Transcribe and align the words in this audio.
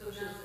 Então, 0.00 0.10
pessoa 0.10 0.39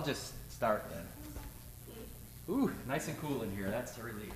I'll 0.00 0.06
just 0.06 0.32
start 0.50 0.86
then. 0.90 1.04
Ooh, 2.48 2.72
nice 2.88 3.08
and 3.08 3.20
cool 3.20 3.42
in 3.42 3.54
here. 3.54 3.68
That's 3.70 3.98
a 3.98 4.02
relief. 4.02 4.32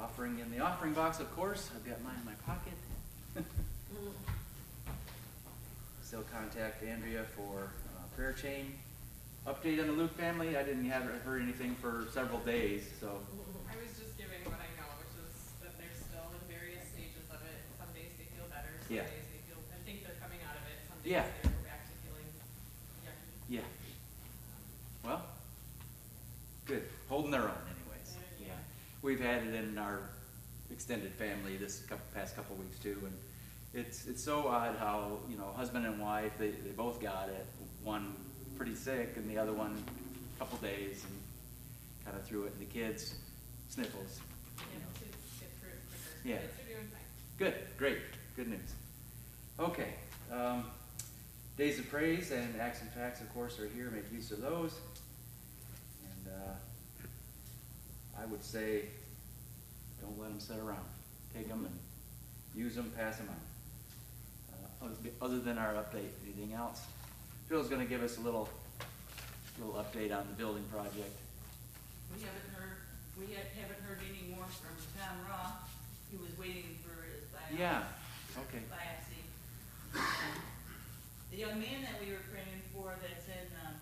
Offering 0.00 0.38
in 0.38 0.50
the 0.50 0.60
offering 0.60 0.92
box, 0.92 1.20
of 1.20 1.34
course. 1.36 1.70
I've 1.74 1.84
got 1.88 2.02
mine 2.02 2.14
in 2.18 2.24
my 2.24 2.34
pocket. 2.46 2.72
Still 6.02 6.24
contact 6.32 6.82
Andrea 6.82 7.24
for 7.36 7.70
uh, 7.96 8.02
prayer 8.16 8.32
chain. 8.32 8.74
Update 9.46 9.80
on 9.80 9.86
the 9.86 9.92
Luke 9.92 10.16
family. 10.16 10.56
I 10.56 10.62
didn't 10.62 10.88
have 10.90 11.04
heard 11.24 11.42
anything 11.42 11.74
for 11.76 12.06
several 12.12 12.40
days, 12.40 12.84
so 13.00 13.08
I 13.68 13.76
was 13.76 13.92
just 13.98 14.16
giving 14.18 14.40
what 14.44 14.56
I 14.56 14.68
know, 14.80 14.88
which 14.98 15.12
is 15.20 15.52
that 15.62 15.76
they're 15.78 15.92
still 15.94 16.32
in 16.32 16.40
various 16.48 16.84
stages 16.90 17.28
of 17.30 17.40
it. 17.44 17.60
Some 17.78 17.92
days 17.94 18.10
they 18.18 18.24
feel 18.34 18.48
better, 18.48 18.72
some 18.88 18.96
Yeah. 18.96 19.04
days 19.04 19.28
they 19.30 19.40
feel, 19.44 19.60
I 19.68 19.78
think 19.84 20.00
they're 20.02 20.16
coming 20.20 20.40
out 20.48 20.56
of 20.56 20.64
it. 20.64 20.80
Some 20.88 20.98
Yeah. 21.04 21.28
days 21.28 21.44
they're 21.44 21.64
back 21.68 21.84
to 21.86 21.94
feeling 22.08 22.24
yucky. 23.04 23.60
yeah. 23.60 23.68
Well, 25.04 25.22
good. 26.64 26.88
Holding 27.12 27.30
their 27.32 27.44
own, 27.44 27.64
anyways. 27.68 28.16
Yeah. 28.40 28.48
Yeah. 28.48 28.60
We've 29.04 29.20
had 29.20 29.42
it 29.46 29.54
in 29.54 29.76
our 29.76 30.00
extended 30.72 31.12
family 31.12 31.58
this 31.58 31.80
couple, 31.80 32.06
past 32.14 32.34
couple 32.36 32.56
weeks 32.56 32.78
too, 32.78 32.96
and 33.04 33.14
it's 33.74 34.06
it's 34.06 34.24
so 34.24 34.48
odd 34.48 34.76
how 34.78 35.18
you 35.28 35.36
know 35.36 35.52
husband 35.54 35.84
and 35.84 36.00
wife 36.00 36.32
they, 36.38 36.52
they 36.52 36.70
both 36.70 37.02
got 37.02 37.28
it. 37.28 37.44
One 37.82 38.14
pretty 38.56 38.74
sick, 38.74 39.12
and 39.16 39.28
the 39.28 39.36
other 39.36 39.52
one 39.52 39.76
a 40.36 40.38
couple 40.38 40.56
days, 40.58 41.04
and 41.04 42.06
kind 42.06 42.16
of 42.16 42.26
threw 42.26 42.44
it. 42.44 42.52
And 42.58 42.62
the 42.66 42.72
kids 42.72 43.14
sniffles. 43.68 44.20
You 44.58 44.64
Yeah, 44.72 44.78
know. 44.78 44.88
to 44.94 45.04
get 45.04 45.50
through 45.60 45.68
it 45.68 45.82
quicker. 45.90 46.28
Yeah. 46.28 46.36
Kids 46.38 46.52
are 46.64 46.74
doing 46.74 46.88
fine. 46.88 47.00
Good, 47.38 47.54
great, 47.76 47.98
good 48.36 48.48
news. 48.48 48.72
Okay, 49.60 49.92
um, 50.32 50.64
days 51.58 51.78
of 51.78 51.90
praise 51.90 52.30
and 52.30 52.58
acts 52.58 52.80
and 52.80 52.90
facts, 52.92 53.20
of 53.20 53.32
course, 53.34 53.58
are 53.60 53.68
here. 53.68 53.90
Make 53.90 54.10
use 54.10 54.30
of 54.30 54.40
those. 54.40 54.72
And 56.04 56.32
uh, 56.32 56.52
I 58.20 58.26
would 58.26 58.42
say, 58.42 58.82
don't 60.00 60.18
let 60.20 60.30
them 60.30 60.40
sit 60.40 60.56
around. 60.58 60.84
Take 61.34 61.48
them 61.48 61.64
and 61.66 61.78
use 62.54 62.74
them, 62.76 62.92
pass 62.96 63.16
them 63.18 63.28
on. 63.28 63.40
Uh, 64.54 64.86
other- 64.86 65.10
other 65.20 65.40
than 65.40 65.58
our 65.58 65.74
update, 65.74 66.10
anything 66.24 66.52
else? 66.54 66.80
Phil's 67.48 67.68
going 67.68 67.82
to 67.82 67.88
give 67.88 68.02
us 68.02 68.16
a 68.18 68.20
little, 68.20 68.48
little 69.58 69.74
update 69.74 70.16
on 70.16 70.26
the 70.28 70.34
building 70.34 70.64
project. 70.70 71.10
We 72.14 72.22
haven't 72.22 72.50
heard, 72.54 72.78
we 73.18 73.26
ha- 73.34 73.50
haven't 73.60 73.82
heard 73.82 73.98
any 74.08 74.30
more 74.34 74.46
from 74.46 74.76
Tom 74.98 75.16
Raw. 75.28 75.52
He 76.10 76.16
was 76.16 76.30
waiting 76.38 76.78
for 76.86 76.94
his 77.02 77.24
biopsy. 77.34 77.58
Yeah, 77.58 77.82
okay. 78.46 78.62
Biopsy. 78.70 79.22
The 81.30 81.36
young 81.42 81.58
man 81.58 81.82
that 81.82 81.98
we 81.98 82.12
were 82.14 82.22
praying 82.30 82.62
for 82.70 82.94
that's 83.02 83.26
in, 83.26 83.50
um, 83.66 83.74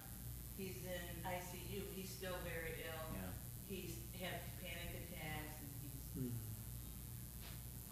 he's 0.57 0.81
in 0.89 1.05
ICU, 1.21 1.85
he's 1.95 2.09
still 2.09 2.37
very 2.49 2.81
ill. 2.89 3.05
Yeah. 3.13 3.29
He's 3.69 3.93
had 4.17 4.41
panic 4.65 4.89
attacks 5.05 5.61
and 5.61 5.69
he's, 6.17 6.33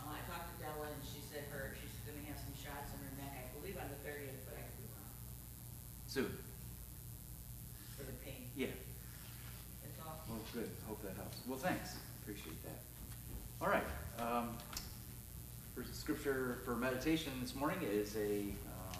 uh, 0.00 0.08
I 0.08 0.20
talked 0.24 0.56
to 0.56 0.64
Della 0.64 0.88
and 0.88 1.04
she 1.04 1.20
said 1.28 1.44
her, 1.52 1.76
she's 1.76 1.92
gonna 2.08 2.24
have 2.32 2.40
some 2.40 2.56
shots 2.56 2.88
in 2.96 3.04
her 3.04 3.12
neck, 3.20 3.36
I 3.36 3.60
believe 3.60 3.76
on 3.76 3.88
the 3.92 4.00
thirtieth, 4.00 4.40
but 4.48 4.56
I 4.56 4.64
could 4.64 4.80
be 4.80 4.88
wrong, 4.96 5.12
Soon. 6.08 6.32
for 8.00 8.04
the 8.08 8.16
pain. 8.24 8.48
Yeah. 8.56 8.72
That's 9.84 10.00
all. 10.08 10.24
Well, 10.24 10.40
good, 10.56 10.72
hope 10.88 11.04
that 11.04 11.20
helps. 11.20 11.36
Well, 11.44 11.60
thanks, 11.60 12.00
appreciate 12.24 12.56
that. 12.64 12.80
All 13.60 13.68
right, 13.68 13.84
um, 14.16 14.56
first 15.76 15.92
scripture 16.10 16.58
for 16.64 16.74
meditation 16.74 17.32
this 17.40 17.54
morning 17.54 17.78
is 17.88 18.16
a, 18.16 18.42
uh, 18.66 18.96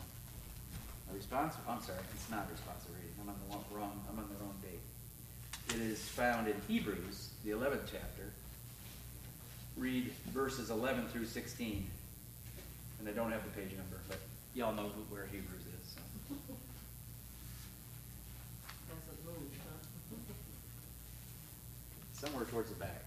a 1.11 1.17
response, 1.17 1.55
I'm 1.69 1.83
sorry, 1.83 1.99
it's 2.15 2.31
not 2.31 2.47
a 2.47 2.53
responsive 2.53 2.93
reading, 2.95 3.11
I'm 3.21 3.29
on 3.29 3.35
the 3.69 3.77
wrong, 3.77 4.01
I'm 4.09 4.17
on 4.17 4.29
the 4.29 4.37
wrong 4.45 4.55
date. 4.63 4.79
It 5.75 5.83
is 5.91 5.99
found 6.01 6.47
in 6.47 6.55
Hebrews, 6.69 7.31
the 7.45 7.51
eleventh 7.51 7.91
chapter. 7.91 8.31
Read 9.77 10.13
verses 10.29 10.71
eleven 10.71 11.09
through 11.09 11.27
sixteen. 11.27 11.85
And 13.01 13.09
I 13.09 13.13
don't 13.13 13.33
have 13.33 13.43
the 13.43 13.61
page 13.61 13.73
number, 13.77 13.99
but 14.09 14.21
y'all 14.55 14.73
know 14.73 14.93
where 15.09 15.27
Hebrews 15.33 15.63
is, 15.63 15.95
so. 15.95 16.01
Moved, 19.27 19.57
huh? 19.65 20.17
Somewhere 22.13 22.45
towards 22.45 22.69
the 22.69 22.77
back. 22.77 23.03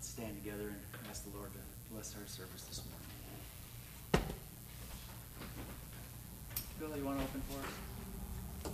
Let's 0.00 0.08
stand 0.08 0.34
together 0.42 0.68
and 0.68 0.76
ask 1.10 1.30
the 1.30 1.36
Lord 1.36 1.50
to 1.52 1.58
bless 1.92 2.16
our 2.16 2.26
service 2.26 2.62
this 2.62 2.82
morning. 4.14 4.32
Bill, 6.78 6.96
you 6.96 7.04
want 7.04 7.18
to 7.18 7.24
open 7.24 7.42
for 7.50 8.70
us? 8.70 8.72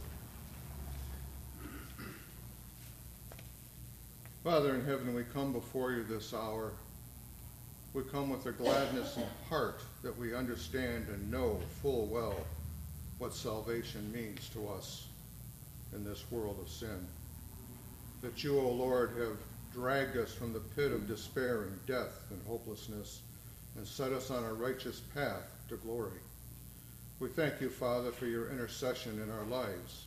Father 4.44 4.76
in 4.76 4.84
heaven, 4.84 5.16
we 5.16 5.24
come 5.34 5.52
before 5.52 5.90
you 5.90 6.04
this 6.04 6.32
hour. 6.32 6.70
We 7.92 8.04
come 8.04 8.30
with 8.30 8.46
a 8.46 8.52
gladness 8.52 9.16
in 9.16 9.24
heart 9.48 9.80
that 10.04 10.16
we 10.16 10.32
understand 10.32 11.08
and 11.08 11.28
know 11.28 11.58
full 11.82 12.06
well 12.06 12.36
what 13.18 13.34
salvation 13.34 14.12
means 14.12 14.48
to 14.50 14.68
us 14.68 15.08
in 15.92 16.04
this 16.04 16.24
world 16.30 16.60
of 16.62 16.68
sin. 16.68 17.04
That 18.22 18.44
you, 18.44 18.60
O 18.60 18.70
Lord, 18.70 19.10
have 19.18 19.38
dragged 19.76 20.16
us 20.16 20.32
from 20.32 20.54
the 20.54 20.60
pit 20.74 20.90
of 20.90 21.06
despair 21.06 21.64
and 21.64 21.86
death 21.86 22.24
and 22.30 22.40
hopelessness 22.46 23.20
and 23.76 23.86
set 23.86 24.10
us 24.10 24.30
on 24.30 24.42
a 24.42 24.54
righteous 24.54 25.00
path 25.14 25.44
to 25.68 25.76
glory. 25.76 26.18
We 27.20 27.28
thank 27.28 27.60
you, 27.60 27.68
Father, 27.68 28.10
for 28.10 28.24
your 28.24 28.50
intercession 28.50 29.20
in 29.22 29.30
our 29.30 29.44
lives 29.44 30.06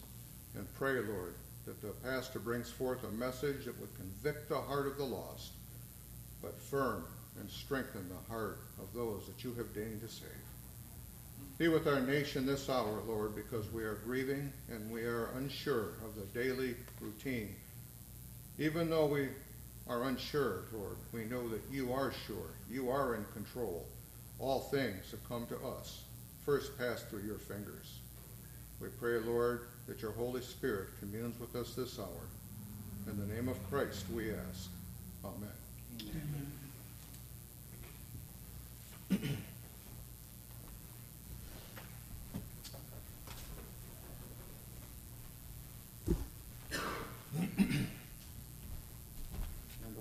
and 0.56 0.68
pray, 0.74 0.96
Lord, 0.96 1.36
that 1.68 1.80
the 1.84 1.90
pastor 2.04 2.40
brings 2.40 2.72
forth 2.72 3.04
a 3.04 3.12
message 3.12 3.66
that 3.66 3.80
would 3.80 3.96
convict 3.96 4.50
the 4.50 4.60
heart 4.60 4.88
of 4.88 4.98
the 4.98 5.04
lost, 5.04 5.52
but 6.42 6.60
firm 6.60 7.06
and 7.40 7.48
strengthen 7.48 8.10
the 8.10 8.34
heart 8.34 8.62
of 8.82 8.92
those 8.96 9.28
that 9.28 9.44
you 9.44 9.54
have 9.54 9.72
deigned 9.76 10.02
to 10.02 10.08
save. 10.08 10.30
Be 11.60 11.68
with 11.68 11.86
our 11.86 12.02
nation 12.02 12.44
this 12.44 12.70
hour, 12.70 13.04
Lord, 13.08 13.36
because 13.36 13.72
we 13.72 13.84
are 13.84 14.02
grieving 14.04 14.52
and 14.72 14.92
we 14.92 15.04
are 15.04 15.30
unsure 15.36 15.90
of 16.04 16.16
the 16.16 16.26
daily 16.34 16.76
routine. 17.00 17.56
Even 18.58 18.90
though 18.90 19.06
we 19.06 19.30
are 19.90 20.04
unsure, 20.04 20.66
Lord, 20.72 20.98
we 21.12 21.26
know 21.26 21.50
that 21.50 21.64
you 21.72 21.92
are 21.92 22.14
sure. 22.28 22.54
You 22.70 22.92
are 22.92 23.16
in 23.16 23.26
control. 23.34 23.88
All 24.38 24.60
things 24.60 25.10
have 25.12 25.28
come 25.28 25.48
to 25.48 25.58
us, 25.68 26.04
first 26.46 26.78
passed 26.78 27.10
through 27.10 27.24
your 27.24 27.40
fingers. 27.40 27.98
We 28.80 28.88
pray, 29.00 29.18
Lord, 29.20 29.68
that 29.88 30.02
your 30.02 30.12
Holy 30.12 30.42
Spirit 30.42 30.90
communes 31.00 31.40
with 31.40 31.56
us 31.56 31.74
this 31.74 32.00
hour. 32.00 32.28
In 33.08 33.18
the 33.18 33.34
name 33.34 33.50
of 33.50 33.58
Christ 33.70 34.06
we 34.16 34.30
ask. 34.30 34.70
Amen. 35.26 35.50
And 36.00 36.29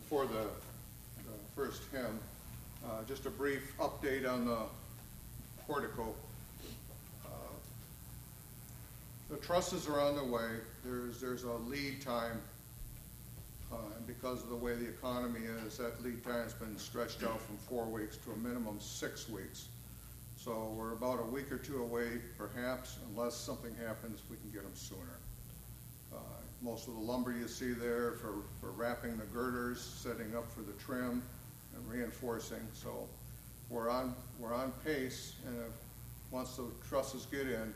before 0.09 0.25
the, 0.25 0.47
the 1.25 1.39
first 1.55 1.83
hymn, 1.93 2.19
uh, 2.83 3.05
just 3.07 3.27
a 3.27 3.31
brief 3.31 3.75
update 3.79 4.27
on 4.27 4.47
the 4.47 4.57
portico. 5.67 6.15
Uh, 7.27 7.29
The 9.29 9.37
trusses 9.37 9.87
are 9.87 10.01
on 10.01 10.17
the 10.17 10.25
way. 10.25 10.49
There's, 10.83 11.21
there's 11.21 11.43
a 11.43 11.53
lead 11.53 12.01
time, 12.01 12.41
uh, 13.71 13.77
and 13.99 14.07
because 14.07 14.43
of 14.43 14.49
the 14.49 14.57
way 14.57 14.77
the 14.77 14.89
economy 14.89 15.41
is, 15.67 15.77
that 15.77 16.03
lead 16.03 16.25
time's 16.25 16.55
been 16.55 16.79
stretched 16.79 17.23
out 17.23 17.43
from 17.43 17.59
four 17.59 17.85
weeks 17.85 18.17
to 18.17 18.31
a 18.33 18.37
minimum 18.37 18.79
six 18.81 19.29
weeks. 19.29 19.69
So 20.39 20.73
we're 20.75 20.95
about 20.95 21.21
a 21.21 21.27
week 21.27 21.53
or 21.53 21.59
two 21.59 21.83
away, 21.83 22.13
perhaps, 22.39 22.97
unless 23.11 23.35
something 23.35 23.75
happens, 23.87 24.23
we 24.31 24.39
can 24.39 24.49
get 24.55 24.63
them 24.63 24.75
sooner. 24.75 25.19
Most 26.61 26.89
of 26.89 26.95
the 26.95 27.01
lumber 27.01 27.33
you 27.33 27.47
see 27.47 27.73
there 27.73 28.13
for, 28.13 28.43
for 28.61 28.73
wrapping 28.73 29.17
the 29.17 29.25
girders, 29.27 29.81
setting 29.81 30.35
up 30.35 30.51
for 30.51 30.63
the 30.63 30.73
trim, 30.73 31.23
and 31.75 31.89
reinforcing. 31.89 32.67
So 32.73 33.09
we're 33.71 33.89
on, 33.91 34.15
we're 34.39 34.55
on 34.55 34.73
pace, 34.85 35.35
and 35.47 35.57
if, 35.59 35.73
once 36.31 36.57
the 36.57 36.65
trusses 36.89 37.27
get 37.27 37.47
in, 37.47 37.73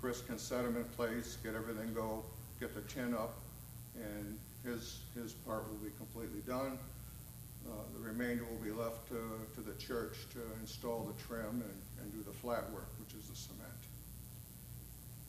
Chris 0.00 0.22
can 0.22 0.38
set 0.38 0.64
them 0.64 0.76
in 0.76 0.84
place, 0.84 1.36
get 1.42 1.54
everything 1.54 1.92
go, 1.92 2.24
get 2.60 2.74
the 2.74 2.80
tin 2.82 3.14
up, 3.14 3.34
and 3.96 4.38
his, 4.64 5.00
his 5.14 5.32
part 5.32 5.68
will 5.68 5.78
be 5.78 5.90
completely 5.98 6.40
done. 6.46 6.78
Uh, 7.66 7.72
The 7.94 8.08
remainder 8.08 8.44
will 8.44 8.64
be 8.64 8.70
left 8.70 9.08
to, 9.08 9.20
to 9.54 9.60
the 9.60 9.76
church 9.78 10.16
to 10.32 10.38
install 10.60 11.02
the 11.02 11.22
trim 11.22 11.62
and, 11.62 11.82
and 12.00 12.12
do 12.12 12.22
the 12.22 12.32
flat 12.32 12.70
work, 12.70 12.88
which 12.98 13.14
is 13.20 13.28
the 13.28 13.36
cement. 13.36 13.70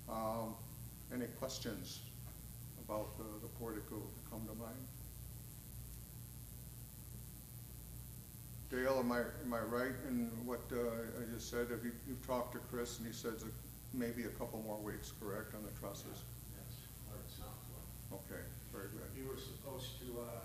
Um, 0.10 0.56
Any 1.14 1.26
questions 1.40 2.00
about 2.92 3.16
the, 3.18 3.24
the 3.40 3.48
portico 3.56 3.96
that 3.96 4.26
come 4.30 4.44
to 4.44 4.56
mind? 4.60 4.76
Dale, 8.68 9.00
am 9.00 9.12
I, 9.12 9.24
am 9.48 9.54
I 9.56 9.64
right 9.72 9.96
in 10.12 10.28
what 10.44 10.68
uh, 10.76 11.08
I 11.16 11.24
just 11.32 11.48
said? 11.50 11.72
Have 11.72 11.88
you, 11.88 11.96
you've 12.08 12.26
talked 12.28 12.52
to 12.52 12.60
Chris 12.68 13.00
and 13.00 13.08
he 13.08 13.14
says 13.16 13.48
that 13.48 13.54
maybe 13.96 14.28
a 14.28 14.34
couple 14.36 14.60
more 14.68 14.80
weeks, 14.80 15.16
correct, 15.24 15.56
on 15.56 15.64
the 15.64 15.72
trusses? 15.80 16.28
That's 16.52 16.84
what 17.08 17.20
it 17.24 17.32
sounds 17.32 17.64
like. 17.72 18.20
Okay, 18.28 18.44
very 18.76 18.92
good. 18.92 19.08
He 19.16 19.24
were 19.24 19.40
supposed 19.40 19.96
to, 20.04 20.08
uh, 20.28 20.44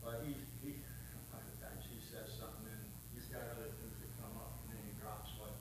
but 0.00 0.20
he, 0.28 0.32
he, 0.64 0.72
a 0.80 1.20
lot 1.36 1.44
of 1.44 1.52
times 1.60 1.84
he 1.84 2.00
says 2.00 2.32
something 2.32 2.64
and 2.64 2.84
he's 3.12 3.28
got 3.28 3.44
other 3.60 3.68
things 3.76 3.96
that 4.00 4.12
come 4.24 4.32
up 4.40 4.56
and 4.64 4.72
then 4.76 4.84
he 4.88 4.92
drops 5.04 5.36
what. 5.36 5.52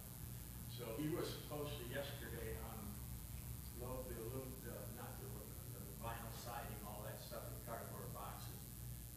So 0.71 0.87
he 0.99 1.11
was 1.11 1.27
supposed 1.27 1.75
to 1.79 1.83
yesterday, 1.91 2.55
um, 2.67 2.83
load 3.79 4.11
the 4.11 4.19
alum, 4.27 4.43
the, 4.67 4.75
not 4.99 5.15
the 5.23 5.27
aluminum, 5.31 5.71
the 5.71 5.83
vinyl 6.03 6.31
siding, 6.35 6.75
all 6.83 6.99
that 7.07 7.15
stuff 7.23 7.47
in 7.47 7.55
cardboard 7.63 8.11
boxes 8.11 8.59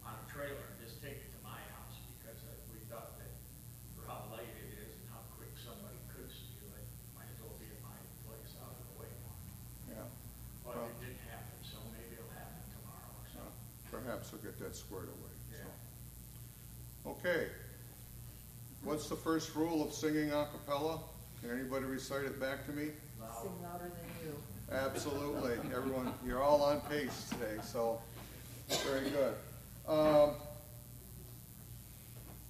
on 0.06 0.14
a 0.14 0.24
trailer 0.30 0.62
and 0.70 0.78
just 0.78 1.02
take 1.02 1.18
it 1.18 1.30
to 1.34 1.40
my 1.42 1.58
house 1.74 1.98
because 2.18 2.38
uh, 2.46 2.54
we 2.70 2.78
thought 2.86 3.18
that 3.18 3.30
for 3.98 4.06
how 4.06 4.30
light 4.30 4.46
it 4.46 4.70
is 4.78 4.90
and 5.02 5.06
how 5.10 5.22
quick 5.34 5.50
somebody 5.58 5.98
could 6.14 6.30
steal 6.30 6.70
it, 6.78 6.86
might 7.18 7.26
as 7.30 7.38
well 7.42 7.54
be 7.58 7.66
at 7.70 7.78
my 7.82 7.94
place 8.22 8.54
out 8.62 8.70
of 8.70 8.86
the 8.86 8.96
way 9.02 9.10
now. 9.26 9.34
Yeah. 9.90 10.06
But 10.62 10.78
Well- 10.78 10.90
it 10.94 10.98
didn't 11.02 11.22
happen, 11.26 11.58
so 11.66 11.82
maybe 11.90 12.14
it'll 12.18 12.30
happen 12.38 12.62
tomorrow 12.70 13.10
or 13.18 13.26
So 13.34 13.42
something. 13.42 14.01
Perhaps 14.12 14.32
we'll 14.32 14.42
get 14.42 14.58
that 14.58 14.76
squared 14.76 15.08
away. 15.08 15.62
so. 17.02 17.10
Okay. 17.12 17.46
What's 18.84 19.08
the 19.08 19.16
first 19.16 19.54
rule 19.54 19.82
of 19.82 19.94
singing 19.94 20.30
a 20.32 20.46
cappella? 20.52 20.98
Can 21.40 21.50
anybody 21.50 21.86
recite 21.86 22.24
it 22.26 22.38
back 22.38 22.66
to 22.66 22.72
me? 22.72 22.88
Sing 23.40 23.50
louder 23.62 23.90
than 23.90 24.28
you. 24.28 24.36
Absolutely. 24.70 25.52
Everyone, 25.74 26.12
you're 26.26 26.42
all 26.42 26.62
on 26.62 26.82
pace 26.82 27.30
today, 27.30 27.58
so 27.62 28.02
very 28.84 29.08
good. 29.08 29.34
Um, 29.88 30.34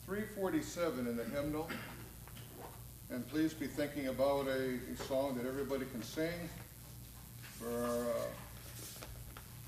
347 0.06 1.06
in 1.06 1.16
the 1.16 1.24
hymnal. 1.26 1.68
And 3.10 3.28
please 3.28 3.54
be 3.54 3.68
thinking 3.68 4.08
about 4.08 4.48
a, 4.48 4.80
a 4.92 4.96
song 5.06 5.36
that 5.36 5.46
everybody 5.46 5.84
can 5.92 6.02
sing 6.02 6.48
for 7.60 7.68
our 7.68 8.00
uh, 8.00 8.26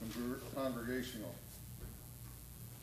congr- 0.05 0.41
congregational. 0.57 1.33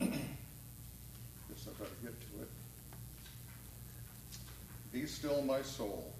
Guess 0.01 1.50
I 1.67 1.69
better 1.77 1.91
get 2.01 2.19
to 2.19 2.41
it. 2.41 2.49
Be 4.91 5.05
still 5.05 5.43
my 5.43 5.61
soul. 5.61 6.11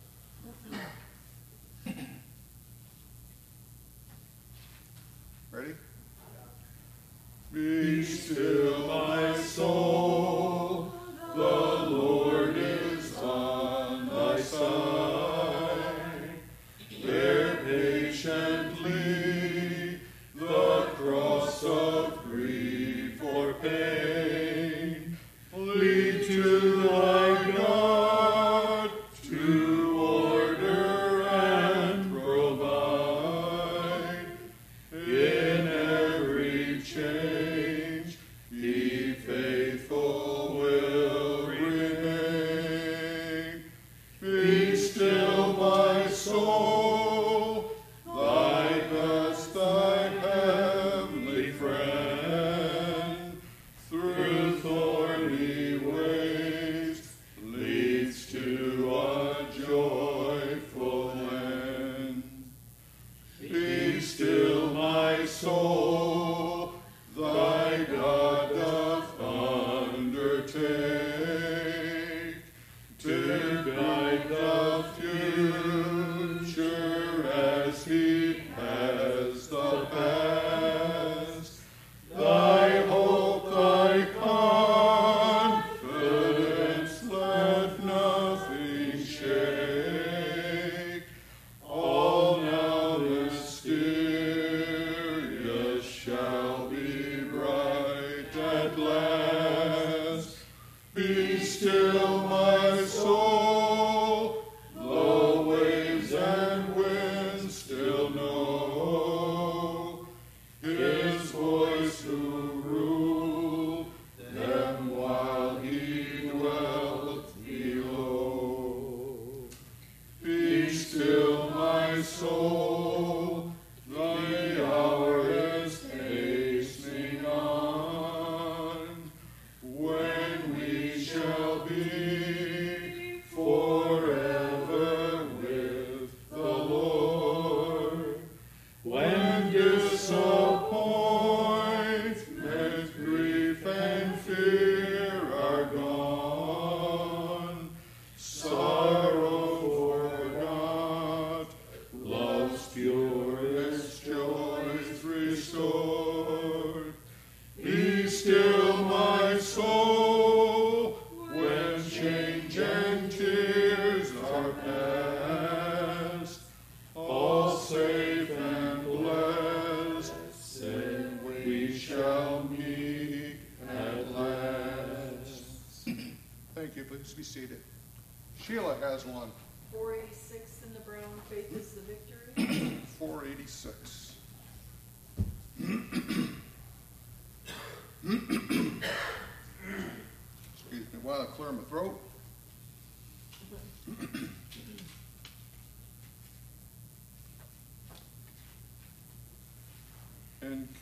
Ready? 5.51 5.73
Be 7.51 8.03
still 8.03 8.87
my 8.87 9.35
soul, 9.35 10.93
the 11.35 11.41
Lord 11.41 12.55
is 12.55 13.17
on 13.17 14.07
thy 14.07 14.39
side. 14.39 16.39
Bear 17.03 17.57
patiently 17.65 19.20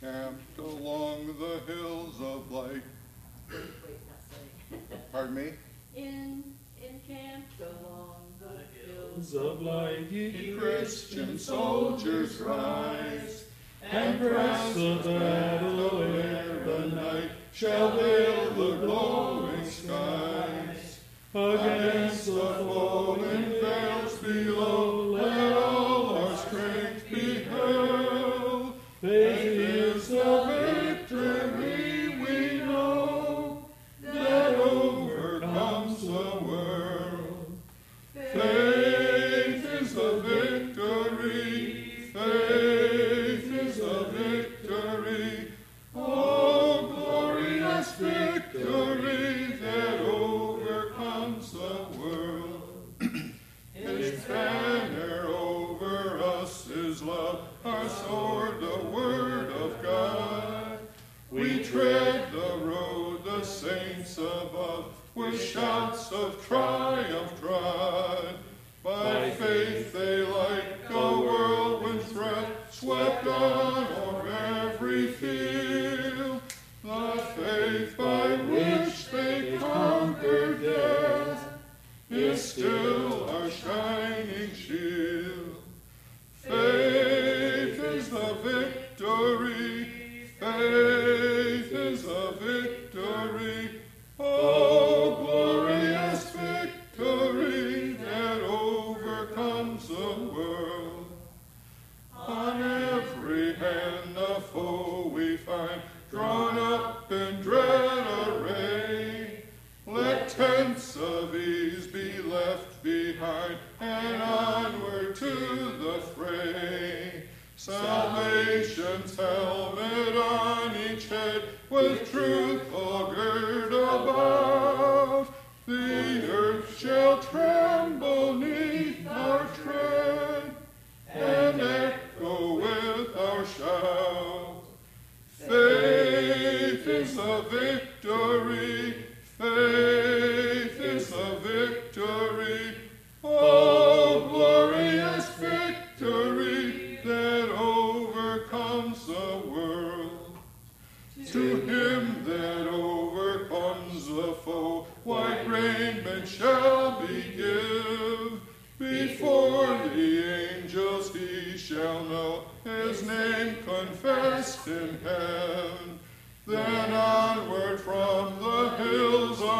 camped 0.00 0.58
along 0.58 1.26
the 1.38 1.72
hills 1.72 2.14
of 2.20 2.50
light. 2.50 2.82
Pardon 5.12 5.34
me? 5.34 5.52
In, 5.94 6.42
in 6.82 7.00
encamped 7.08 7.60
along 7.60 8.32
the 8.40 8.80
hills 8.80 9.34
of 9.34 9.60
light, 9.60 10.10
ye 10.10 10.56
Christian 10.58 11.38
soldiers 11.38 12.40
rise, 12.40 13.44
and 13.90 14.18
press 14.20 14.74
the 14.74 15.00
battle 15.04 16.02
ere 16.02 16.64
the 16.64 16.86
night 16.94 17.30
shall 17.52 17.90
veil 17.96 18.50
the 18.54 18.86
glowing 18.86 19.64
skies. 19.68 21.00
Against 21.34 22.26
the 22.26 22.32
foe 22.32 23.22
in 23.22 23.50
veils 23.60 24.18
below, 24.18 24.99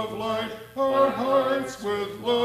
of 0.00 0.12
light 0.14 0.50
our 0.76 1.10
hearts 1.10 1.82
with 1.82 2.20
love. 2.20 2.39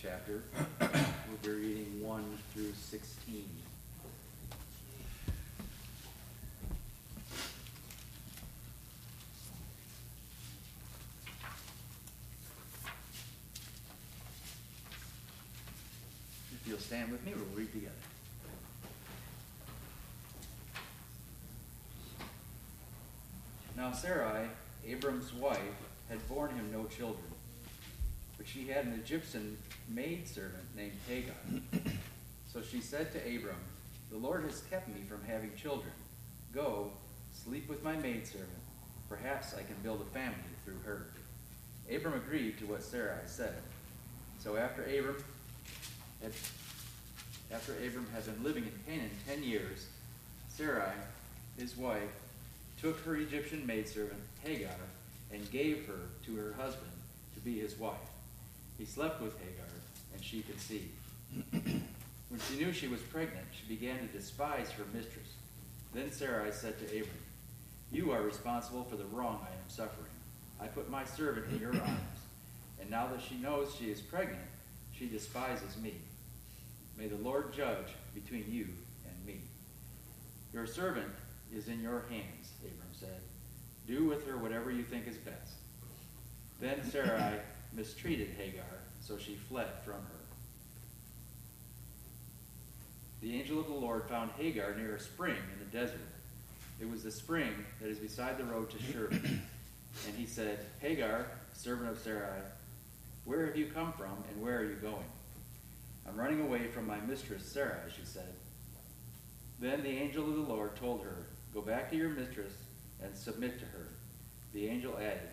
chapter. 0.00 0.42
We'll 0.80 1.36
be 1.42 1.50
reading 1.50 2.02
1 2.02 2.38
through 2.54 2.72
16. 2.72 3.44
If 16.52 16.68
you'll 16.68 16.78
stand 16.78 17.12
with 17.12 17.24
me, 17.26 17.32
we'll 17.34 17.44
read 17.54 17.72
together. 17.72 17.92
Now, 23.76 23.92
Sarai, 23.92 24.48
Abram's 24.86 25.32
wife, 25.34 25.58
had 26.08 26.26
borne 26.28 26.54
him 26.54 26.70
no 26.72 26.86
children. 26.86 27.29
But 28.40 28.48
she 28.48 28.68
had 28.68 28.86
an 28.86 28.94
Egyptian 28.94 29.58
maidservant 29.86 30.64
named 30.74 30.94
Hagar. 31.06 31.34
So 32.50 32.62
she 32.62 32.80
said 32.80 33.12
to 33.12 33.18
Abram, 33.18 33.60
The 34.10 34.16
Lord 34.16 34.44
has 34.44 34.62
kept 34.70 34.88
me 34.88 35.02
from 35.06 35.20
having 35.26 35.54
children. 35.56 35.92
Go, 36.54 36.90
sleep 37.34 37.68
with 37.68 37.84
my 37.84 37.96
maidservant. 37.96 38.48
Perhaps 39.10 39.52
I 39.52 39.62
can 39.62 39.76
build 39.82 40.00
a 40.00 40.14
family 40.14 40.38
through 40.64 40.78
her. 40.86 41.08
Abram 41.94 42.14
agreed 42.14 42.58
to 42.60 42.64
what 42.64 42.82
Sarai 42.82 43.18
said. 43.26 43.56
So 44.38 44.56
after 44.56 44.84
Abram 44.84 45.22
had, 46.22 46.32
after 47.52 47.72
Abram 47.74 48.06
had 48.14 48.24
been 48.24 48.42
living 48.42 48.64
in 48.64 48.72
Canaan 48.86 49.10
ten 49.28 49.42
years, 49.42 49.86
Sarai, 50.48 50.94
his 51.58 51.76
wife, 51.76 52.16
took 52.80 53.00
her 53.00 53.16
Egyptian 53.16 53.66
maidservant, 53.66 54.22
Hagar, 54.42 54.70
and 55.30 55.50
gave 55.50 55.86
her 55.86 56.08
to 56.24 56.36
her 56.36 56.54
husband 56.54 56.90
to 57.34 57.40
be 57.40 57.60
his 57.60 57.78
wife. 57.78 57.98
He 58.80 58.86
slept 58.86 59.20
with 59.20 59.38
Hagar, 59.38 59.66
and 60.14 60.24
she 60.24 60.40
conceived. 60.40 60.94
when 61.52 62.40
she 62.48 62.56
knew 62.56 62.72
she 62.72 62.88
was 62.88 63.02
pregnant, 63.02 63.44
she 63.52 63.68
began 63.68 63.98
to 63.98 64.06
despise 64.06 64.70
her 64.70 64.84
mistress. 64.94 65.28
Then 65.92 66.10
Sarai 66.10 66.50
said 66.50 66.78
to 66.78 66.86
Abram, 66.86 67.10
You 67.92 68.10
are 68.10 68.22
responsible 68.22 68.84
for 68.84 68.96
the 68.96 69.04
wrong 69.04 69.40
I 69.42 69.52
am 69.52 69.68
suffering. 69.68 70.10
I 70.58 70.66
put 70.66 70.88
my 70.88 71.04
servant 71.04 71.52
in 71.52 71.60
your 71.60 71.74
arms, 71.74 72.20
and 72.80 72.88
now 72.88 73.06
that 73.08 73.20
she 73.20 73.34
knows 73.34 73.74
she 73.78 73.90
is 73.90 74.00
pregnant, 74.00 74.40
she 74.98 75.06
despises 75.06 75.76
me. 75.76 75.96
May 76.96 77.08
the 77.08 77.16
Lord 77.16 77.52
judge 77.52 77.88
between 78.14 78.46
you 78.48 78.66
and 79.06 79.26
me. 79.26 79.42
Your 80.54 80.66
servant 80.66 81.12
is 81.54 81.68
in 81.68 81.82
your 81.82 82.06
hands, 82.08 82.52
Abram 82.62 82.94
said. 82.98 83.20
Do 83.86 84.06
with 84.06 84.26
her 84.26 84.38
whatever 84.38 84.70
you 84.70 84.84
think 84.84 85.06
is 85.06 85.18
best. 85.18 85.52
Then 86.62 86.82
Sarai 86.90 87.40
mistreated 87.72 88.30
Hagar, 88.36 88.64
so 89.00 89.16
she 89.16 89.34
fled 89.34 89.68
from 89.84 89.94
her. 89.94 90.20
The 93.20 93.38
angel 93.38 93.60
of 93.60 93.66
the 93.66 93.74
Lord 93.74 94.08
found 94.08 94.30
Hagar 94.38 94.74
near 94.74 94.96
a 94.96 95.00
spring 95.00 95.36
in 95.52 95.58
the 95.58 95.78
desert. 95.78 96.00
It 96.80 96.90
was 96.90 97.02
the 97.02 97.10
spring 97.10 97.52
that 97.80 97.88
is 97.88 97.98
beside 97.98 98.38
the 98.38 98.44
road 98.44 98.70
to 98.70 98.82
Shur. 98.82 99.10
And 100.06 100.16
he 100.16 100.24
said, 100.24 100.60
Hagar, 100.78 101.26
servant 101.52 101.90
of 101.90 101.98
Sarai, 101.98 102.40
where 103.24 103.44
have 103.44 103.56
you 103.56 103.66
come 103.66 103.92
from 103.92 104.22
and 104.30 104.40
where 104.40 104.58
are 104.58 104.64
you 104.64 104.76
going? 104.76 105.04
I'm 106.06 106.16
running 106.16 106.40
away 106.40 106.68
from 106.68 106.86
my 106.86 107.00
mistress 107.00 107.44
Sarai, 107.44 107.90
she 107.94 108.04
said. 108.04 108.32
Then 109.58 109.82
the 109.82 109.88
angel 109.88 110.28
of 110.28 110.36
the 110.36 110.52
Lord 110.52 110.76
told 110.76 111.02
her, 111.02 111.26
Go 111.52 111.60
back 111.60 111.90
to 111.90 111.96
your 111.96 112.08
mistress 112.08 112.52
and 113.02 113.14
submit 113.16 113.58
to 113.58 113.64
her. 113.66 113.88
The 114.52 114.68
angel 114.68 114.96
added, 114.96 115.28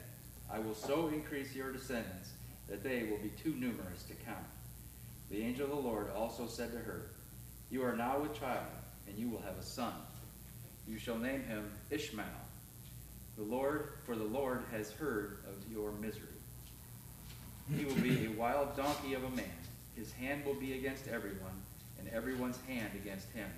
I 0.52 0.60
will 0.60 0.76
so 0.76 1.08
increase 1.08 1.56
your 1.56 1.72
descendants 1.72 2.32
that 2.70 2.84
they 2.84 3.04
will 3.04 3.18
be 3.18 3.30
too 3.30 3.56
numerous 3.56 4.04
to 4.04 4.14
count. 4.26 4.46
The 5.30 5.42
angel 5.42 5.66
of 5.66 5.72
the 5.72 5.90
Lord 5.90 6.10
also 6.16 6.48
said 6.48 6.72
to 6.72 6.78
her, 6.78 7.08
You 7.70 7.84
are 7.84 7.96
now 7.96 8.20
with 8.20 8.40
child, 8.40 8.66
and 9.08 9.18
you 9.18 9.30
will 9.30 9.42
have 9.42 9.58
a 9.58 9.64
son. 9.64 9.94
You 10.88 10.98
shall 10.98 11.18
name 11.18 11.44
him 11.44 11.70
Ishmael. 11.90 12.26
The 13.38 13.44
Lord, 13.44 13.90
for 14.06 14.16
the 14.16 14.24
Lord 14.24 14.64
has 14.72 14.92
heard 14.92 15.40
of 15.48 15.72
your 15.72 15.92
misery. 15.92 16.28
He 17.76 17.84
will 17.84 17.96
be 17.96 18.26
a 18.26 18.32
wild 18.32 18.76
donkey 18.78 19.14
of 19.14 19.24
a 19.24 19.30
man. 19.32 19.46
His 19.96 20.12
hand 20.14 20.46
will 20.46 20.54
be 20.54 20.74
against 20.74 21.08
everyone, 21.08 21.62
and 22.00 22.08
everyone's 22.10 22.60
hand 22.68 22.92
against 22.96 23.30
him. 23.32 23.50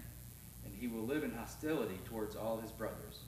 And 0.65 0.73
he 0.79 0.87
will 0.87 1.03
live 1.03 1.23
in 1.23 1.31
hostility 1.31 1.99
towards 2.05 2.35
all 2.35 2.59
his 2.59 2.71
brothers. 2.71 3.19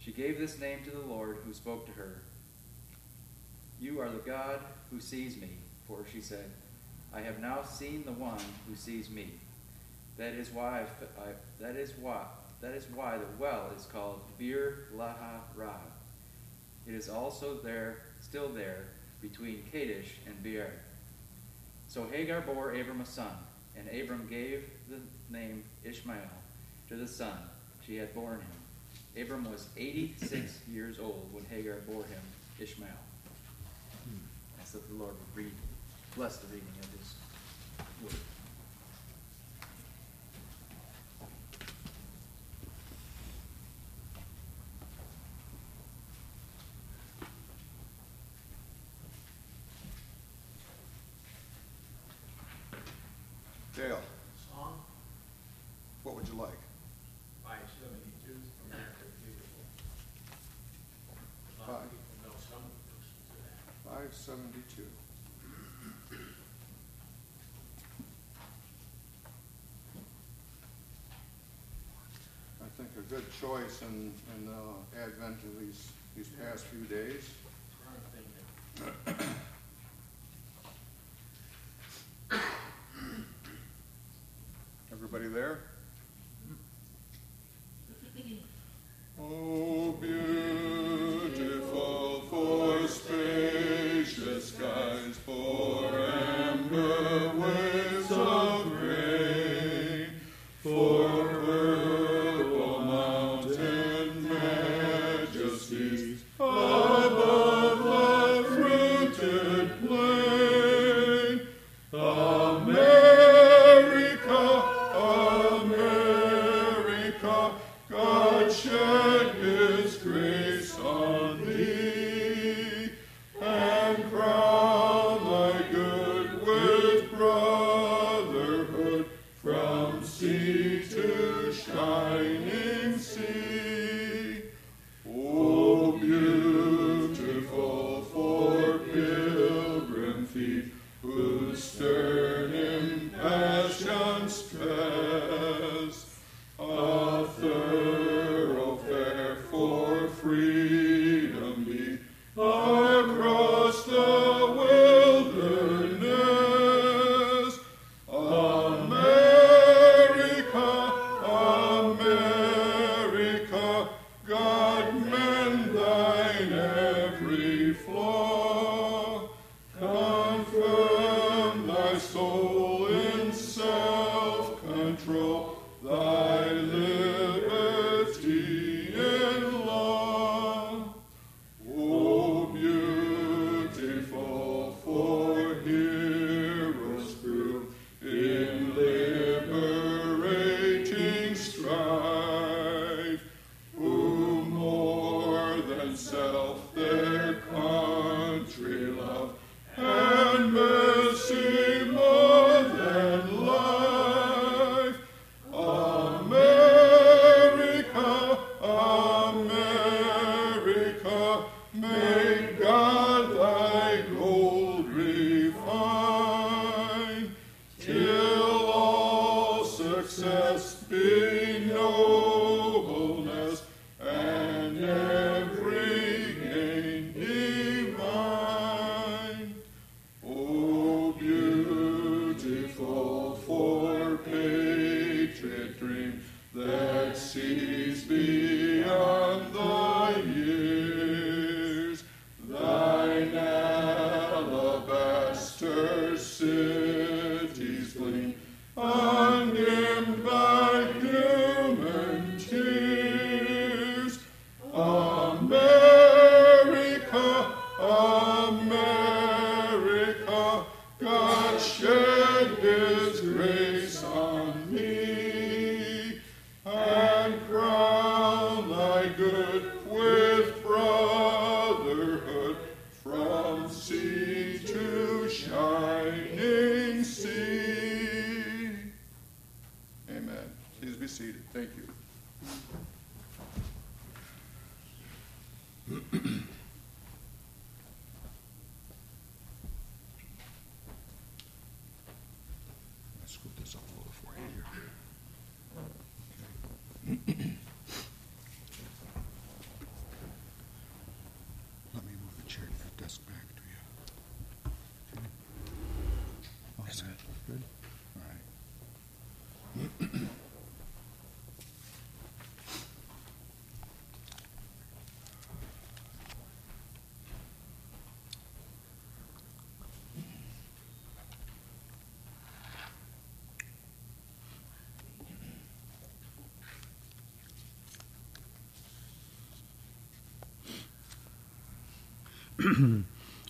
She 0.00 0.10
gave 0.10 0.38
this 0.38 0.58
name 0.58 0.80
to 0.84 0.90
the 0.90 1.06
Lord 1.06 1.38
who 1.44 1.54
spoke 1.54 1.86
to 1.86 1.92
her. 1.92 2.22
You 3.80 4.00
are 4.00 4.08
the 4.08 4.18
God 4.18 4.60
who 4.90 5.00
sees 5.00 5.36
me, 5.36 5.50
for 5.86 6.04
she 6.12 6.20
said, 6.20 6.50
I 7.14 7.20
have 7.20 7.40
now 7.40 7.62
seen 7.62 8.04
the 8.04 8.12
one 8.12 8.40
who 8.68 8.74
sees 8.74 9.10
me. 9.10 9.30
That 10.16 10.32
is 10.32 10.50
why 10.50 10.86
I, 11.18 11.62
that 11.62 11.76
is 11.76 11.92
why 12.00 12.24
that 12.60 12.72
is 12.72 12.86
why 12.94 13.18
the 13.18 13.26
well 13.38 13.70
is 13.76 13.84
called 13.84 14.20
Beer 14.38 14.88
Lahai 14.96 15.40
Roi. 15.54 15.68
It 16.86 16.94
is 16.94 17.08
also 17.08 17.58
there, 17.62 17.98
still 18.20 18.48
there, 18.48 18.84
between 19.20 19.62
Kadesh 19.70 20.14
and 20.26 20.42
Beer. 20.42 20.72
So 21.88 22.06
Hagar 22.10 22.40
bore 22.40 22.72
Abram 22.72 23.00
a 23.00 23.06
son, 23.06 23.30
and 23.76 23.88
Abram 23.88 24.26
gave 24.28 24.70
the 24.88 25.00
name 25.30 25.64
Ishmael 25.84 26.16
to 26.88 26.96
the 26.96 27.06
son 27.06 27.36
she 27.84 27.96
had 27.96 28.14
borne 28.14 28.40
him. 28.40 29.22
Abram 29.22 29.50
was 29.50 29.68
86 29.76 30.60
years 30.70 30.98
old 30.98 31.28
when 31.32 31.44
Hagar 31.46 31.76
bore 31.86 32.04
him 32.04 32.20
Ishmael. 32.60 33.05
Ask 34.66 34.72
that 34.72 34.88
the 34.88 34.94
Lord 34.96 35.12
would 35.12 35.44
read, 35.44 35.52
bless 36.16 36.38
the 36.38 36.48
reading 36.48 36.66
of 36.82 36.88
his 36.98 37.14
word. 38.02 38.20
Dale, 53.76 54.00
Song 54.50 54.80
what 56.02 56.16
would 56.16 56.26
you 56.26 56.34
like? 56.34 56.65
72. 64.26 64.82
I 72.60 72.64
think 72.76 72.88
a 72.98 73.02
good 73.02 73.22
choice 73.40 73.82
in, 73.82 74.12
in 74.34 74.46
the 74.46 75.00
advent 75.00 75.38
of 75.44 75.60
these, 75.60 75.92
these 76.16 76.28
past 76.40 76.64
few 76.64 76.80
days. 76.86 77.30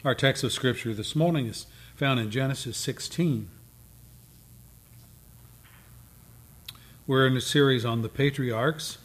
Our 0.05 0.17
text 0.17 0.43
of 0.43 0.53
Scripture 0.53 0.93
this 0.93 1.15
morning 1.15 1.47
is 1.47 1.67
found 1.95 2.19
in 2.19 2.29
Genesis 2.29 2.77
16. 2.77 3.49
We're 7.07 7.29
in 7.29 7.37
a 7.37 7.41
series 7.41 7.85
on 7.85 8.03
the 8.03 8.09
patriarchs. 8.09 8.99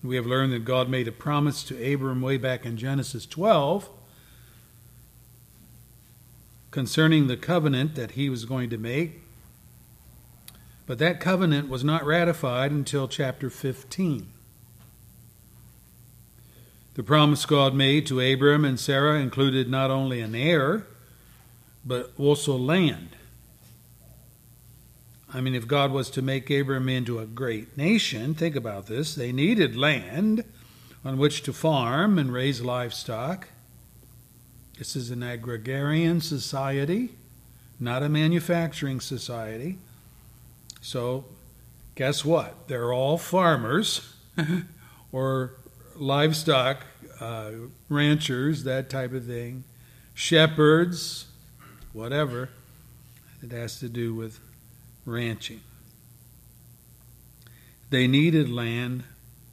We 0.00 0.14
have 0.14 0.26
learned 0.26 0.52
that 0.52 0.64
God 0.64 0.88
made 0.88 1.08
a 1.08 1.12
promise 1.12 1.64
to 1.64 1.92
Abram 1.92 2.20
way 2.20 2.36
back 2.36 2.64
in 2.64 2.76
Genesis 2.76 3.26
12 3.26 3.88
concerning 6.70 7.26
the 7.26 7.36
covenant 7.36 7.96
that 7.96 8.12
he 8.12 8.30
was 8.30 8.44
going 8.44 8.70
to 8.70 8.78
make. 8.78 9.22
But 10.86 10.98
that 10.98 11.18
covenant 11.18 11.68
was 11.68 11.82
not 11.82 12.06
ratified 12.06 12.70
until 12.70 13.08
chapter 13.08 13.50
15. 13.50 14.28
The 16.96 17.02
promise 17.02 17.44
God 17.44 17.74
made 17.74 18.06
to 18.06 18.20
Abram 18.20 18.64
and 18.64 18.80
Sarah 18.80 19.20
included 19.20 19.68
not 19.68 19.90
only 19.90 20.22
an 20.22 20.34
heir, 20.34 20.86
but 21.84 22.10
also 22.16 22.56
land. 22.56 23.10
I 25.32 25.42
mean, 25.42 25.54
if 25.54 25.66
God 25.66 25.92
was 25.92 26.08
to 26.08 26.22
make 26.22 26.48
Abram 26.48 26.88
into 26.88 27.18
a 27.18 27.26
great 27.26 27.76
nation, 27.76 28.32
think 28.32 28.56
about 28.56 28.86
this. 28.86 29.14
They 29.14 29.30
needed 29.30 29.76
land 29.76 30.42
on 31.04 31.18
which 31.18 31.42
to 31.42 31.52
farm 31.52 32.18
and 32.18 32.32
raise 32.32 32.62
livestock. 32.62 33.48
This 34.78 34.96
is 34.96 35.10
an 35.10 35.22
agrarian 35.22 36.22
society, 36.22 37.10
not 37.78 38.02
a 38.02 38.08
manufacturing 38.08 39.00
society. 39.00 39.76
So, 40.80 41.26
guess 41.94 42.24
what? 42.24 42.68
They're 42.68 42.94
all 42.94 43.18
farmers 43.18 44.14
or 45.12 45.56
livestock 45.98 46.84
uh, 47.20 47.50
ranchers, 47.88 48.64
that 48.64 48.90
type 48.90 49.12
of 49.12 49.26
thing, 49.26 49.64
shepherds, 50.14 51.26
whatever. 51.92 52.50
It 53.42 53.52
has 53.52 53.78
to 53.80 53.88
do 53.88 54.14
with 54.14 54.40
ranching. 55.04 55.60
They 57.90 58.06
needed 58.06 58.50
land 58.50 59.04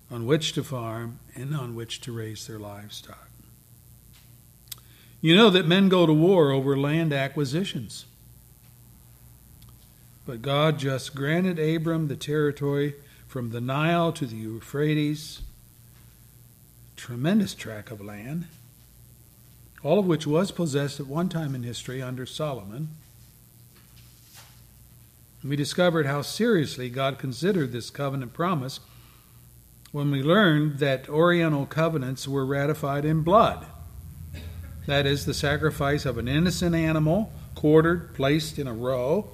on 0.10 0.25
which 0.25 0.53
to 0.53 0.63
farm 0.63 1.19
and 1.36 1.56
on 1.56 1.75
which 1.75 2.01
to 2.01 2.12
raise 2.12 2.47
their 2.47 2.60
livestock. 2.60 3.29
You 5.21 5.36
know 5.36 5.49
that 5.49 5.67
men 5.67 5.89
go 5.89 6.06
to 6.06 6.13
war 6.13 6.51
over 6.51 6.77
land 6.77 7.13
acquisitions. 7.13 8.06
But 10.25 10.41
God 10.41 10.79
just 10.79 11.15
granted 11.15 11.60
Abram 11.60 12.08
the 12.08 12.15
territory 12.15 12.95
from 13.27 13.51
the 13.51 13.62
Nile 13.62 14.12
to 14.13 14.25
the 14.25 14.36
Euphrates 14.36 15.41
tremendous 17.04 17.54
tract 17.54 17.92
of 17.92 18.00
land, 18.00 18.46
all 19.84 20.00
of 20.00 20.06
which 20.06 20.26
was 20.26 20.52
possessed 20.52 21.02
at 21.02 21.06
one 21.06 21.28
time 21.28 21.54
in 21.54 21.62
history 21.62 22.02
under 22.02 22.26
Solomon. 22.26 22.88
We 25.44 25.58
discovered 25.58 26.06
how 26.06 26.22
seriously 26.22 26.89
God 26.89 27.20
considered 27.20 27.74
this 27.74 27.89
covenant 27.89 28.32
promise 28.32 28.80
when 29.92 30.12
we 30.12 30.24
learned 30.24 30.80
that 30.80 31.10
Oriental 31.10 31.66
covenants 31.66 32.26
were 32.26 32.46
ratified 32.46 33.04
in 33.04 33.22
blood. 33.22 33.66
That 34.86 35.06
is, 35.06 35.26
the 35.26 35.34
sacrifice 35.34 36.06
of 36.06 36.18
an 36.18 36.30
innocent 36.30 36.74
animal, 36.74 37.34
quartered, 37.54 38.16
placed 38.16 38.58
in 38.58 38.66
a 38.66 38.74
row, 38.74 39.30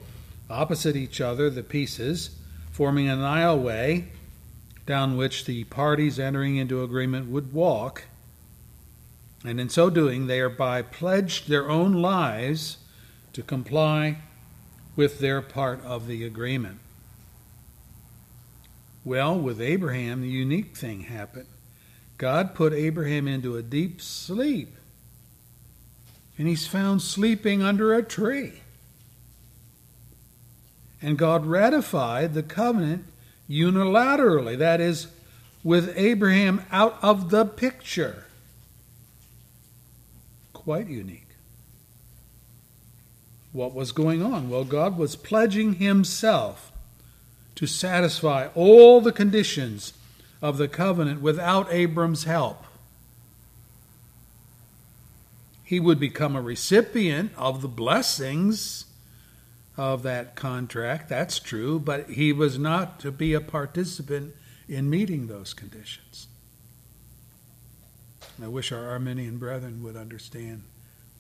opposite 0.50 0.96
each 0.96 1.22
other, 1.22 1.52
the 1.52 1.62
pieces, 1.62 2.32
forming 2.72 3.08
an 3.08 3.20
aisleway 3.20 4.08
down 4.90 5.16
which 5.16 5.46
the 5.46 5.64
parties 5.66 6.18
entering 6.18 6.56
into 6.56 6.82
agreement 6.82 7.30
would 7.30 7.54
walk. 7.54 8.06
And 9.46 9.62
in 9.62 9.70
so 9.70 9.92
doing, 9.92 10.26
they 10.26 10.38
thereby 10.40 10.82
pledged 10.82 11.48
their 11.48 11.70
own 11.70 11.94
lives 11.94 12.78
to 13.34 13.44
comply 13.44 14.18
with 14.96 15.20
their 15.20 15.44
part 15.44 15.80
of 15.86 16.08
the 16.08 16.26
agreement. 16.26 16.80
Well, 19.06 19.38
with 19.38 19.62
Abraham, 19.62 20.22
the 20.22 20.28
unique 20.28 20.76
thing 20.76 21.02
happened. 21.02 21.46
God 22.18 22.56
put 22.56 22.74
Abraham 22.74 23.28
into 23.28 23.58
a 23.58 23.62
deep 23.62 24.02
sleep, 24.02 24.76
and 26.36 26.48
he's 26.48 26.66
found 26.66 27.04
sleeping 27.04 27.62
under 27.62 27.94
a 27.94 28.02
tree. 28.02 28.62
And 31.00 31.16
God 31.16 31.46
ratified 31.46 32.34
the 32.34 32.42
covenant 32.42 33.06
unilaterally, 33.50 34.58
that 34.58 34.80
is, 34.80 35.08
with 35.64 35.94
Abraham 35.98 36.64
out 36.72 36.98
of 37.02 37.30
the 37.30 37.46
picture. 37.46 38.26
Quite 40.54 40.88
unique. 40.88 41.26
What 43.52 43.74
was 43.74 43.92
going 43.92 44.22
on? 44.22 44.50
Well, 44.50 44.64
God 44.64 44.98
was 44.98 45.16
pledging 45.16 45.76
Himself 45.76 46.72
to 47.56 47.66
satisfy 47.66 48.48
all 48.56 49.02
the 49.02 49.12
conditions 49.12 49.94
of 50.42 50.58
the 50.58 50.68
covenant 50.68 51.22
without 51.22 51.72
Abram's 51.72 52.24
help. 52.24 52.64
He 55.64 55.80
would 55.80 56.00
become 56.00 56.36
a 56.36 56.42
recipient 56.42 57.32
of 57.38 57.62
the 57.62 57.68
blessings 57.68 58.86
of 59.80 60.04
that 60.04 60.36
contract. 60.36 61.08
That's 61.08 61.40
true, 61.40 61.80
but 61.80 62.10
he 62.10 62.34
was 62.34 62.60
not 62.60 63.00
to 63.00 63.14
be 63.14 63.34
a 63.34 63.40
participant 63.40 64.36
in 64.68 64.90
meeting 64.90 65.28
those 65.28 65.54
conditions. 65.54 66.28
I 68.44 68.50
wish 68.50 68.74
our 68.74 68.90
Arminian 68.90 69.38
brethren 69.38 69.82
would 69.84 69.96
understand 69.96 70.64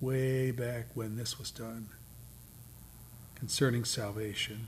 way 0.02 0.52
back 0.52 0.88
when 0.94 1.16
this 1.16 1.40
was 1.40 1.52
done 1.52 1.88
concerning 3.36 3.86
salvation. 3.86 4.68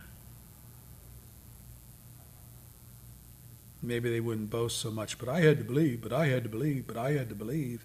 Maybe 3.84 4.10
they 4.10 4.21
wouldn't 4.21 4.49
boast 4.49 4.80
so 4.80 4.89
much, 4.89 5.17
but 5.17 5.27
I 5.27 5.41
had 5.41 5.58
to 5.58 5.65
believe, 5.65 6.01
but 6.01 6.13
I 6.13 6.27
had 6.27 6.43
to 6.43 6.49
believe, 6.49 6.88
but 6.88 6.95
I 6.95 7.12
had 7.12 7.27
to 7.27 7.36
believe. 7.36 7.84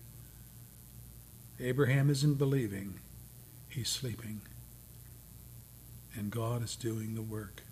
Abraham 1.59 2.11
isn't 2.11 2.35
believing, 2.35 3.01
he's 3.69 3.89
sleeping 3.89 4.43
and 6.17 6.31
God 6.31 6.63
is 6.63 6.77
doing 6.77 7.15
the 7.15 7.23
work 7.23 7.63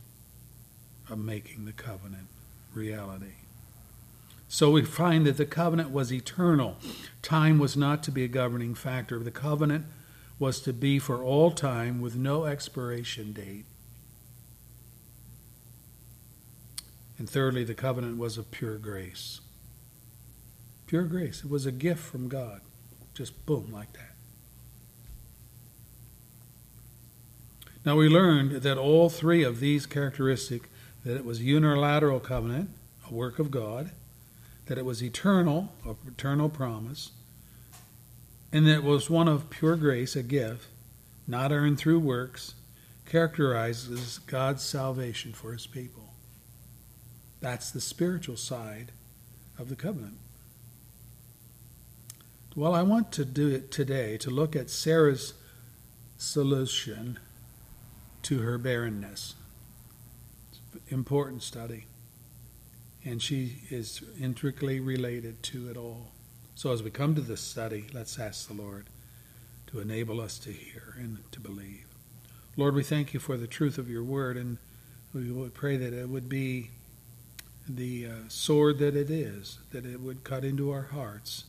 of 1.09 1.19
making 1.19 1.65
the 1.65 1.73
covenant 1.73 2.29
reality. 2.73 3.37
So 4.49 4.71
we 4.71 4.85
find 4.85 5.27
that 5.27 5.37
the 5.37 5.47
covenant 5.47 5.91
was 5.91 6.13
eternal. 6.13 6.77
Time 7.23 7.59
was 7.59 7.77
not 7.77 8.03
to 8.05 8.11
be 8.11 8.25
a 8.25 8.29
governing 8.29 8.75
factor. 8.75 9.19
The 9.19 9.31
covenant 9.31 9.87
was 10.39 10.61
to 10.61 10.73
be 10.73 10.99
for 10.99 11.25
all 11.25 11.51
time 11.51 12.01
with 12.01 12.17
no 12.17 12.45
expiration 12.45 13.33
date. 13.33 13.65
And 17.19 17.29
thirdly, 17.29 17.65
the 17.65 17.75
covenant 17.75 18.19
was 18.19 18.37
of 18.37 18.51
pure 18.51 18.77
grace. 18.77 19.41
Pure 20.87 21.05
grace. 21.05 21.45
It 21.45 21.51
was 21.51 21.65
a 21.67 21.73
gift 21.73 22.01
from 22.01 22.29
God. 22.29 22.61
Just 23.15 23.47
boom, 23.47 23.71
like 23.73 23.93
that. 23.95 24.14
Now 27.85 27.97
we 27.97 28.09
learned 28.09 28.63
that 28.63 28.79
all 28.79 29.11
three 29.11 29.43
of 29.43 29.61
these 29.61 29.85
characteristics 29.85 30.69
that 31.05 31.17
it 31.17 31.25
was 31.25 31.43
unilateral 31.43 32.19
covenant, 32.19 32.71
a 33.11 33.13
work 33.13 33.39
of 33.39 33.51
God, 33.51 33.91
that 34.67 34.79
it 34.79 34.87
was 34.87 35.03
eternal, 35.03 35.75
a 35.87 35.95
eternal 36.09 36.49
promise, 36.49 37.11
and 38.51 38.67
that 38.67 38.77
it 38.77 38.85
was 38.85 39.11
one 39.11 39.29
of 39.29 39.51
pure 39.51 39.77
grace, 39.77 40.17
a 40.17 40.23
gift, 40.23 40.69
not 41.27 41.53
earned 41.53 41.79
through 41.79 41.99
works, 41.99 42.55
characterizes 43.05 44.19
God's 44.19 44.63
salvation 44.63 45.35
for 45.35 45.53
his 45.53 45.67
people. 45.67 46.15
That's 47.41 47.71
the 47.71 47.83
spiritual 47.83 48.39
side 48.39 48.93
of 49.59 49.69
the 49.69 49.77
covenant. 49.77 50.17
Well, 52.57 52.75
I 52.75 52.83
want 52.83 53.13
to 53.13 53.27
do 53.27 53.49
it 53.49 53.71
today 53.71 54.17
to 54.19 54.31
look 54.31 54.57
at 54.57 54.71
Sarah's 54.71 55.35
solution 56.17 57.19
to 58.25 58.41
her 58.41 58.59
barrenness. 58.59 59.35
Important 60.89 61.43
study. 61.43 61.87
And 63.05 63.23
she 63.23 63.59
is 63.71 64.03
intricately 64.19 64.81
related 64.81 65.43
to 65.45 65.69
it 65.69 65.77
all. 65.77 66.09
So 66.55 66.73
as 66.73 66.83
we 66.83 66.91
come 66.91 67.15
to 67.15 67.21
this 67.21 67.43
study, 67.43 67.87
let's 67.93 68.19
ask 68.19 68.49
the 68.49 68.55
Lord 68.55 68.87
to 69.69 69.81
enable 69.81 70.21
us 70.21 70.39
to 70.39 70.53
hear 70.53 70.95
and 70.99 71.19
to 71.33 71.41
believe. 71.41 71.87
Lord, 72.57 72.75
we 72.75 72.83
thank 72.83 73.13
you 73.13 73.21
for 73.21 73.37
the 73.37 73.47
truth 73.47 73.77
of 73.77 73.91
your 73.91 74.05
word, 74.05 74.37
and 74.37 74.57
we 75.13 75.31
would 75.31 75.53
pray 75.53 75.77
that 75.77 75.93
it 75.93 76.09
would 76.09 76.29
be 76.29 76.71
the 77.69 78.07
uh, 78.07 78.11
sword 78.29 78.79
that 78.79 78.97
it 78.97 79.11
is, 79.11 79.59
that 79.73 79.85
it 79.85 80.01
would 80.01 80.25
cut 80.25 80.45
into 80.45 80.71
our 80.71 80.89
hearts 80.93 81.45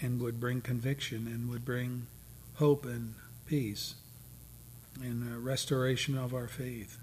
and 0.00 0.20
would 0.20 0.40
bring 0.40 0.60
conviction 0.60 1.26
and 1.26 1.50
would 1.50 1.64
bring 1.64 2.06
hope 2.54 2.86
and 2.86 3.14
peace 3.46 3.96
and 5.02 5.44
restoration 5.44 6.16
of 6.16 6.34
our 6.34 6.48
faith. 6.48 6.98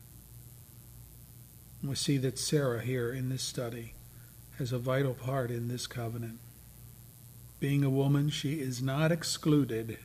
We 1.83 1.95
see 1.95 2.17
that 2.17 2.39
Sarah 2.39 2.81
here 2.81 3.11
in 3.11 3.29
this 3.29 3.43
study 3.43 3.93
has 4.57 4.71
a 4.71 4.79
vital 4.79 5.13
part 5.13 5.51
in 5.51 5.67
this 5.67 5.85
covenant. 5.85 6.39
Being 7.59 7.83
a 7.83 7.89
woman, 7.89 8.29
she 8.29 8.59
is 8.59 8.81
not 8.81 9.11
excluded. 9.11 9.97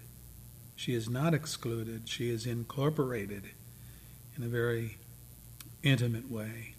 She 0.74 0.94
is 0.94 1.08
not 1.08 1.34
excluded. 1.34 2.08
She 2.08 2.30
is 2.30 2.46
incorporated 2.46 3.50
in 4.36 4.42
a 4.44 4.48
very 4.48 4.98
intimate 5.82 6.30
way. 6.30 6.74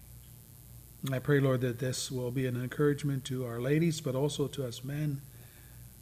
And 1.04 1.14
I 1.14 1.18
pray, 1.18 1.40
Lord, 1.40 1.62
that 1.62 1.78
this 1.78 2.10
will 2.10 2.30
be 2.30 2.46
an 2.46 2.56
encouragement 2.56 3.24
to 3.26 3.46
our 3.46 3.60
ladies, 3.60 4.00
but 4.00 4.14
also 4.14 4.46
to 4.48 4.66
us 4.66 4.84
men, 4.84 5.22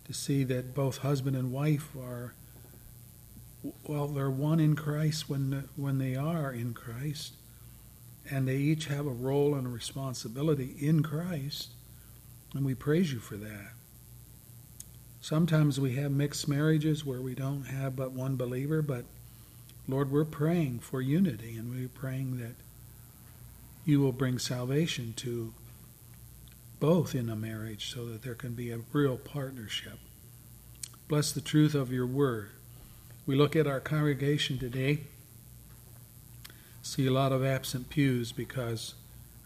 to 0.04 0.12
see 0.12 0.42
that 0.44 0.74
both 0.74 0.98
husband 0.98 1.36
and 1.36 1.52
wife 1.52 1.94
are, 1.96 2.34
well, 3.62 4.06
they're 4.06 4.30
one 4.30 4.60
in 4.60 4.76
Christ 4.76 5.28
when, 5.28 5.68
when 5.76 5.98
they 5.98 6.14
are 6.14 6.52
in 6.52 6.74
Christ, 6.74 7.34
and 8.30 8.46
they 8.46 8.56
each 8.56 8.86
have 8.86 9.06
a 9.06 9.10
role 9.10 9.54
and 9.54 9.66
a 9.66 9.70
responsibility 9.70 10.74
in 10.78 11.02
Christ, 11.02 11.70
and 12.54 12.64
we 12.64 12.74
praise 12.74 13.12
you 13.12 13.18
for 13.18 13.36
that. 13.36 13.72
Sometimes 15.20 15.80
we 15.80 15.96
have 15.96 16.12
mixed 16.12 16.46
marriages 16.46 17.04
where 17.04 17.20
we 17.20 17.34
don't 17.34 17.64
have 17.64 17.96
but 17.96 18.12
one 18.12 18.36
believer, 18.36 18.80
but 18.82 19.04
Lord, 19.88 20.10
we're 20.10 20.24
praying 20.24 20.80
for 20.80 21.00
unity, 21.00 21.56
and 21.56 21.70
we're 21.70 21.88
praying 21.88 22.38
that 22.38 22.54
you 23.84 24.00
will 24.00 24.12
bring 24.12 24.38
salvation 24.38 25.14
to 25.16 25.54
both 26.78 27.14
in 27.14 27.28
a 27.28 27.36
marriage 27.36 27.92
so 27.92 28.06
that 28.06 28.22
there 28.22 28.34
can 28.34 28.52
be 28.52 28.70
a 28.70 28.80
real 28.92 29.16
partnership. 29.16 29.98
Bless 31.08 31.32
the 31.32 31.40
truth 31.40 31.74
of 31.74 31.90
your 31.90 32.06
word. 32.06 32.50
We 33.28 33.36
look 33.36 33.54
at 33.56 33.66
our 33.66 33.78
congregation 33.78 34.58
today, 34.58 35.00
see 36.80 37.06
a 37.06 37.10
lot 37.10 37.30
of 37.30 37.44
absent 37.44 37.90
pews 37.90 38.32
because 38.32 38.94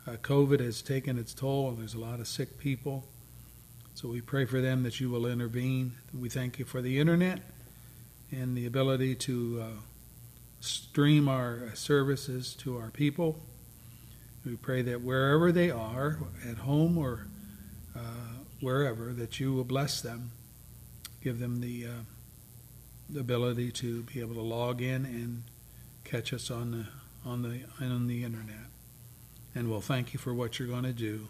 uh, 0.07 0.13
COVID 0.23 0.61
has 0.61 0.83
taken 0.83 1.19
its 1.19 1.35
toll 1.35 1.71
and 1.71 1.79
there's 1.79 1.95
a 1.95 1.99
lot 1.99 2.21
of 2.21 2.29
sick 2.29 2.61
people. 2.61 3.03
So 3.95 4.09
we 4.09 4.21
pray 4.21 4.45
for 4.45 4.61
them 4.61 4.85
that 4.85 5.01
you 5.01 5.11
will 5.11 5.27
intervene. 5.27 5.95
We 6.17 6.29
thank 6.29 6.61
you 6.61 6.65
for 6.65 6.81
the 6.81 7.01
internet 7.01 7.41
and 8.31 8.57
the 8.57 8.67
ability 8.67 9.17
to 9.17 9.65
uh, 9.65 9.81
stream 10.61 11.29
our 11.29 11.75
services 11.75 12.55
to 12.61 12.79
our 12.79 12.91
people. 12.91 13.41
We 14.47 14.55
pray 14.55 14.83
that 14.83 15.01
wherever 15.01 15.51
they 15.51 15.73
are, 15.73 16.21
at 16.49 16.59
home 16.59 16.97
or 16.97 17.27
uh, 17.97 18.37
wherever, 18.61 19.13
that 19.13 19.41
you 19.41 19.53
will 19.53 19.65
bless 19.65 20.01
them, 20.01 20.31
give 21.21 21.41
them 21.41 21.61
the, 21.61 21.87
uh, 21.87 21.91
the 23.13 23.21
ability 23.21 23.71
to 23.71 24.03
be 24.03 24.21
able 24.21 24.35
to 24.35 24.41
log 24.41 24.81
in 24.81 25.05
and 25.05 25.43
catch 26.05 26.33
us 26.33 26.51
on 26.51 26.71
the 26.71 26.87
on 27.29 27.43
the 27.43 27.61
on 27.81 28.07
the 28.07 28.25
internet. 28.25 28.67
And 29.55 29.71
we'll 29.71 29.81
thank 29.83 30.13
you 30.13 30.19
for 30.19 30.33
what 30.33 30.59
you're 30.59 30.69
going 30.69 30.85
to 30.85 30.93
do. 30.93 31.29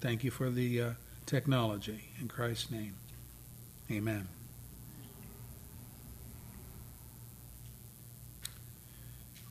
Thank 0.00 0.24
you 0.24 0.30
for 0.30 0.50
the 0.50 0.80
uh, 0.80 0.90
technology 1.26 2.10
in 2.20 2.26
Christ's 2.26 2.70
name. 2.70 2.94
Amen. 3.90 4.26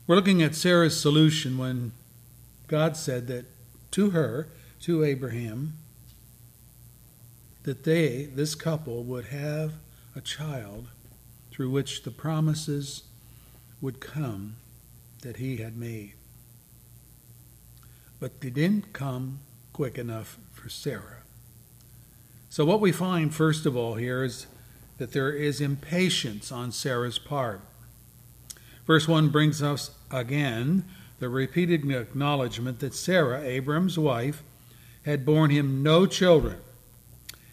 We're 0.06 0.16
looking 0.16 0.42
at 0.42 0.54
Sarah's 0.54 1.00
solution 1.00 1.56
when 1.56 1.92
God 2.66 2.96
said 2.96 3.28
that 3.28 3.46
to 3.92 4.10
her, 4.10 4.48
to 4.80 5.04
Abraham, 5.04 5.74
that 7.62 7.84
they, 7.84 8.24
this 8.24 8.54
couple, 8.54 9.04
would 9.04 9.26
have 9.26 9.74
a 10.14 10.20
child 10.20 10.88
through 11.52 11.70
which 11.70 12.02
the 12.02 12.10
promises 12.10 13.04
would 13.80 14.00
come 14.00 14.56
that 15.20 15.36
he 15.36 15.58
had 15.58 15.76
made. 15.76 16.14
But 18.18 18.40
they 18.40 18.50
didn't 18.50 18.92
come 18.92 19.40
quick 19.72 19.98
enough 19.98 20.38
for 20.52 20.68
Sarah. 20.68 21.22
So, 22.48 22.64
what 22.64 22.80
we 22.80 22.92
find, 22.92 23.34
first 23.34 23.66
of 23.66 23.76
all, 23.76 23.94
here 23.94 24.24
is 24.24 24.46
that 24.98 25.12
there 25.12 25.32
is 25.32 25.60
impatience 25.60 26.52
on 26.52 26.72
Sarah's 26.72 27.18
part. 27.18 27.60
Verse 28.86 29.08
1 29.08 29.28
brings 29.30 29.62
us 29.62 29.90
again 30.10 30.84
the 31.18 31.28
repeated 31.28 31.88
acknowledgement 31.90 32.80
that 32.80 32.94
Sarah, 32.94 33.42
Abram's 33.42 33.98
wife, 33.98 34.42
had 35.04 35.24
borne 35.24 35.50
him 35.50 35.82
no 35.82 36.06
children, 36.06 36.58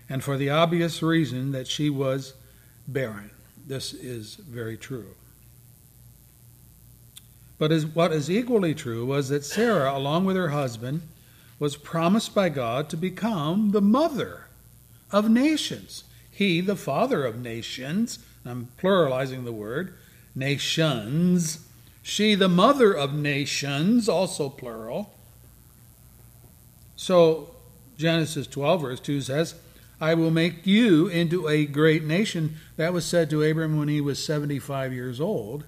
and 0.07 0.23
for 0.23 0.37
the 0.37 0.49
obvious 0.49 1.01
reason 1.01 1.51
that 1.51 1.67
she 1.67 1.89
was 1.89 2.33
barren. 2.87 3.31
This 3.69 3.93
is 3.93 4.33
very 4.33 4.77
true. 4.77 5.13
But 7.59 7.71
as, 7.71 7.85
what 7.85 8.11
is 8.11 8.29
equally 8.29 8.73
true 8.73 9.05
was 9.05 9.29
that 9.29 9.45
Sarah, 9.45 9.95
along 9.95 10.25
with 10.25 10.35
her 10.35 10.49
husband, 10.49 11.03
was 11.59 11.77
promised 11.77 12.33
by 12.33 12.49
God 12.49 12.89
to 12.89 12.97
become 12.97 13.69
the 13.69 13.81
mother 13.81 14.47
of 15.11 15.29
nations. 15.29 16.03
He, 16.31 16.61
the 16.61 16.75
father 16.75 17.23
of 17.25 17.39
nations, 17.39 18.17
I'm 18.43 18.69
pluralizing 18.81 19.45
the 19.45 19.53
word, 19.53 19.93
nations, 20.33 21.59
she, 22.01 22.33
the 22.33 22.49
mother 22.49 22.91
of 22.91 23.13
nations, 23.13 24.09
also 24.09 24.49
plural. 24.49 25.13
So, 26.95 27.51
Genesis 27.99 28.47
12, 28.47 28.81
verse 28.81 28.99
2 28.99 29.21
says, 29.21 29.53
I 30.01 30.13
will 30.13 30.31
make 30.31 30.65
you 30.65 31.07
into 31.07 31.47
a 31.47 31.65
great 31.65 32.03
nation. 32.03 32.55
That 32.77 32.93
was 32.93 33.05
said 33.05 33.29
to 33.29 33.43
Abram 33.43 33.77
when 33.77 33.89
he 33.89 33.99
was 33.99 34.23
75 34.23 34.93
years 34.93 35.19
old. 35.19 35.65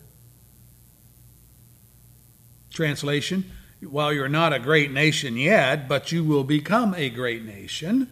Translation, 2.74 3.52
while 3.82 4.14
you're 4.14 4.30
not 4.30 4.54
a 4.54 4.60
great 4.60 4.92
nation 4.92 5.36
yet, 5.36 5.90
but 5.90 6.12
you 6.12 6.24
will 6.24 6.46
become 6.46 6.94
a 6.96 7.10
great 7.10 7.44
nation. 7.44 8.10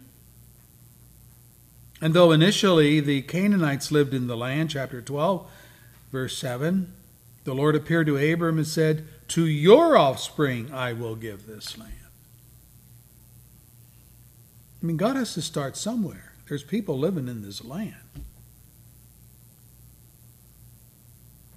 And 2.02 2.14
though 2.14 2.32
initially 2.32 3.00
the 3.00 3.22
Canaanites 3.22 3.92
lived 3.92 4.14
in 4.14 4.28
the 4.28 4.38
land, 4.38 4.72
chapter 4.72 5.02
12, 5.02 5.50
verse 6.12 6.38
7, 6.38 6.94
the 7.44 7.54
Lord 7.54 7.76
appeared 7.76 8.08
to 8.08 8.18
Abram 8.18 8.58
and 8.58 8.68
said, 8.68 9.08
To 9.30 9.46
your 9.46 9.98
offspring 9.98 10.72
I 10.74 10.94
will 10.94 11.16
give 11.16 11.46
this 11.46 11.78
land. 11.78 11.94
I 14.82 14.86
mean, 14.86 14.98
God 14.98 15.16
has 15.16 15.34
to 15.34 15.42
start 15.42 15.76
somewhere. 15.76 16.34
There's 16.48 16.64
people 16.64 16.98
living 16.98 17.28
in 17.28 17.42
this 17.42 17.64
land. 17.64 17.96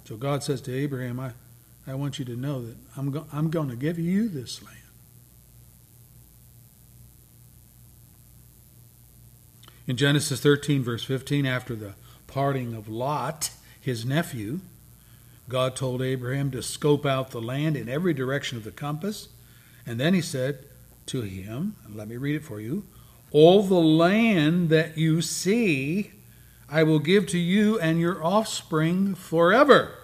So 0.05 0.17
God 0.17 0.43
says 0.43 0.61
to 0.61 0.75
Abraham, 0.75 1.19
I, 1.19 1.31
I 1.87 1.95
want 1.95 2.19
you 2.19 2.25
to 2.25 2.35
know 2.35 2.65
that 2.65 2.75
I'm, 2.97 3.11
go- 3.11 3.25
I'm 3.31 3.49
going 3.49 3.69
to 3.69 3.75
give 3.75 3.97
you 3.97 4.27
this 4.27 4.61
land. 4.61 4.77
In 9.87 9.97
Genesis 9.97 10.39
13, 10.41 10.83
verse 10.83 11.03
15, 11.03 11.45
after 11.45 11.75
the 11.75 11.93
parting 12.27 12.73
of 12.73 12.87
Lot, 12.87 13.51
his 13.79 14.05
nephew, 14.05 14.59
God 15.49 15.75
told 15.75 16.01
Abraham 16.01 16.51
to 16.51 16.61
scope 16.61 17.05
out 17.05 17.31
the 17.31 17.41
land 17.41 17.75
in 17.75 17.89
every 17.89 18.13
direction 18.13 18.57
of 18.57 18.63
the 18.63 18.71
compass. 18.71 19.29
And 19.85 19.99
then 19.99 20.13
he 20.13 20.21
said 20.21 20.65
to 21.07 21.21
him, 21.21 21.75
and 21.85 21.95
let 21.95 22.07
me 22.07 22.15
read 22.17 22.35
it 22.35 22.43
for 22.43 22.61
you 22.61 22.85
All 23.33 23.63
the 23.63 23.73
land 23.73 24.69
that 24.69 24.97
you 24.97 25.21
see, 25.21 26.11
I 26.69 26.83
will 26.83 26.99
give 26.99 27.27
to 27.27 27.37
you 27.37 27.77
and 27.79 27.99
your 27.99 28.23
offspring 28.23 29.15
forever. 29.15 29.95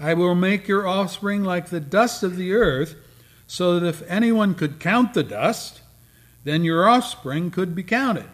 I 0.00 0.14
will 0.14 0.36
make 0.36 0.68
your 0.68 0.86
offspring 0.86 1.42
like 1.42 1.68
the 1.68 1.80
dust 1.80 2.22
of 2.22 2.36
the 2.36 2.54
earth, 2.54 2.94
so 3.48 3.78
that 3.78 3.86
if 3.86 4.02
anyone 4.08 4.54
could 4.54 4.78
count 4.78 5.14
the 5.14 5.24
dust, 5.24 5.80
then 6.44 6.62
your 6.62 6.88
offspring 6.88 7.50
could 7.50 7.74
be 7.74 7.82
counted. 7.82 8.28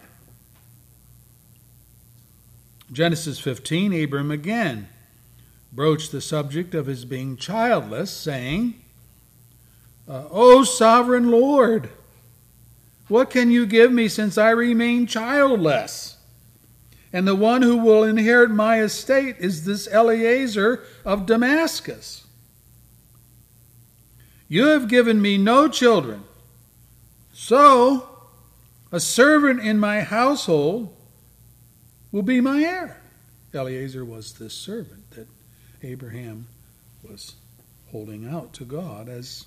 Genesis 2.91 3.39
15, 3.39 4.03
Abram 4.03 4.29
again 4.29 4.87
broached 5.73 6.11
the 6.11 6.21
subject 6.21 6.75
of 6.75 6.85
his 6.85 7.05
being 7.05 7.35
childless, 7.35 8.11
saying, 8.11 8.75
uh, 10.07 10.25
O 10.29 10.63
sovereign 10.63 11.31
Lord, 11.31 11.89
what 13.07 13.29
can 13.29 13.51
you 13.51 13.65
give 13.65 13.91
me 13.91 14.07
since 14.07 14.37
I 14.37 14.49
remain 14.49 15.05
childless? 15.05 16.17
And 17.13 17.27
the 17.27 17.35
one 17.35 17.61
who 17.61 17.77
will 17.77 18.03
inherit 18.03 18.51
my 18.51 18.81
estate 18.81 19.37
is 19.39 19.65
this 19.65 19.87
Eliezer 19.87 20.83
of 21.05 21.25
Damascus. 21.25 22.25
You 24.47 24.67
have 24.67 24.87
given 24.87 25.21
me 25.21 25.37
no 25.37 25.67
children. 25.67 26.23
So, 27.33 28.09
a 28.91 28.99
servant 28.99 29.59
in 29.59 29.79
my 29.79 30.01
household 30.01 30.95
will 32.11 32.21
be 32.21 32.41
my 32.41 32.61
heir. 32.61 33.01
Eliezer 33.53 34.05
was 34.05 34.33
this 34.33 34.53
servant 34.53 35.11
that 35.11 35.27
Abraham 35.83 36.47
was 37.03 37.35
holding 37.91 38.27
out 38.27 38.53
to 38.53 38.65
God 38.65 39.09
as, 39.09 39.45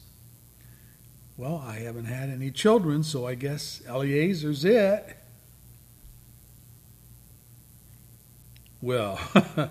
well, 1.39 1.65
I 1.65 1.77
haven't 1.77 2.07
had 2.07 2.31
any 2.31 2.51
children, 2.51 3.05
so 3.05 3.25
I 3.25 3.37
guess 3.37 3.81
Eliezer's 3.87 4.65
it. 4.65 5.17
Well, 8.83 9.21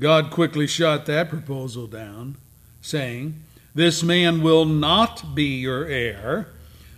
God 0.00 0.32
quickly 0.32 0.66
shot 0.66 1.06
that 1.06 1.28
proposal 1.28 1.86
down, 1.86 2.36
saying, 2.82 3.40
This 3.76 4.02
man 4.02 4.42
will 4.42 4.64
not 4.64 5.36
be 5.36 5.60
your 5.60 5.86
heir, 5.86 6.48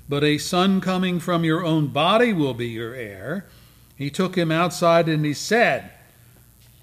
but 0.09 0.25
a 0.25 0.39
son 0.39 0.81
coming 0.81 1.21
from 1.21 1.45
your 1.45 1.63
own 1.63 1.89
body 1.89 2.33
will 2.33 2.55
be 2.55 2.69
your 2.69 2.95
heir. 2.95 3.45
He 3.97 4.09
took 4.09 4.35
him 4.35 4.51
outside 4.51 5.11
and 5.11 5.27
he 5.27 5.35
said, 5.35 5.91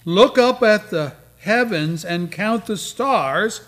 Look 0.06 0.38
up 0.38 0.62
at 0.62 0.92
the 0.92 1.14
heavens 1.40 2.06
and 2.06 2.32
count 2.32 2.68
the 2.68 2.78
stars. 2.78 3.62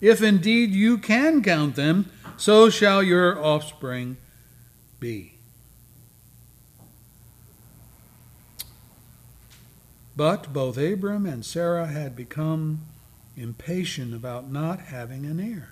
If 0.00 0.22
indeed 0.22 0.70
you 0.70 0.98
can 0.98 1.40
count 1.40 1.76
them, 1.76 2.10
so 2.36 2.70
shall 2.70 3.02
your 3.02 3.42
offspring 3.42 4.16
be. 5.00 5.34
But 10.16 10.52
both 10.52 10.76
Abram 10.76 11.26
and 11.26 11.44
Sarah 11.44 11.86
had 11.86 12.14
become 12.14 12.82
impatient 13.36 14.14
about 14.14 14.50
not 14.50 14.80
having 14.80 15.24
an 15.24 15.40
heir. 15.40 15.70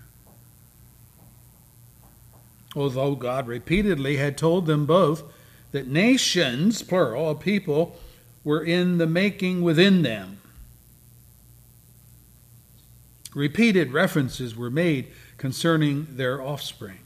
Although 2.75 3.17
God 3.17 3.47
repeatedly 3.47 4.17
had 4.17 4.39
told 4.39 4.67
them 4.67 4.87
both 4.87 5.25
that 5.73 5.89
nations, 5.89 6.83
plural, 6.83 7.31
of 7.31 7.41
people, 7.41 7.99
were 8.45 8.63
in 8.63 8.99
the 8.99 9.07
making 9.07 9.63
within 9.63 10.03
them. 10.03 10.41
Repeated 13.35 13.93
references 13.93 14.57
were 14.57 14.71
made 14.71 15.09
concerning 15.41 16.07
their 16.17 16.43
offspring. 16.43 16.99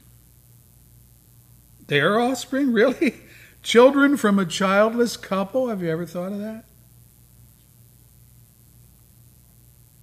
Their 1.87 2.19
offspring? 2.19 2.73
Really? 2.73 3.15
Children 3.63 4.17
from 4.17 4.37
a 4.37 4.45
childless 4.45 5.15
couple? 5.15 5.69
Have 5.69 5.81
you 5.81 5.89
ever 5.89 6.05
thought 6.05 6.33
of 6.33 6.39
that? 6.39 6.65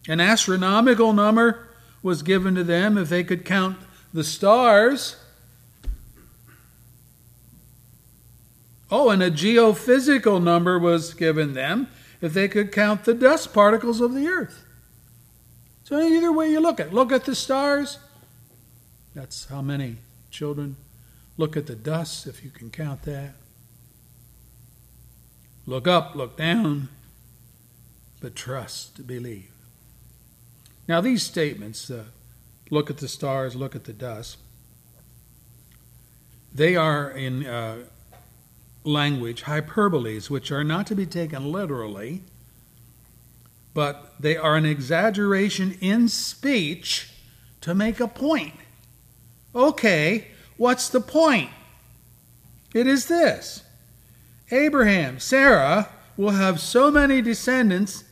An 0.08 0.18
astronomical 0.18 1.12
number 1.12 1.68
was 2.02 2.22
given 2.22 2.54
to 2.54 2.64
them 2.64 2.96
if 2.96 3.10
they 3.10 3.22
could 3.22 3.44
count 3.44 3.76
the 4.14 4.24
stars. 4.24 5.16
Oh, 8.90 9.10
and 9.10 9.22
a 9.22 9.30
geophysical 9.30 10.42
number 10.42 10.78
was 10.78 11.12
given 11.12 11.52
them 11.52 11.86
if 12.22 12.32
they 12.32 12.48
could 12.48 12.72
count 12.72 13.04
the 13.04 13.12
dust 13.12 13.52
particles 13.52 14.00
of 14.00 14.14
the 14.14 14.26
earth. 14.26 14.64
So, 15.84 16.00
either 16.00 16.32
way 16.32 16.50
you 16.50 16.60
look 16.60 16.80
at 16.80 16.86
it, 16.86 16.94
look 16.94 17.12
at 17.12 17.26
the 17.26 17.34
stars. 17.34 17.98
That's 19.14 19.46
how 19.46 19.62
many 19.62 19.96
children. 20.30 20.76
Look 21.36 21.56
at 21.56 21.66
the 21.66 21.74
dust 21.74 22.26
if 22.26 22.44
you 22.44 22.50
can 22.50 22.70
count 22.70 23.02
that. 23.02 23.34
Look 25.66 25.86
up, 25.86 26.14
look 26.14 26.36
down, 26.36 26.88
but 28.20 28.34
trust, 28.34 29.06
believe. 29.06 29.50
Now, 30.88 31.00
these 31.00 31.22
statements 31.22 31.90
uh, 31.90 32.04
look 32.70 32.90
at 32.90 32.98
the 32.98 33.08
stars, 33.08 33.54
look 33.54 33.76
at 33.76 33.84
the 33.84 33.92
dust 33.92 34.38
they 36.54 36.76
are 36.76 37.10
in 37.10 37.46
uh, 37.46 37.78
language 38.84 39.44
hyperboles, 39.44 40.28
which 40.28 40.50
are 40.50 40.64
not 40.64 40.86
to 40.88 40.94
be 40.94 41.06
taken 41.06 41.50
literally, 41.50 42.22
but 43.74 44.14
they 44.20 44.36
are 44.36 44.56
an 44.56 44.66
exaggeration 44.66 45.78
in 45.80 46.08
speech 46.08 47.10
to 47.62 47.74
make 47.74 48.00
a 48.00 48.08
point. 48.08 48.54
Okay, 49.54 50.28
what's 50.56 50.88
the 50.88 51.00
point? 51.00 51.50
It 52.74 52.86
is 52.86 53.06
this 53.06 53.64
Abraham, 54.50 55.18
Sarah 55.18 55.88
will 56.16 56.30
have 56.30 56.60
so 56.60 56.90
many 56.90 57.22
descendants 57.22 58.04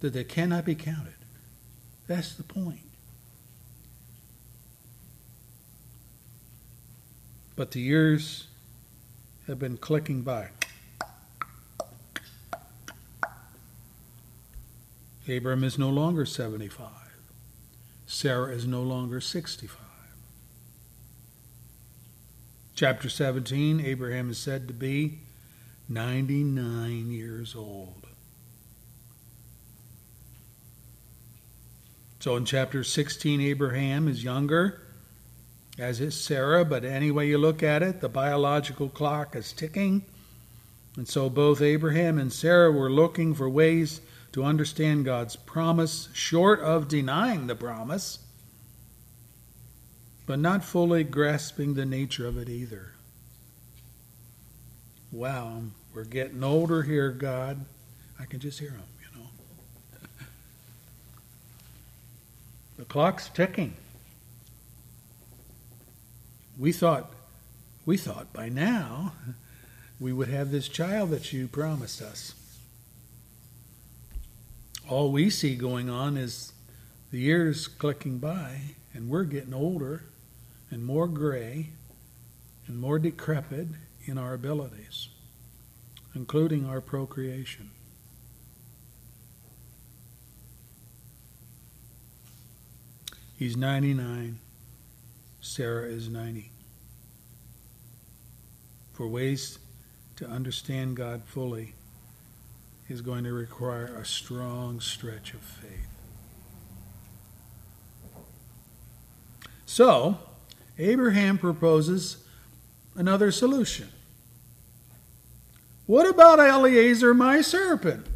that 0.00 0.12
they 0.12 0.24
cannot 0.24 0.64
be 0.64 0.74
counted. 0.74 1.14
That's 2.06 2.34
the 2.34 2.42
point. 2.42 2.80
But 7.54 7.70
the 7.70 7.80
years 7.80 8.48
have 9.46 9.58
been 9.58 9.76
clicking 9.76 10.22
by. 10.22 10.48
Abram 15.28 15.62
is 15.62 15.78
no 15.78 15.88
longer 15.88 16.26
75. 16.26 16.88
Sarah 18.06 18.52
is 18.52 18.66
no 18.66 18.82
longer 18.82 19.20
65. 19.20 19.81
Chapter 22.74 23.10
17 23.10 23.80
Abraham 23.80 24.30
is 24.30 24.38
said 24.38 24.66
to 24.68 24.74
be 24.74 25.20
99 25.88 27.10
years 27.10 27.54
old. 27.54 28.06
So 32.18 32.36
in 32.36 32.44
chapter 32.44 32.82
16, 32.84 33.40
Abraham 33.40 34.08
is 34.08 34.24
younger, 34.24 34.80
as 35.76 36.00
is 36.00 36.18
Sarah, 36.18 36.64
but 36.64 36.84
any 36.84 37.10
way 37.10 37.28
you 37.28 37.36
look 37.36 37.62
at 37.62 37.82
it, 37.82 38.00
the 38.00 38.08
biological 38.08 38.88
clock 38.88 39.34
is 39.34 39.52
ticking. 39.52 40.04
And 40.96 41.08
so 41.08 41.28
both 41.28 41.60
Abraham 41.60 42.18
and 42.18 42.32
Sarah 42.32 42.70
were 42.70 42.90
looking 42.90 43.34
for 43.34 43.50
ways 43.50 44.00
to 44.32 44.44
understand 44.44 45.04
God's 45.04 45.36
promise, 45.36 46.08
short 46.12 46.60
of 46.60 46.88
denying 46.88 47.48
the 47.48 47.56
promise, 47.56 48.20
but 50.26 50.38
not 50.38 50.64
fully 50.64 51.04
grasping 51.04 51.74
the 51.74 51.84
nature 51.84 52.26
of 52.26 52.38
it 52.38 52.48
either. 52.48 52.92
Wow, 55.10 55.62
we're 55.94 56.04
getting 56.04 56.42
older 56.42 56.82
here, 56.82 57.10
God. 57.10 57.64
I 58.18 58.24
can 58.24 58.40
just 58.40 58.58
hear 58.58 58.70
him, 58.70 58.82
you 59.00 59.20
know. 59.20 59.26
The 62.78 62.84
clock's 62.84 63.28
ticking. 63.28 63.74
We 66.58 66.72
thought 66.72 67.12
we 67.84 67.96
thought 67.96 68.32
by 68.32 68.48
now 68.48 69.12
we 70.00 70.12
would 70.12 70.28
have 70.28 70.50
this 70.50 70.68
child 70.68 71.10
that 71.10 71.32
you 71.32 71.48
promised 71.48 72.00
us. 72.00 72.34
All 74.88 75.10
we 75.10 75.30
see 75.30 75.56
going 75.56 75.90
on 75.90 76.16
is 76.16 76.52
the 77.10 77.18
years 77.18 77.68
clicking 77.68 78.18
by, 78.18 78.60
and 78.94 79.08
we're 79.08 79.24
getting 79.24 79.54
older 79.54 80.04
and 80.72 80.84
more 80.84 81.06
gray 81.06 81.68
and 82.66 82.78
more 82.80 82.98
decrepit 82.98 83.68
in 84.06 84.16
our 84.16 84.32
abilities, 84.32 85.10
including 86.14 86.64
our 86.64 86.80
procreation. 86.80 87.70
He's 93.36 93.54
99. 93.54 94.38
Sarah 95.42 95.88
is 95.88 96.08
90. 96.08 96.50
For 98.94 99.06
ways 99.06 99.58
to 100.16 100.26
understand 100.26 100.96
God 100.96 101.22
fully 101.26 101.74
is 102.88 103.02
going 103.02 103.24
to 103.24 103.32
require 103.32 103.94
a 103.96 104.06
strong 104.06 104.80
stretch 104.80 105.34
of 105.34 105.40
faith. 105.40 105.88
So, 109.66 110.18
Abraham 110.78 111.38
proposes 111.38 112.16
another 112.94 113.30
solution. 113.30 113.88
What 115.86 116.08
about 116.08 116.38
Eliezer, 116.38 117.12
my 117.12 117.40
serpent, 117.40 118.06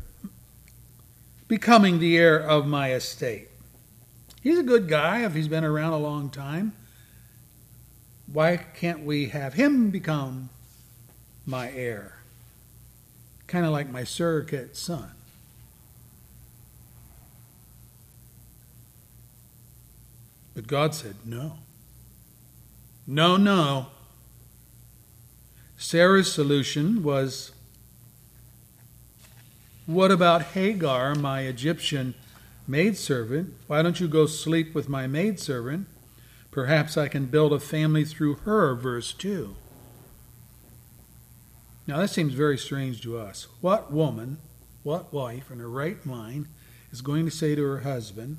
becoming 1.49 1.99
the 1.99 2.17
heir 2.17 2.39
of 2.39 2.67
my 2.67 2.93
estate? 2.93 3.49
He's 4.41 4.59
a 4.59 4.63
good 4.63 4.89
guy 4.89 5.25
if 5.25 5.35
he's 5.35 5.49
been 5.49 5.65
around 5.65 5.93
a 5.93 5.99
long 5.99 6.31
time. 6.31 6.73
Why 8.33 8.57
can't 8.57 9.05
we 9.05 9.27
have 9.29 9.55
him 9.55 9.91
become 9.91 10.51
my 11.45 11.71
heir? 11.73 12.21
Kind 13.47 13.67
of 13.67 13.73
like 13.73 13.91
my 13.91 14.05
surrogate 14.05 14.77
son. 14.77 15.11
But 20.55 20.67
God 20.67 20.95
said, 20.95 21.17
no. 21.25 21.59
No, 23.07 23.37
no. 23.37 23.87
Sarah's 25.79 26.33
solution 26.33 27.03
was 27.03 27.53
What 29.87 30.11
about 30.11 30.43
Hagar, 30.43 31.15
my 31.15 31.43
Egyptian 31.43 32.15
maidservant? 32.67 33.55
Why 33.69 33.83
don't 33.83 34.01
you 34.01 34.09
go 34.09 34.27
sleep 34.27 34.75
with 34.75 34.89
my 34.89 35.07
maidservant? 35.07 35.87
Perhaps 36.51 36.97
I 36.97 37.09
can 37.09 37.27
build 37.27 37.53
a 37.53 37.61
family 37.61 38.05
through 38.05 38.37
her, 38.37 38.75
verse 38.75 39.13
2. 39.13 39.55
Now, 41.87 41.99
that 41.99 42.09
seems 42.09 42.33
very 42.33 42.59
strange 42.59 43.03
to 43.03 43.19
us. 43.19 43.47
What 43.61 43.93
woman, 43.93 44.39
what 44.83 45.13
wife 45.13 45.51
in 45.51 45.61
her 45.61 45.71
right 45.71 46.05
mind 46.05 46.47
is 46.91 47.01
going 47.01 47.25
to 47.27 47.31
say 47.31 47.55
to 47.55 47.63
her 47.63 47.81
husband, 47.81 48.39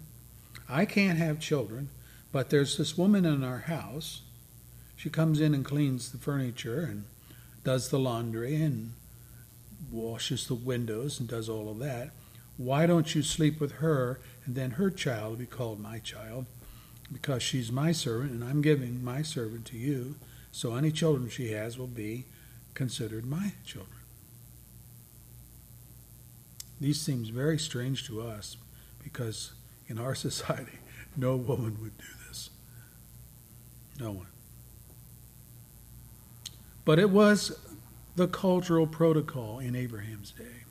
I 0.68 0.86
can't 0.86 1.18
have 1.18 1.40
children, 1.40 1.90
but 2.34 2.50
there's 2.50 2.78
this 2.78 2.98
woman 2.98 3.24
in 3.24 3.44
our 3.44 3.60
house. 3.60 4.24
She 4.98 5.12
comes 5.12 5.40
in 5.40 5.54
and 5.54 5.64
cleans 5.64 6.12
the 6.12 6.18
furniture 6.18 6.82
and 6.82 7.06
does 7.64 7.90
the 7.90 8.00
laundry 8.00 8.56
and 8.56 8.94
washes 9.92 10.48
the 10.48 10.56
windows 10.56 11.20
and 11.20 11.30
does 11.30 11.48
all 11.48 11.70
of 11.70 11.78
that. 11.80 12.10
Why 12.58 12.88
don't 12.88 13.14
you 13.14 13.22
sleep 13.22 13.62
with 13.62 13.74
her 13.74 14.20
and 14.44 14.56
then 14.56 14.72
her 14.72 14.90
child 14.90 15.30
will 15.30 15.38
be 15.38 15.46
called 15.46 15.80
my 15.80 16.00
child 16.00 16.48
because 17.14 17.44
she's 17.44 17.72
my 17.72 17.92
servant 17.92 18.32
and 18.32 18.44
I'm 18.44 18.64
giving 18.64 19.04
my 19.04 19.22
servant 19.22 19.66
to 19.68 19.78
you. 19.78 20.16
So 20.52 20.74
any 20.74 20.92
children 20.92 21.30
she 21.30 21.52
has 21.52 21.78
will 21.78 21.86
be 21.86 22.26
considered 22.74 23.24
my 23.24 23.54
children. 23.64 23.94
These 26.82 27.00
seems 27.00 27.30
very 27.30 27.60
strange 27.60 28.08
to 28.08 28.22
us 28.22 28.58
because 29.04 29.52
in 29.88 30.00
our 30.00 30.16
society 30.28 30.80
no 31.16 31.36
woman 31.36 31.78
would 31.82 32.00
do 32.00 32.06
this. 32.28 32.50
No 34.00 34.12
one. 34.12 34.28
But 36.88 37.00
it 37.00 37.10
was 37.10 37.52
the 38.16 38.30
cultural 38.30 38.88
protocol 38.88 39.60
in 39.60 39.76
Abraham's 39.76 40.32
day. 40.32 40.64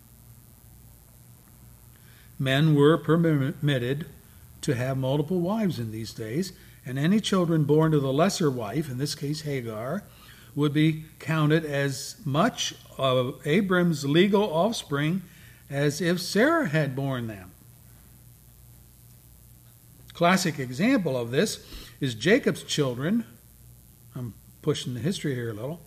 Men 2.39 2.75
were 2.75 2.97
permitted 2.97 4.07
to 4.63 4.75
have 4.75 4.97
multiple 4.97 5.41
wives 5.41 5.79
in 5.79 5.93
these 5.93 6.15
days, 6.15 6.55
and 6.87 6.99
any 6.99 7.21
children 7.21 7.65
born 7.65 7.93
to 7.93 8.01
the 8.01 8.15
lesser 8.15 8.51
wife, 8.51 8.89
in 8.89 8.97
this 8.97 9.15
case 9.15 9.43
Hagar, 9.43 10.05
would 10.55 10.73
be 10.73 11.05
counted 11.19 11.67
as 11.67 12.17
much 12.25 12.73
of 12.97 13.39
Abram's 13.47 14.07
legal 14.07 14.45
offspring 14.45 15.21
as 15.69 16.01
if 16.01 16.19
Sarah 16.19 16.69
had 16.69 16.97
borne 16.97 17.27
them. 17.27 17.51
Classic 20.15 20.59
example 20.59 21.15
of 21.15 21.31
this 21.31 21.63
is 22.01 22.15
Jacob's 22.15 22.63
children. 22.63 23.27
I'm 24.15 24.33
pushing 24.63 24.95
the 24.95 25.01
history 25.01 25.35
here 25.35 25.51
a 25.51 25.53
little. 25.53 25.83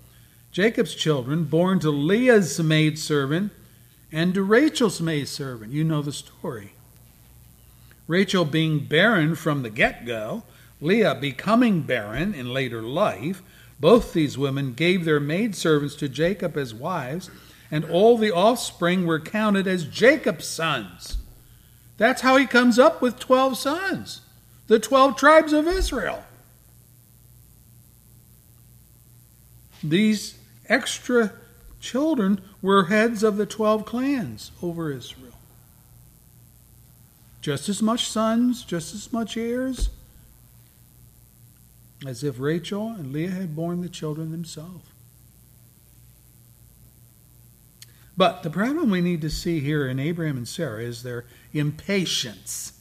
Jacob's 0.52 0.96
children, 0.96 1.44
born 1.46 1.80
to 1.80 1.90
Leah's 1.90 2.60
maidservant 2.60 3.52
and 4.12 4.34
to 4.34 4.42
Rachel's 4.42 5.00
maidservant. 5.00 5.72
You 5.72 5.84
know 5.84 6.02
the 6.02 6.12
story. 6.12 6.74
Rachel 8.08 8.46
being 8.46 8.86
barren 8.86 9.36
from 9.36 9.62
the 9.62 9.70
get 9.70 10.06
go, 10.06 10.44
Leah 10.82 11.16
becoming 11.16 11.82
barren 11.82 12.34
in 12.34 12.52
later 12.52 12.82
life, 12.82 13.44
both 13.80 14.14
these 14.14 14.38
women 14.38 14.74
gave 14.74 15.06
their 15.06 15.20
maidservants 15.20 15.96
to 15.96 16.10
Jacob 16.10 16.58
as 16.58 16.74
wives, 16.74 17.30
and 17.70 17.86
all 17.86 18.18
the 18.18 18.32
offspring 18.32 19.06
were 19.06 19.20
counted 19.20 19.68
as 19.68 19.86
Jacob's 19.86 20.48
sons. 20.48 21.18
That's 21.98 22.22
how 22.22 22.38
he 22.38 22.48
comes 22.48 22.80
up 22.80 23.02
with 23.02 23.20
12 23.20 23.58
sons, 23.58 24.22
the 24.68 24.80
12 24.80 25.16
tribes 25.16 25.54
of 25.54 25.68
Israel. 25.68 26.24
These 29.84 30.39
extra 30.70 31.34
children 31.80 32.42
were 32.62 32.86
heads 32.86 33.24
of 33.24 33.38
the 33.38 33.46
12 33.46 33.86
clans 33.86 34.52
over 34.62 34.92
Israel. 34.92 35.34
Just 37.42 37.70
as 37.70 37.82
much 37.82 38.08
sons, 38.08 38.64
just 38.64 38.94
as 38.94 39.12
much 39.12 39.38
heirs, 39.38 39.90
as 42.06 42.24
if 42.24 42.40
Rachel 42.40 42.90
and 42.90 43.12
Leah 43.12 43.32
had 43.32 43.56
borne 43.56 43.82
the 43.82 43.90
children 43.90 44.32
themselves. 44.32 44.86
But 48.16 48.44
the 48.44 48.50
problem 48.50 48.90
we 48.90 49.00
need 49.00 49.22
to 49.22 49.30
see 49.30 49.62
here 49.62 49.88
in 49.88 49.98
Abraham 49.98 50.36
and 50.36 50.48
Sarah 50.48 50.82
is 50.82 51.04
their 51.04 51.26
impatience 51.54 52.74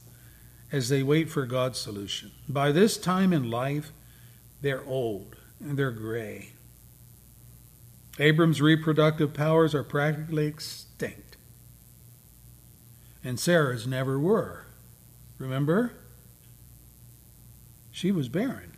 as 0.71 0.89
they 0.89 1.01
wait 1.01 1.29
for 1.29 1.45
God's 1.45 1.79
solution. 1.79 2.31
By 2.47 2.73
this 2.73 2.97
time 2.97 3.31
in 3.31 3.49
life, 3.49 3.91
they're 4.61 4.85
old 4.85 5.37
and 5.61 5.79
they're 5.79 5.91
gray. 5.91 6.51
Abram's 8.19 8.61
reproductive 8.61 9.33
powers 9.33 9.73
are 9.73 9.83
practically 9.83 10.45
extinct. 10.45 11.37
And 13.23 13.39
Sarah's 13.39 13.87
never 13.87 14.19
were. 14.19 14.65
Remember? 15.37 15.93
She 17.91 18.11
was 18.11 18.27
barren. 18.27 18.73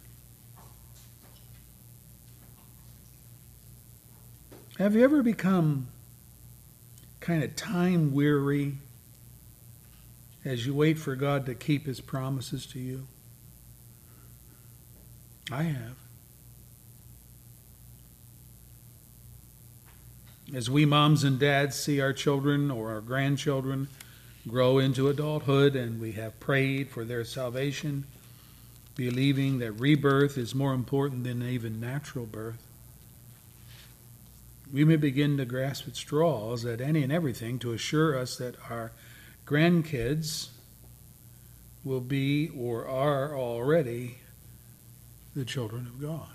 Have 4.78 4.96
you 4.96 5.04
ever 5.04 5.22
become 5.22 5.88
kind 7.20 7.44
of 7.44 7.56
time 7.56 8.14
weary 8.14 8.78
as 10.44 10.66
you 10.66 10.74
wait 10.74 10.98
for 10.98 11.16
God 11.16 11.46
to 11.46 11.56
keep 11.56 11.86
his 11.86 12.02
promises 12.02 12.66
to 12.68 12.80
you? 12.80 13.08
I 15.52 15.64
have. 15.64 16.01
As 20.54 20.70
we 20.70 20.86
moms 20.86 21.24
and 21.24 21.40
dads 21.40 21.78
see 21.78 22.02
our 22.02 22.12
children 22.12 22.70
or 22.70 22.92
our 22.92 23.00
grandchildren 23.00 23.88
grow 24.48 24.80
into 24.80 25.08
adulthood 25.08 25.78
and 25.78 26.02
we 26.02 26.12
have 26.14 26.40
prayed 26.42 26.90
for 26.90 27.06
their 27.06 27.24
salvation, 27.24 28.04
believing 28.96 29.60
that 29.60 29.72
rebirth 29.72 30.38
is 30.38 30.54
more 30.54 30.74
important 30.74 31.24
than 31.24 31.42
even 31.42 31.80
natural 31.80 32.26
birth, 32.26 32.62
we 34.74 34.84
may 34.84 34.98
begin 34.98 35.38
to 35.38 35.46
grasp 35.46 35.88
at 35.88 35.96
straws 35.96 36.66
at 36.66 36.82
any 36.82 37.02
and 37.02 37.14
everything 37.14 37.58
to 37.60 37.72
assure 37.72 38.18
us 38.18 38.36
that 38.38 38.56
our 38.70 38.92
grandkids 39.46 40.50
will 41.86 42.02
be 42.02 42.50
or 42.58 42.86
are 42.88 43.38
already 43.38 44.18
the 45.34 45.46
children 45.46 45.88
of 45.88 46.02
God. 46.02 46.28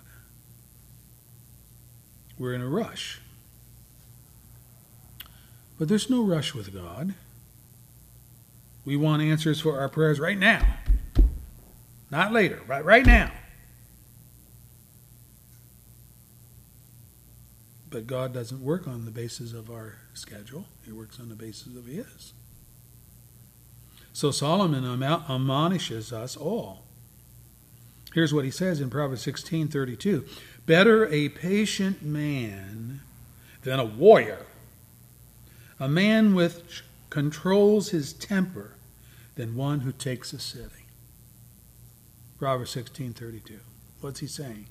We're 2.38 2.54
in 2.54 2.62
a 2.62 2.68
rush. 2.68 3.20
But 5.78 5.88
there's 5.88 6.08
no 6.08 6.22
rush 6.22 6.54
with 6.54 6.72
God. 6.72 7.14
We 8.84 8.96
want 8.96 9.22
answers 9.22 9.60
for 9.60 9.78
our 9.80 9.88
prayers 9.88 10.20
right 10.20 10.38
now. 10.38 10.66
Not 12.10 12.32
later, 12.32 12.60
but 12.66 12.84
right 12.84 13.04
now. 13.04 13.32
But 17.90 18.06
God 18.06 18.32
doesn't 18.32 18.62
work 18.62 18.86
on 18.86 19.04
the 19.04 19.10
basis 19.10 19.52
of 19.52 19.70
our 19.70 19.98
schedule, 20.14 20.66
He 20.84 20.92
works 20.92 21.18
on 21.18 21.28
the 21.28 21.34
basis 21.34 21.76
of 21.76 21.86
His. 21.86 22.32
So 24.12 24.30
Solomon 24.30 25.02
admonishes 25.02 26.12
us 26.12 26.36
all. 26.36 26.84
Here's 28.14 28.32
what 28.32 28.46
he 28.46 28.50
says 28.50 28.80
in 28.80 28.88
Proverbs 28.88 29.20
16 29.20 29.68
32 29.68 30.24
Better 30.64 31.06
a 31.08 31.28
patient 31.28 32.02
man 32.02 33.02
than 33.62 33.78
a 33.78 33.84
warrior, 33.84 34.46
a 35.78 35.88
man 35.88 36.34
which 36.34 36.84
controls 37.10 37.90
his 37.90 38.12
temper 38.12 38.76
than 39.34 39.54
one 39.54 39.80
who 39.80 39.92
takes 39.92 40.32
a 40.32 40.38
city. 40.38 40.86
Proverbs 42.38 42.70
16:32. 42.70 43.60
What's 44.00 44.20
he 44.20 44.26
saying? 44.26 44.66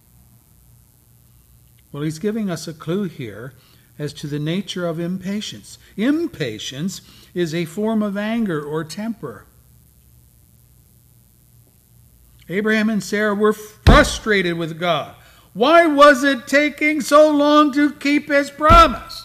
Well, 1.92 2.04
he's 2.04 2.20
giving 2.20 2.50
us 2.50 2.68
a 2.68 2.74
clue 2.74 3.06
here 3.06 3.54
as 3.98 4.14
to 4.14 4.28
the 4.28 4.40
nature 4.40 4.86
of 4.86 5.00
impatience. 5.00 5.78
Impatience 5.96 7.02
is 7.34 7.54
a 7.54 7.66
form 7.66 8.04
of 8.04 8.18
anger 8.18 8.62
or 8.62 8.84
temper. 8.84 9.46
Abraham 12.50 12.90
and 12.90 13.04
Sarah 13.04 13.34
were 13.34 13.54
frustrated 13.54 14.58
with 14.58 14.80
God. 14.80 15.16
Why 15.54 15.88
was 15.88 16.24
it 16.24 16.48
taking 16.48 17.02
so 17.02 17.32
long 17.32 17.72
to 17.74 17.92
keep 17.92 18.28
his 18.28 18.52
promise? 18.52 19.25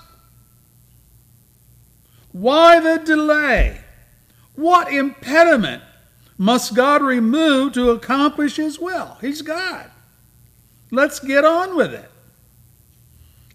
Why 2.32 2.80
the 2.80 3.02
delay? 3.04 3.80
What 4.54 4.92
impediment 4.92 5.82
must 6.38 6.74
God 6.74 7.02
remove 7.02 7.72
to 7.74 7.90
accomplish 7.90 8.56
his 8.56 8.78
will? 8.78 9.16
He's 9.20 9.42
God. 9.42 9.90
Let's 10.90 11.20
get 11.20 11.44
on 11.44 11.76
with 11.76 11.92
it. 11.92 12.10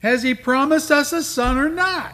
Has 0.01 0.23
he 0.23 0.33
promised 0.33 0.91
us 0.91 1.11
a 1.13 1.23
son 1.23 1.57
or 1.57 1.69
not? 1.69 2.13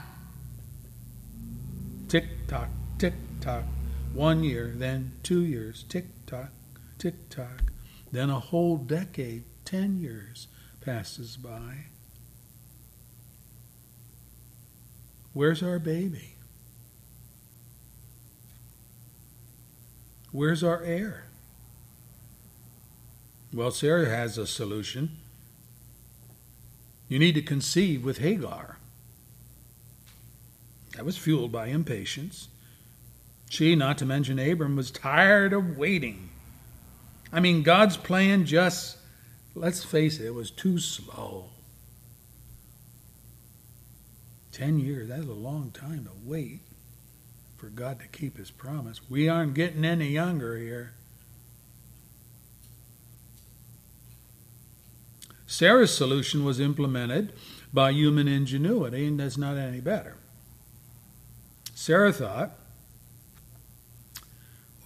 Tick 2.08 2.26
tock, 2.48 2.70
tick 2.98 3.14
tock. 3.42 3.64
One 4.14 4.44
year, 4.44 4.74
then 4.76 5.14
two 5.24 5.44
years, 5.44 5.84
tick 5.88 6.06
tock, 6.26 6.52
tick 6.98 7.30
tock. 7.30 7.72
Then 8.12 8.30
a 8.30 8.40
whole 8.40 8.78
decade 8.78 9.44
ten 9.66 9.98
years 9.98 10.48
passes 10.82 11.38
by. 11.38 11.86
Where's 15.34 15.64
our 15.64 15.80
baby? 15.80 16.31
Where's 20.32 20.64
our 20.64 20.82
heir? 20.84 21.26
Well, 23.54 23.72
Sarah 23.72 24.10
has 24.10 24.38
a 24.38 24.48
solution. 24.48 25.18
You 27.10 27.20
need 27.20 27.36
to 27.36 27.42
conceive 27.42 28.06
with 28.06 28.20
Hagar. 28.20 28.78
That 30.96 31.04
was 31.04 31.18
fueled 31.18 31.52
by 31.52 31.68
impatience. 31.68 32.48
She, 33.50 33.76
not 33.76 33.98
to 33.98 34.06
mention 34.06 34.40
Abram, 34.40 34.78
was 34.78 34.92
tired 34.92 35.52
of 35.52 35.78
waiting. 35.78 36.30
I 37.34 37.42
mean, 37.42 37.64
God's 37.64 37.98
plan 37.98 38.46
just, 38.46 38.98
let's 39.54 39.84
face 39.84 40.22
it, 40.22 40.28
it 40.28 40.34
was 40.34 40.52
too 40.52 40.80
slow. 40.80 41.50
Ten 44.54 44.80
years, 44.80 45.10
that's 45.10 45.26
a 45.26 45.34
long 45.34 45.72
time 45.72 46.06
to 46.06 46.12
wait 46.24 46.62
for 47.62 47.68
God 47.68 48.00
to 48.00 48.08
keep 48.08 48.38
his 48.38 48.50
promise. 48.50 49.02
We 49.08 49.30
aren't 49.30 49.54
getting 49.54 49.86
any 49.86 50.08
younger 50.08 50.58
here. 50.58 50.94
Sarah's 55.46 55.96
solution 55.96 56.44
was 56.44 56.60
implemented 56.60 57.34
by 57.72 57.92
human 57.92 58.28
ingenuity, 58.28 59.06
and 59.06 59.20
that's 59.20 59.38
not 59.38 59.58
any 59.58 59.80
better. 59.80 60.18
Sarah 61.76 62.12
thought, 62.12 62.58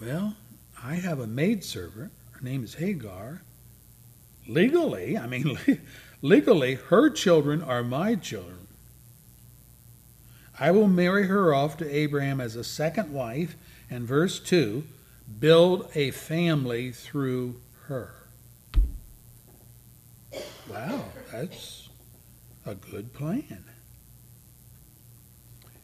well, 0.02 0.36
I 0.84 0.96
have 0.96 1.22
a 1.22 1.28
maidservant. 1.28 2.12
Her 2.32 2.42
name 2.42 2.66
is 2.66 2.74
Hagar. 2.74 3.42
Legally, 4.50 5.18
I 5.18 5.28
mean, 5.28 5.58
legally, 6.22 6.76
her 6.76 7.10
children 7.10 7.62
are 7.62 7.84
my 7.84 8.16
children. 8.16 8.55
I 10.60 10.72
will 10.72 10.88
marry 10.88 11.28
her 11.28 11.54
off 11.54 11.78
to 11.78 11.96
Abraham 11.96 12.40
as 12.40 12.56
a 12.56 12.64
second 12.64 13.12
wife, 13.12 13.56
and 13.90 14.08
verse 14.08 14.40
2 14.40 14.84
build 15.40 15.90
a 15.96 16.12
family 16.12 16.92
through 16.92 17.60
her. 17.88 18.14
Wow, 20.70 21.06
that's 21.32 21.90
a 22.66 22.76
good 22.76 23.14
plan. 23.14 23.64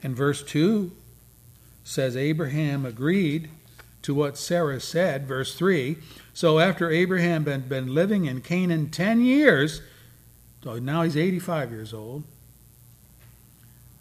And 0.04 0.16
verse 0.16 0.44
2 0.44 0.92
says 1.84 2.16
Abraham 2.16 2.86
agreed 2.86 3.50
to 4.02 4.16
what 4.16 4.38
Sarah 4.38 4.80
said. 4.80 5.28
Verse 5.28 5.56
3 5.56 5.98
So 6.34 6.60
after 6.60 6.90
Abraham 6.90 7.46
had 7.46 7.70
been 7.70 7.94
living 7.94 8.26
in 8.26 8.42
Canaan 8.42 8.90
10 8.90 9.22
years, 9.22 9.82
so 10.64 10.80
now 10.80 11.04
he's 11.04 11.18
85 11.18 11.72
years 11.72 11.94
old, 11.94 12.24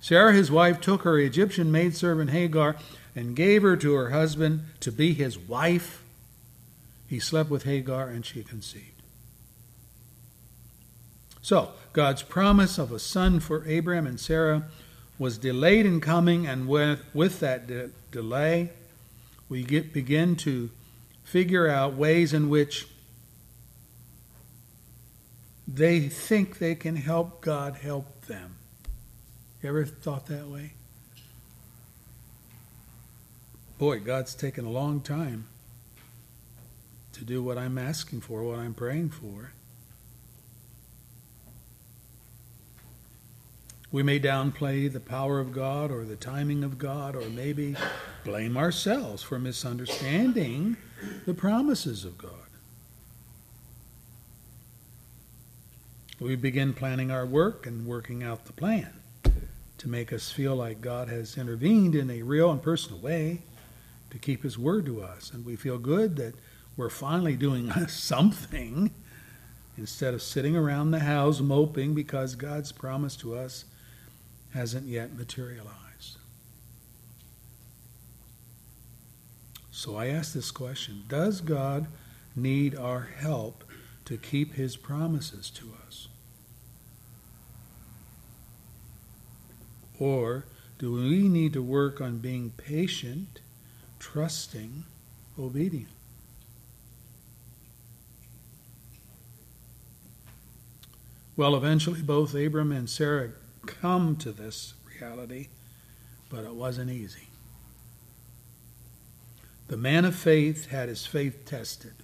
Sarah, 0.01 0.33
his 0.33 0.51
wife, 0.51 0.81
took 0.81 1.03
her 1.03 1.19
Egyptian 1.19 1.71
maidservant 1.71 2.31
Hagar 2.31 2.77
and 3.15 3.37
gave 3.37 3.63
her 3.63 3.77
to 3.77 3.95
her 3.95 4.11
husband 4.11 4.63
to 4.81 4.91
be 4.91 5.13
his 5.13 5.39
wife. 5.39 6.03
He 7.07 7.19
slept 7.19 7.51
with 7.51 7.65
Hagar 7.65 8.09
and 8.09 8.25
she 8.25 8.43
conceived. 8.43 8.87
So, 11.43 11.71
God's 11.93 12.23
promise 12.23 12.79
of 12.79 12.93
a 12.93 12.99
son 12.99 13.41
for 13.41 13.67
Abraham 13.67 14.07
and 14.07 14.21
Sarah 14.21 14.69
was 15.19 15.37
delayed 15.37 15.85
in 15.85 16.01
coming, 16.01 16.47
and 16.47 16.67
with, 16.67 17.05
with 17.13 17.41
that 17.41 17.67
de- 17.67 17.91
delay, 18.11 18.71
we 19.49 19.63
get, 19.63 19.93
begin 19.93 20.37
to 20.37 20.71
figure 21.25 21.69
out 21.69 21.95
ways 21.95 22.33
in 22.33 22.49
which 22.49 22.89
they 25.69 26.09
think 26.09 26.59
they 26.59 26.75
can 26.75 26.97
help 26.97 27.43
God 27.43 27.77
help 27.77 28.23
them. 28.23 28.57
You 29.63 29.69
ever 29.69 29.85
thought 29.85 30.27
that 30.27 30.49
way? 30.49 30.73
Boy, 33.79 34.01
God's 34.01 34.35
taken 34.35 34.65
a 34.65 34.71
long 34.71 35.01
time 35.01 35.47
to 37.13 37.25
do 37.25 37.43
what 37.43 37.59
I'm 37.59 37.77
asking 37.77 38.23
for, 38.23 38.43
what 38.43 38.59
I'm 38.59 38.73
praying 38.73 39.11
for. 39.11 39.53
We 43.93 44.03
may 44.03 44.19
downplay 44.21 44.91
the 44.91 45.01
power 45.01 45.41
of 45.41 45.53
God 45.53 45.91
or 45.91 46.05
the 46.05 46.17
timing 46.17 46.63
of 46.63 46.79
God, 46.79 47.17
or 47.17 47.29
maybe 47.29 47.77
blame 48.25 48.57
ourselves 48.57 49.23
for 49.23 49.39
misunderstanding 49.39 50.77
the 51.27 51.35
promises 51.35 52.05
of 52.05 52.17
God. 52.17 52.33
We 56.21 56.37
begin 56.37 56.73
planning 56.73 57.11
our 57.11 57.27
work 57.27 57.67
and 57.67 57.85
working 57.85 58.23
out 58.23 58.45
the 58.45 58.53
plan 58.53 59.00
to 59.81 59.89
make 59.89 60.13
us 60.13 60.31
feel 60.31 60.55
like 60.55 60.83
God 60.83 61.09
has 61.09 61.39
intervened 61.39 61.95
in 61.95 62.11
a 62.11 62.21
real 62.21 62.51
and 62.51 62.63
personal 62.63 62.99
way 62.99 63.41
to 64.11 64.19
keep 64.19 64.43
His 64.43 64.59
word 64.59 64.85
to 64.85 65.03
us. 65.03 65.31
And 65.33 65.43
we 65.43 65.57
feel 65.57 65.79
good 65.79 66.17
that 66.17 66.35
we're 66.77 66.91
finally 66.91 67.35
doing 67.35 67.73
something 67.89 68.91
instead 69.79 70.13
of 70.13 70.21
sitting 70.21 70.55
around 70.55 70.91
the 70.91 70.99
house 70.99 71.41
moping 71.41 71.95
because 71.95 72.35
God's 72.35 72.73
promise 72.73 73.17
to 73.17 73.35
us 73.35 73.65
hasn't 74.53 74.87
yet 74.87 75.17
materialized. 75.17 76.19
So 79.71 79.97
I 79.97 80.09
ask 80.09 80.35
this 80.35 80.51
question 80.51 81.05
Does 81.09 81.41
God 81.41 81.87
need 82.37 82.77
our 82.77 83.09
help 83.17 83.65
to 84.05 84.19
keep 84.19 84.57
His 84.57 84.77
promises 84.77 85.49
to 85.53 85.73
us? 85.87 86.09
Or 90.01 90.47
do 90.79 90.93
we 90.95 91.29
need 91.29 91.53
to 91.53 91.63
work 91.63 92.01
on 92.01 92.19
being 92.19 92.51
patient, 92.57 93.41
trusting, 94.01 94.85
obedient? 95.39 95.91
Well, 101.37 101.55
eventually 101.55 102.03
both 102.03 102.35
Abram 102.35 102.73
and 102.73 102.89
Sarah 102.89 103.31
come 103.67 104.17
to 104.17 104.33
this 104.33 104.75
reality, 104.91 105.49
but 106.31 106.45
it 106.45 106.55
wasn't 106.55 106.91
easy. 106.91 107.29
The 109.69 109.77
man 109.77 110.05
of 110.05 110.17
faith 110.17 110.67
had 110.67 110.89
his 110.89 111.07
faith 111.07 111.45
tested, 111.45 111.95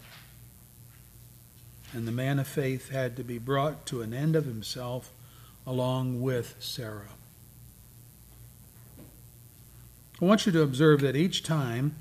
and 1.93 2.07
the 2.07 2.13
man 2.13 2.39
of 2.39 2.47
faith 2.47 2.91
had 2.91 3.17
to 3.17 3.25
be 3.25 3.39
brought 3.39 3.87
to 3.87 4.03
an 4.03 4.13
end 4.13 4.37
of 4.37 4.45
himself 4.45 5.13
along 5.67 6.21
with 6.21 6.55
Sarah. 6.59 7.16
I 10.21 10.25
want 10.25 10.47
you 10.47 10.53
to 10.53 10.63
observe 10.63 11.01
that 11.03 11.17
each 11.17 11.43
time 11.43 11.95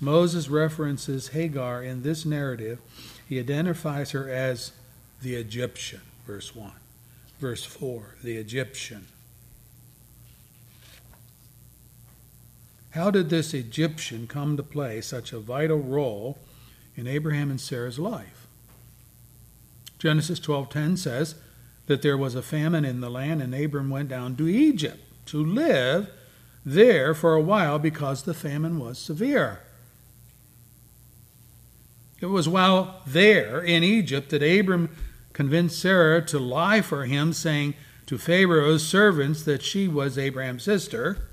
Moses 0.00 0.48
references 0.48 1.28
Hagar 1.28 1.82
in 1.82 2.02
this 2.02 2.24
narrative, 2.24 2.80
he 3.28 3.38
identifies 3.38 4.12
her 4.12 4.28
as 4.28 4.72
the 5.20 5.34
Egyptian, 5.34 6.00
verse 6.26 6.56
1. 6.56 6.72
Verse 7.38 7.64
4, 7.64 8.16
the 8.24 8.36
Egyptian. 8.36 9.06
How 12.90 13.10
did 13.10 13.28
this 13.28 13.52
Egyptian 13.54 14.26
come 14.26 14.56
to 14.56 14.62
play 14.62 15.00
such 15.00 15.32
a 15.32 15.38
vital 15.38 15.78
role 15.78 16.38
in 16.96 17.06
Abraham 17.06 17.50
and 17.50 17.60
Sarah's 17.60 17.98
life? 17.98 18.46
Genesis 19.98 20.40
12:10 20.40 20.96
says 20.96 21.34
that 21.86 22.00
there 22.00 22.16
was 22.16 22.34
a 22.34 22.42
famine 22.42 22.86
in 22.86 23.00
the 23.00 23.10
land 23.10 23.42
and 23.42 23.54
Abram 23.54 23.90
went 23.90 24.08
down 24.08 24.34
to 24.36 24.48
Egypt 24.48 24.98
to 25.26 25.44
live 25.44 26.10
there 26.64 27.14
for 27.14 27.34
a 27.34 27.40
while 27.40 27.78
because 27.78 28.22
the 28.22 28.34
famine 28.34 28.78
was 28.78 28.98
severe. 28.98 29.60
It 32.20 32.26
was 32.26 32.48
while 32.48 33.00
there 33.06 33.60
in 33.62 33.82
Egypt 33.82 34.30
that 34.30 34.42
Abram 34.42 34.90
convinced 35.32 35.80
Sarah 35.80 36.20
to 36.26 36.38
lie 36.38 36.82
for 36.82 37.06
him, 37.06 37.32
saying 37.32 37.74
to 38.06 38.18
Pharaoh's 38.18 38.86
servants 38.86 39.42
that 39.44 39.62
she 39.62 39.88
was 39.88 40.18
Abraham's 40.18 40.64
sister. 40.64 41.28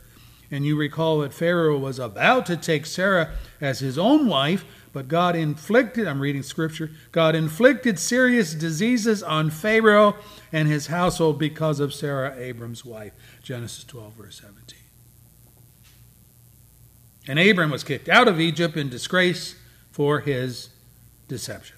And 0.49 0.65
you 0.65 0.77
recall 0.77 1.19
that 1.19 1.33
Pharaoh 1.33 1.77
was 1.77 1.99
about 1.99 2.45
to 2.45 2.55
take 2.55 2.85
Sarah 2.85 3.31
as 3.59 3.79
his 3.79 3.97
own 3.97 4.27
wife, 4.27 4.63
but 4.93 5.09
God 5.09 5.35
inflicted, 5.35 6.07
I'm 6.07 6.21
reading 6.21 6.41
scripture, 6.41 6.89
God 7.11 7.35
inflicted 7.35 7.99
serious 7.99 8.53
diseases 8.53 9.21
on 9.21 9.49
Pharaoh 9.49 10.15
and 10.53 10.69
his 10.69 10.87
household 10.87 11.37
because 11.37 11.81
of 11.81 11.93
Sarah, 11.93 12.33
Abram's 12.37 12.85
wife. 12.85 13.11
Genesis 13.43 13.83
12, 13.83 14.13
verse 14.13 14.41
17. 14.41 14.76
And 17.27 17.37
Abram 17.39 17.71
was 17.71 17.83
kicked 17.83 18.07
out 18.07 18.27
of 18.27 18.39
Egypt 18.39 18.77
in 18.77 18.89
disgrace 18.89 19.55
for 19.91 20.21
his 20.21 20.69
deception. 21.27 21.75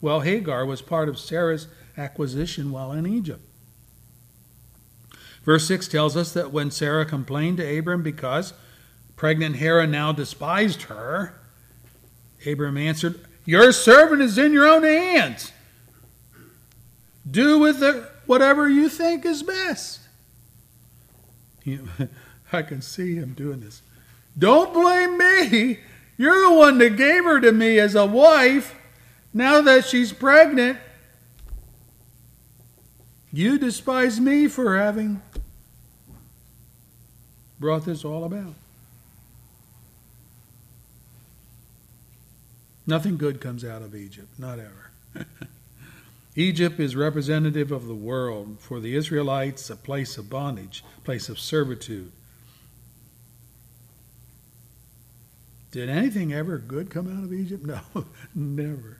Well, 0.00 0.20
Hagar 0.20 0.66
was 0.66 0.82
part 0.82 1.08
of 1.08 1.18
Sarah's 1.18 1.68
acquisition 1.96 2.72
while 2.72 2.92
in 2.92 3.06
Egypt. 3.06 3.42
Verse 5.44 5.66
6 5.68 5.88
tells 5.88 6.16
us 6.16 6.32
that 6.32 6.52
when 6.52 6.70
Sarah 6.70 7.06
complained 7.06 7.58
to 7.58 7.78
Abram 7.78 8.02
because 8.02 8.52
pregnant 9.16 9.56
Sarah 9.56 9.86
now 9.86 10.12
despised 10.12 10.82
her, 10.82 11.34
Abram 12.46 12.76
answered, 12.76 13.20
Your 13.44 13.72
servant 13.72 14.22
is 14.22 14.38
in 14.38 14.52
your 14.52 14.66
own 14.66 14.82
hands. 14.82 15.52
Do 17.30 17.58
with 17.58 17.82
it 17.82 18.04
whatever 18.26 18.68
you 18.68 18.88
think 18.88 19.24
is 19.24 19.42
best. 19.42 20.00
You- 21.64 21.88
I 22.52 22.62
can 22.62 22.82
see 22.82 23.14
him 23.14 23.34
doing 23.34 23.60
this. 23.60 23.82
Don't 24.38 24.72
blame 24.72 25.18
me. 25.18 25.78
You're 26.16 26.50
the 26.50 26.54
one 26.54 26.78
that 26.78 26.96
gave 26.96 27.24
her 27.24 27.40
to 27.40 27.52
me 27.52 27.78
as 27.78 27.94
a 27.94 28.06
wife. 28.06 28.74
Now 29.32 29.60
that 29.62 29.84
she's 29.84 30.12
pregnant, 30.12 30.78
you 33.32 33.58
despise 33.58 34.20
me 34.20 34.48
for 34.48 34.76
having 34.76 35.22
brought 37.58 37.84
this 37.84 38.04
all 38.04 38.24
about. 38.24 38.54
Nothing 42.86 43.16
good 43.16 43.40
comes 43.40 43.64
out 43.64 43.82
of 43.82 43.94
Egypt, 43.94 44.28
not 44.38 44.58
ever. 44.58 44.90
Egypt 46.36 46.80
is 46.80 46.96
representative 46.96 47.70
of 47.70 47.86
the 47.86 47.94
world. 47.94 48.56
For 48.58 48.80
the 48.80 48.96
Israelites, 48.96 49.70
a 49.70 49.76
place 49.76 50.18
of 50.18 50.28
bondage, 50.28 50.82
place 51.04 51.28
of 51.28 51.38
servitude. 51.38 52.10
Did 55.70 55.88
anything 55.88 56.32
ever 56.32 56.58
good 56.58 56.90
come 56.90 57.06
out 57.06 57.24
of 57.24 57.32
Egypt? 57.32 57.64
No, 57.94 58.04
never. 58.34 58.98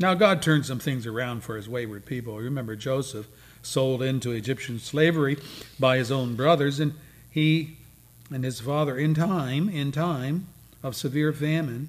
Now, 0.00 0.14
God 0.14 0.42
turned 0.42 0.64
some 0.64 0.78
things 0.78 1.06
around 1.06 1.42
for 1.42 1.56
his 1.56 1.68
wayward 1.68 2.06
people. 2.06 2.38
Remember, 2.38 2.76
Joseph 2.76 3.26
sold 3.62 4.00
into 4.00 4.30
Egyptian 4.30 4.78
slavery 4.78 5.38
by 5.80 5.96
his 5.96 6.12
own 6.12 6.36
brothers, 6.36 6.78
and 6.78 6.94
he 7.28 7.78
and 8.30 8.44
his 8.44 8.60
father, 8.60 8.96
in 8.96 9.14
time, 9.14 9.68
in 9.68 9.90
time 9.90 10.46
of 10.82 10.94
severe 10.94 11.32
famine, 11.32 11.88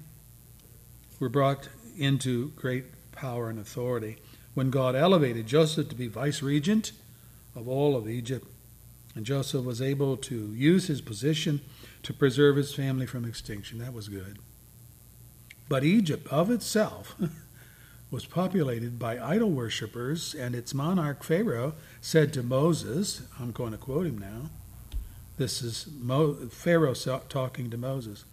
were 1.20 1.28
brought 1.28 1.68
into 1.96 2.48
great 2.56 2.84
power 3.12 3.48
and 3.48 3.58
authority. 3.58 4.16
When 4.54 4.70
God 4.70 4.96
elevated 4.96 5.46
Joseph 5.46 5.88
to 5.90 5.94
be 5.94 6.08
vice 6.08 6.42
regent 6.42 6.90
of 7.54 7.68
all 7.68 7.94
of 7.94 8.08
Egypt, 8.08 8.46
and 9.14 9.24
Joseph 9.24 9.64
was 9.64 9.82
able 9.82 10.16
to 10.16 10.52
use 10.54 10.86
his 10.86 11.00
position 11.00 11.60
to 12.02 12.12
preserve 12.12 12.56
his 12.56 12.74
family 12.74 13.06
from 13.06 13.24
extinction. 13.24 13.78
That 13.78 13.92
was 13.92 14.08
good. 14.08 14.38
But 15.68 15.84
Egypt 15.84 16.26
of 16.28 16.50
itself 16.50 17.14
was 18.10 18.26
populated 18.26 18.98
by 18.98 19.18
idol 19.18 19.50
worshippers, 19.50 20.34
and 20.34 20.54
its 20.54 20.74
monarch 20.74 21.22
Pharaoh 21.22 21.74
said 22.00 22.32
to 22.32 22.42
Moses, 22.42 23.22
I'm 23.38 23.52
going 23.52 23.72
to 23.72 23.78
quote 23.78 24.06
him 24.06 24.18
now. 24.18 24.50
This 25.36 25.62
is 25.62 25.86
Mo, 25.98 26.34
Pharaoh 26.50 26.94
talking 26.94 27.70
to 27.70 27.76
Moses. 27.78 28.24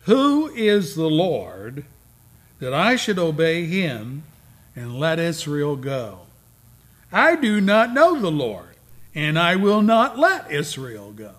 Who 0.00 0.48
is 0.48 0.96
the 0.96 1.08
Lord 1.08 1.84
that 2.58 2.74
I 2.74 2.96
should 2.96 3.18
obey 3.18 3.66
him 3.66 4.24
and 4.74 4.98
let 4.98 5.18
Israel 5.18 5.76
go? 5.76 6.26
I 7.12 7.36
do 7.36 7.60
not 7.60 7.92
know 7.92 8.18
the 8.18 8.30
Lord, 8.30 8.76
and 9.14 9.38
I 9.38 9.56
will 9.56 9.82
not 9.82 10.18
let 10.18 10.50
Israel 10.50 11.12
go. 11.12 11.34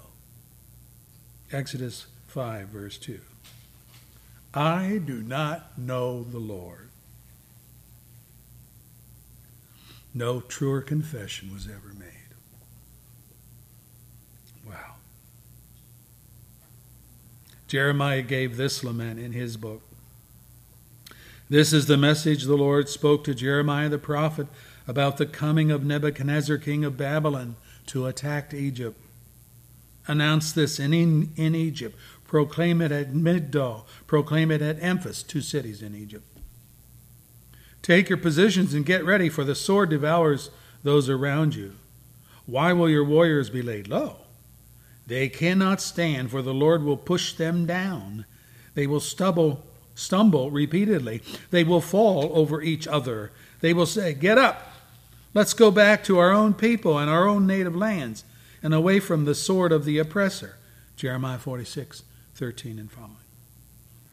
Exodus 1.53 2.07
5, 2.27 2.67
verse 2.69 2.97
2. 2.97 3.19
I 4.55 4.99
do 5.05 5.21
not 5.21 5.77
know 5.77 6.23
the 6.23 6.39
Lord. 6.39 6.89
No 10.15 10.41
truer 10.41 10.81
confession 10.81 11.53
was 11.53 11.67
ever 11.67 11.93
made. 11.97 12.09
Wow. 14.67 14.95
Jeremiah 17.67 18.23
gave 18.23 18.57
this 18.57 18.83
lament 18.83 19.19
in 19.19 19.31
his 19.31 19.55
book. 19.57 19.81
This 21.49 21.71
is 21.71 21.85
the 21.85 21.97
message 21.97 22.45
the 22.45 22.55
Lord 22.55 22.89
spoke 22.89 23.23
to 23.25 23.35
Jeremiah 23.35 23.89
the 23.89 23.99
prophet 23.99 24.47
about 24.87 25.17
the 25.17 25.25
coming 25.27 25.69
of 25.69 25.85
Nebuchadnezzar, 25.85 26.57
king 26.57 26.83
of 26.83 26.97
Babylon, 26.97 27.57
to 27.87 28.07
attack 28.07 28.53
Egypt. 28.53 28.99
Announce 30.07 30.51
this 30.51 30.79
in, 30.79 31.31
in 31.35 31.55
Egypt. 31.55 31.97
Proclaim 32.27 32.81
it 32.81 32.91
at 32.91 33.13
Migdol. 33.13 33.85
Proclaim 34.07 34.51
it 34.51 34.61
at 34.61 34.81
Memphis, 34.81 35.23
two 35.23 35.41
cities 35.41 35.81
in 35.81 35.95
Egypt. 35.95 36.25
Take 37.81 38.09
your 38.09 38.17
positions 38.17 38.73
and 38.73 38.85
get 38.85 39.05
ready, 39.05 39.29
for 39.29 39.43
the 39.43 39.55
sword 39.55 39.89
devours 39.89 40.49
those 40.83 41.09
around 41.09 41.55
you. 41.55 41.75
Why 42.45 42.73
will 42.73 42.89
your 42.89 43.03
warriors 43.03 43.49
be 43.49 43.61
laid 43.61 43.87
low? 43.87 44.17
They 45.05 45.29
cannot 45.29 45.81
stand, 45.81 46.31
for 46.31 46.41
the 46.41 46.53
Lord 46.53 46.83
will 46.83 46.97
push 46.97 47.33
them 47.33 47.65
down. 47.65 48.25
They 48.73 48.87
will 48.87 48.99
stumble, 48.99 49.63
stumble 49.95 50.49
repeatedly. 50.49 51.21
They 51.51 51.63
will 51.63 51.81
fall 51.81 52.31
over 52.33 52.61
each 52.61 52.87
other. 52.87 53.31
They 53.59 53.73
will 53.73 53.85
say, 53.85 54.13
Get 54.13 54.37
up! 54.37 54.69
Let's 55.33 55.53
go 55.53 55.71
back 55.71 56.03
to 56.05 56.19
our 56.19 56.31
own 56.31 56.53
people 56.53 56.97
and 56.97 57.09
our 57.09 57.27
own 57.27 57.47
native 57.47 57.75
lands 57.75 58.23
and 58.63 58.73
away 58.73 58.99
from 58.99 59.25
the 59.25 59.35
sword 59.35 59.71
of 59.71 59.85
the 59.85 59.99
oppressor. 59.99 60.55
Jeremiah 60.95 61.37
46, 61.37 62.03
13 62.33 62.79
and 62.79 62.91
following. 62.91 63.17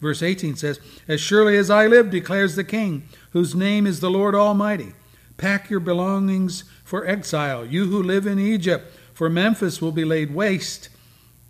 Verse 0.01 0.21
18 0.21 0.55
says, 0.55 0.79
As 1.07 1.21
surely 1.21 1.57
as 1.57 1.69
I 1.69 1.87
live, 1.87 2.09
declares 2.09 2.55
the 2.55 2.63
king, 2.63 3.03
whose 3.31 3.55
name 3.55 3.87
is 3.87 3.99
the 3.99 4.09
Lord 4.09 4.35
Almighty, 4.35 4.93
pack 5.37 5.69
your 5.69 5.79
belongings 5.79 6.65
for 6.83 7.07
exile, 7.07 7.65
you 7.65 7.85
who 7.85 8.03
live 8.03 8.27
in 8.27 8.39
Egypt, 8.39 8.93
for 9.13 9.29
Memphis 9.29 9.81
will 9.81 9.91
be 9.91 10.03
laid 10.03 10.33
waste 10.33 10.89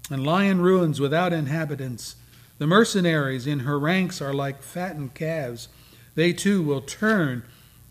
and 0.09 0.25
lie 0.25 0.43
in 0.43 0.61
ruins 0.61 0.99
without 0.99 1.31
inhabitants. 1.31 2.15
The 2.57 2.67
mercenaries 2.67 3.47
in 3.47 3.59
her 3.59 3.79
ranks 3.79 4.21
are 4.21 4.33
like 4.33 4.61
fattened 4.61 5.13
calves. 5.13 5.69
They 6.15 6.33
too 6.33 6.61
will 6.61 6.81
turn 6.81 7.43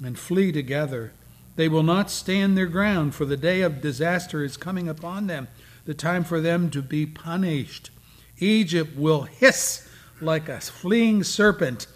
and 0.05 0.19
flee 0.19 0.53
together. 0.53 1.13
They 1.57 1.69
will 1.69 1.83
not 1.83 2.11
stand 2.11 2.57
their 2.57 2.67
ground, 2.67 3.15
for 3.15 3.25
the 3.25 3.37
day 3.37 3.63
of 3.63 3.81
disaster 3.81 4.45
is 4.45 4.57
coming 4.57 4.89
upon 4.89 5.27
them, 5.27 5.49
the 5.85 5.95
time 5.95 6.25
for 6.25 6.41
them 6.41 6.71
to 6.71 6.83
be 6.83 7.07
punished. 7.07 7.91
Egypt 8.39 8.97
will 8.97 9.23
hiss 9.23 9.89
like 10.21 10.49
a 10.49 10.61
fleeing 10.61 11.25
serpent 11.25 11.87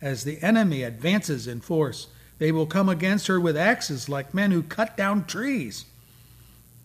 as 0.00 0.24
the 0.24 0.42
enemy 0.42 0.82
advances 0.82 1.46
in 1.46 1.60
force. 1.60 2.08
They 2.38 2.50
will 2.50 2.66
come 2.66 2.88
against 2.88 3.28
her 3.28 3.38
with 3.38 3.56
axes 3.56 4.08
like 4.08 4.34
men 4.34 4.50
who 4.50 4.62
cut 4.62 4.96
down 4.96 5.26
trees. 5.26 5.84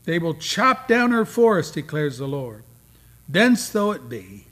They 0.05 0.19
will 0.19 0.35
chop 0.35 0.87
down 0.87 1.11
her 1.11 1.25
forest, 1.25 1.73
declares 1.73 2.17
the 2.17 2.27
Lord. 2.27 2.63
Dense 3.29 3.69
though 3.69 3.91
it 3.91 4.07
be, 4.07 4.45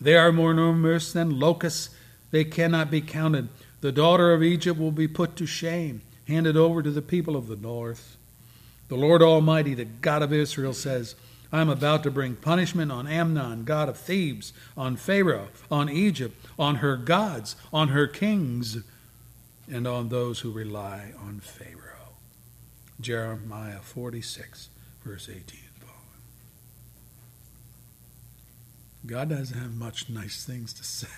they 0.00 0.16
are 0.16 0.32
more 0.32 0.52
numerous 0.52 1.12
than 1.12 1.38
locusts. 1.38 1.90
They 2.30 2.44
cannot 2.44 2.90
be 2.90 3.00
counted. 3.00 3.48
The 3.80 3.92
daughter 3.92 4.32
of 4.32 4.42
Egypt 4.42 4.78
will 4.78 4.92
be 4.92 5.08
put 5.08 5.36
to 5.36 5.46
shame 5.46 6.02
handed 6.32 6.56
over 6.56 6.82
to 6.82 6.90
the 6.90 7.02
people 7.02 7.36
of 7.36 7.46
the 7.46 7.56
north. 7.56 8.16
The 8.88 8.96
Lord 8.96 9.22
Almighty, 9.22 9.74
the 9.74 9.84
God 9.84 10.22
of 10.22 10.32
Israel, 10.32 10.72
says, 10.72 11.14
I 11.52 11.60
am 11.60 11.68
about 11.68 12.02
to 12.04 12.10
bring 12.10 12.36
punishment 12.36 12.90
on 12.90 13.06
Amon, 13.06 13.64
god 13.64 13.88
of 13.88 13.98
Thebes, 13.98 14.52
on 14.76 14.96
Pharaoh, 14.96 15.48
on 15.70 15.90
Egypt, 15.90 16.34
on 16.58 16.76
her 16.76 16.96
gods, 16.96 17.56
on 17.72 17.88
her 17.88 18.06
kings, 18.06 18.78
and 19.70 19.86
on 19.86 20.08
those 20.08 20.40
who 20.40 20.50
rely 20.50 21.12
on 21.18 21.40
Pharaoh. 21.40 22.16
Jeremiah 23.00 23.80
46, 23.80 24.70
verse 25.04 25.28
18 25.28 25.42
following. 25.80 25.96
God 29.06 29.28
doesn't 29.30 29.58
have 29.58 29.74
much 29.74 30.08
nice 30.08 30.44
things 30.44 30.72
to 30.74 30.84
say 30.84 31.08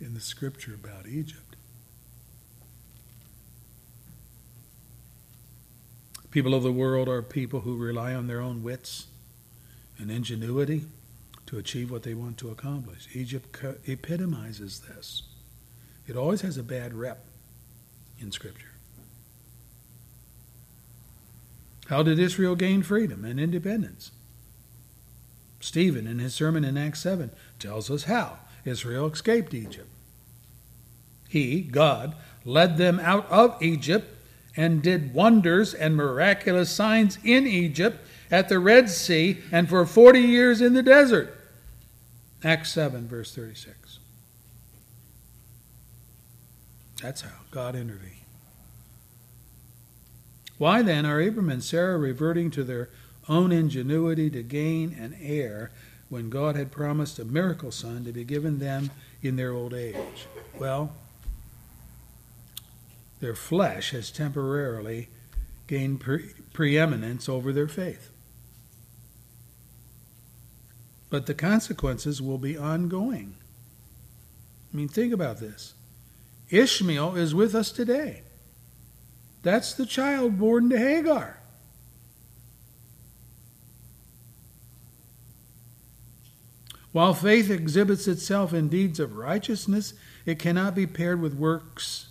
in 0.00 0.14
the 0.14 0.20
scripture 0.20 0.74
about 0.74 1.06
Egypt. 1.06 1.40
People 6.34 6.52
of 6.52 6.64
the 6.64 6.72
world 6.72 7.08
are 7.08 7.22
people 7.22 7.60
who 7.60 7.76
rely 7.76 8.12
on 8.12 8.26
their 8.26 8.40
own 8.40 8.64
wits 8.64 9.06
and 9.98 10.10
ingenuity 10.10 10.82
to 11.46 11.58
achieve 11.58 11.92
what 11.92 12.02
they 12.02 12.12
want 12.12 12.38
to 12.38 12.50
accomplish. 12.50 13.06
Egypt 13.12 13.56
epitomizes 13.86 14.80
this. 14.80 15.22
It 16.08 16.16
always 16.16 16.40
has 16.40 16.58
a 16.58 16.64
bad 16.64 16.92
rep 16.92 17.24
in 18.18 18.32
Scripture. 18.32 18.72
How 21.86 22.02
did 22.02 22.18
Israel 22.18 22.56
gain 22.56 22.82
freedom 22.82 23.24
and 23.24 23.38
independence? 23.38 24.10
Stephen, 25.60 26.08
in 26.08 26.18
his 26.18 26.34
sermon 26.34 26.64
in 26.64 26.76
Acts 26.76 26.98
7, 26.98 27.30
tells 27.60 27.88
us 27.92 28.04
how 28.04 28.38
Israel 28.64 29.06
escaped 29.06 29.54
Egypt. 29.54 29.88
He, 31.28 31.60
God, 31.60 32.16
led 32.44 32.76
them 32.76 32.98
out 32.98 33.30
of 33.30 33.56
Egypt 33.62 34.10
and 34.56 34.82
did 34.82 35.14
wonders 35.14 35.74
and 35.74 35.96
miraculous 35.96 36.70
signs 36.70 37.18
in 37.24 37.46
Egypt, 37.46 37.98
at 38.30 38.48
the 38.48 38.58
Red 38.58 38.88
Sea, 38.90 39.38
and 39.52 39.68
for 39.68 39.84
40 39.86 40.20
years 40.20 40.60
in 40.60 40.72
the 40.74 40.82
desert. 40.82 41.36
Acts 42.42 42.72
7, 42.72 43.06
verse 43.06 43.34
36. 43.34 43.98
That's 47.00 47.20
how 47.20 47.30
God 47.50 47.74
intervened. 47.76 48.12
Why 50.58 50.82
then 50.82 51.04
are 51.04 51.20
Abram 51.20 51.50
and 51.50 51.62
Sarah 51.62 51.98
reverting 51.98 52.50
to 52.52 52.64
their 52.64 52.88
own 53.28 53.52
ingenuity 53.52 54.30
to 54.30 54.42
gain 54.42 54.94
an 54.98 55.16
heir 55.20 55.70
when 56.08 56.30
God 56.30 56.56
had 56.56 56.70
promised 56.70 57.18
a 57.18 57.24
miracle 57.24 57.72
son 57.72 58.04
to 58.04 58.12
be 58.12 58.24
given 58.24 58.58
them 58.58 58.90
in 59.20 59.36
their 59.36 59.52
old 59.52 59.74
age? 59.74 60.26
Well, 60.58 60.92
their 63.24 63.34
flesh 63.34 63.92
has 63.92 64.10
temporarily 64.10 65.08
gained 65.66 65.98
pre- 65.98 66.34
preeminence 66.52 67.26
over 67.26 67.54
their 67.54 67.66
faith. 67.66 68.10
But 71.08 71.24
the 71.24 71.32
consequences 71.32 72.20
will 72.20 72.36
be 72.36 72.58
ongoing. 72.58 73.36
I 74.70 74.76
mean, 74.76 74.88
think 74.88 75.14
about 75.14 75.40
this. 75.40 75.72
Ishmael 76.50 77.16
is 77.16 77.34
with 77.34 77.54
us 77.54 77.72
today. 77.72 78.24
That's 79.42 79.72
the 79.72 79.86
child 79.86 80.36
born 80.36 80.68
to 80.68 80.78
Hagar. 80.78 81.40
While 86.92 87.14
faith 87.14 87.50
exhibits 87.50 88.06
itself 88.06 88.52
in 88.52 88.68
deeds 88.68 89.00
of 89.00 89.16
righteousness, 89.16 89.94
it 90.26 90.38
cannot 90.38 90.74
be 90.74 90.86
paired 90.86 91.22
with 91.22 91.32
works 91.32 92.08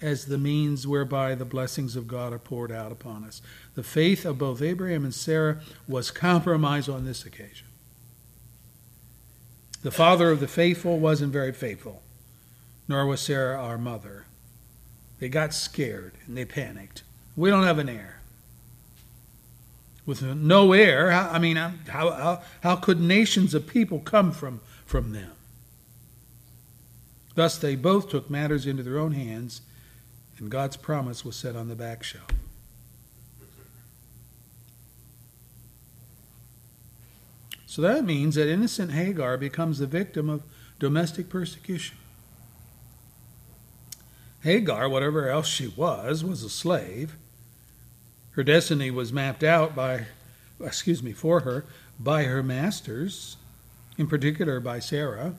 as 0.00 0.26
the 0.26 0.38
means 0.38 0.86
whereby 0.86 1.34
the 1.34 1.44
blessings 1.44 1.96
of 1.96 2.06
God 2.06 2.32
are 2.32 2.38
poured 2.38 2.70
out 2.70 2.92
upon 2.92 3.24
us. 3.24 3.40
The 3.74 3.82
faith 3.82 4.24
of 4.24 4.38
both 4.38 4.60
Abraham 4.60 5.04
and 5.04 5.14
Sarah 5.14 5.60
was 5.88 6.10
compromised 6.10 6.88
on 6.88 7.04
this 7.04 7.24
occasion. 7.24 7.66
The 9.82 9.90
father 9.90 10.30
of 10.30 10.40
the 10.40 10.48
faithful 10.48 10.98
wasn't 10.98 11.32
very 11.32 11.52
faithful, 11.52 12.02
nor 12.88 13.06
was 13.06 13.20
Sarah 13.20 13.60
our 13.60 13.78
mother. 13.78 14.26
They 15.18 15.28
got 15.28 15.54
scared 15.54 16.12
and 16.26 16.36
they 16.36 16.44
panicked. 16.44 17.02
We 17.36 17.50
don't 17.50 17.64
have 17.64 17.78
an 17.78 17.88
heir. 17.88 18.20
With 20.04 20.22
no 20.22 20.72
heir, 20.72 21.10
I 21.10 21.38
mean, 21.38 21.56
how, 21.56 21.74
how, 21.88 22.42
how 22.62 22.76
could 22.76 23.00
nations 23.00 23.54
of 23.54 23.66
people 23.66 23.98
come 24.00 24.30
from, 24.30 24.60
from 24.84 25.12
them? 25.12 25.32
Thus, 27.34 27.58
they 27.58 27.76
both 27.76 28.08
took 28.08 28.30
matters 28.30 28.66
into 28.66 28.82
their 28.82 28.98
own 28.98 29.12
hands, 29.12 29.60
and 30.38 30.50
God's 30.50 30.76
promise 30.76 31.24
was 31.24 31.36
set 31.36 31.56
on 31.56 31.68
the 31.68 31.74
back 31.74 32.02
shelf. 32.02 32.28
So 37.66 37.82
that 37.82 38.04
means 38.04 38.36
that 38.36 38.48
innocent 38.48 38.92
Hagar 38.92 39.36
becomes 39.36 39.78
the 39.78 39.86
victim 39.86 40.30
of 40.30 40.42
domestic 40.78 41.28
persecution. 41.28 41.98
Hagar, 44.42 44.88
whatever 44.88 45.28
else 45.28 45.46
she 45.48 45.68
was, 45.68 46.24
was 46.24 46.42
a 46.42 46.48
slave. 46.48 47.16
Her 48.30 48.42
destiny 48.42 48.90
was 48.90 49.12
mapped 49.12 49.42
out 49.42 49.74
by, 49.74 50.06
excuse 50.60 51.02
me, 51.02 51.12
for 51.12 51.40
her 51.40 51.64
by 51.98 52.24
her 52.24 52.42
masters, 52.42 53.36
in 53.98 54.06
particular 54.06 54.60
by 54.60 54.78
Sarah. 54.78 55.34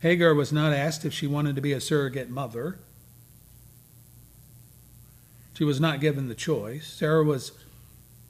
Hagar 0.00 0.34
was 0.34 0.52
not 0.52 0.72
asked 0.72 1.04
if 1.04 1.12
she 1.12 1.26
wanted 1.26 1.56
to 1.56 1.62
be 1.62 1.72
a 1.72 1.80
surrogate 1.80 2.30
mother. 2.30 2.78
She 5.56 5.64
was 5.64 5.80
not 5.80 6.00
given 6.00 6.28
the 6.28 6.34
choice. 6.34 6.86
Sarah 6.86 7.24
was 7.24 7.52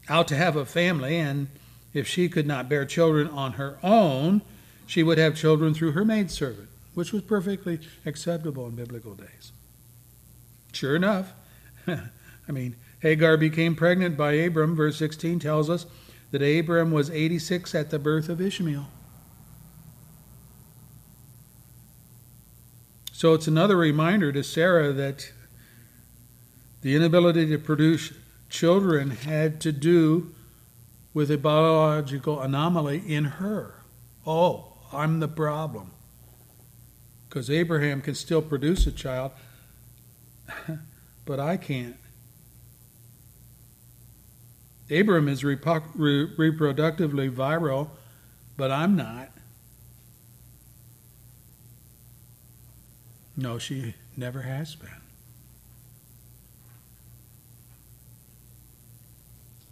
out 0.09 0.29
to 0.29 0.37
have 0.37 0.55
a 0.55 0.65
family, 0.65 1.17
and 1.19 1.49
if 1.93 2.07
she 2.07 2.29
could 2.29 2.47
not 2.47 2.69
bear 2.69 2.85
children 2.85 3.27
on 3.27 3.55
her 3.55 3.79
own, 3.83 4.43
she 4.87 5.03
would 5.03 5.19
have 5.19 5.35
children 5.35 5.75
through 5.75 5.91
her 5.91 6.05
maidservant, 6.05 6.69
which 6.95 7.13
was 7.13 7.23
perfectly 7.23 7.81
acceptable 8.05 8.69
in 8.69 8.77
biblical 8.77 9.15
days. 9.15 9.51
Sure 10.73 10.95
enough, 10.95 11.33
I 11.89 12.53
mean, 12.53 12.77
Hagar 13.01 13.37
became 13.37 13.75
pregnant 13.75 14.17
by 14.17 14.35
Abram. 14.35 14.77
Verse 14.77 14.97
16 14.97 15.41
tells 15.41 15.69
us 15.69 15.87
that 16.31 16.43
Abram 16.43 16.93
was 16.93 17.11
86 17.11 17.75
at 17.75 17.91
the 17.91 17.99
birth 17.99 18.29
of 18.29 18.41
Ishmael. 18.41 18.87
So 23.11 23.35
it's 23.35 23.49
another 23.49 23.77
reminder 23.77 24.31
to 24.31 24.45
Sarah 24.45 24.93
that 24.93 25.33
the 26.87 26.95
inability 26.95 27.49
to 27.49 27.59
produce 27.59 28.13
children 28.49 29.11
had 29.11 29.61
to 29.61 29.73
do 29.73 30.33
with 31.13 31.29
a 31.33 31.37
biological 31.37 32.41
anomaly 32.41 33.03
in 33.13 33.25
her. 33.25 33.83
Oh, 34.25 34.75
I'm 34.93 35.19
the 35.19 35.27
problem. 35.27 35.91
Because 37.29 37.51
Abraham 37.51 38.01
can 38.01 38.15
still 38.15 38.41
produce 38.41 38.87
a 38.87 38.93
child, 38.93 39.33
but 41.25 41.41
I 41.41 41.57
can't. 41.57 41.97
Abraham 44.89 45.27
is 45.27 45.43
re- 45.43 45.57
reproductively 45.57 47.29
virile, 47.29 47.91
but 48.57 48.71
I'm 48.71 48.95
not. 48.95 49.33
No, 53.37 53.59
she 53.59 53.97
never 54.17 54.43
has 54.43 54.77
been. 54.77 55.06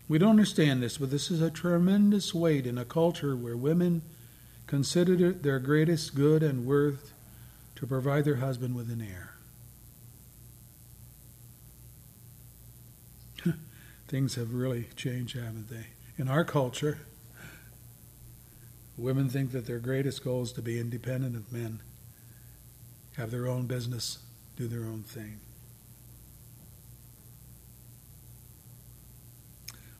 We 0.06 0.18
don't 0.18 0.30
understand 0.30 0.82
this, 0.82 0.98
but 0.98 1.10
this 1.10 1.30
is 1.30 1.40
a 1.40 1.50
tremendous 1.50 2.34
weight 2.34 2.66
in 2.66 2.76
a 2.76 2.84
culture 2.84 3.34
where 3.34 3.56
women 3.56 4.02
consider 4.66 5.30
it 5.30 5.42
their 5.42 5.58
greatest 5.58 6.14
good 6.14 6.42
and 6.42 6.66
worth 6.66 7.12
to 7.76 7.86
provide 7.86 8.24
their 8.24 8.36
husband 8.36 8.74
with 8.74 8.90
an 8.90 9.00
heir. 9.00 9.34
Things 14.08 14.34
have 14.34 14.52
really 14.52 14.88
changed, 14.94 15.36
haven't 15.36 15.70
they? 15.70 15.86
In 16.18 16.28
our 16.28 16.44
culture, 16.44 16.98
women 18.96 19.28
think 19.28 19.52
that 19.52 19.66
their 19.66 19.78
greatest 19.78 20.22
goal 20.22 20.42
is 20.42 20.52
to 20.52 20.62
be 20.62 20.78
independent 20.78 21.34
of 21.34 21.50
men, 21.52 21.80
have 23.16 23.30
their 23.30 23.46
own 23.46 23.66
business, 23.66 24.18
do 24.56 24.68
their 24.68 24.84
own 24.84 25.02
thing. 25.02 25.40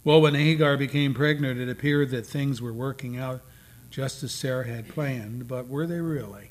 Well, 0.04 0.20
when 0.20 0.34
Hagar 0.34 0.76
became 0.76 1.14
pregnant, 1.14 1.58
it 1.58 1.68
appeared 1.70 2.10
that 2.10 2.26
things 2.26 2.60
were 2.60 2.74
working 2.74 3.16
out 3.16 3.40
just 3.90 4.22
as 4.22 4.32
Sarah 4.32 4.66
had 4.66 4.88
planned, 4.88 5.48
but 5.48 5.66
were 5.66 5.86
they 5.86 6.00
really? 6.00 6.50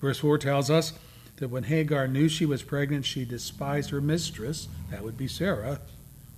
Verse 0.00 0.18
4 0.18 0.38
tells 0.38 0.70
us 0.70 0.94
that 1.36 1.50
when 1.50 1.64
Hagar 1.64 2.08
knew 2.08 2.28
she 2.28 2.46
was 2.46 2.62
pregnant, 2.64 3.04
she 3.04 3.24
despised 3.24 3.90
her 3.90 4.00
mistress, 4.00 4.66
that 4.90 5.04
would 5.04 5.16
be 5.16 5.28
Sarah. 5.28 5.80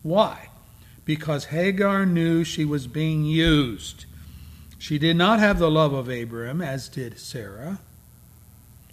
Why? 0.03 0.51
Because 1.07 1.47
Hagar 1.47 2.05
knew 2.05 2.45
she 2.45 2.65
was 2.65 2.87
being 2.87 3.25
used. 3.25 4.05
She 4.79 4.99
did 4.99 5.17
not 5.17 5.39
have 5.39 5.59
the 5.59 5.71
love 5.71 5.95
of 5.95 6.11
Abram, 6.11 6.61
as 6.61 6.89
did 6.89 7.19
Sarah. 7.19 7.81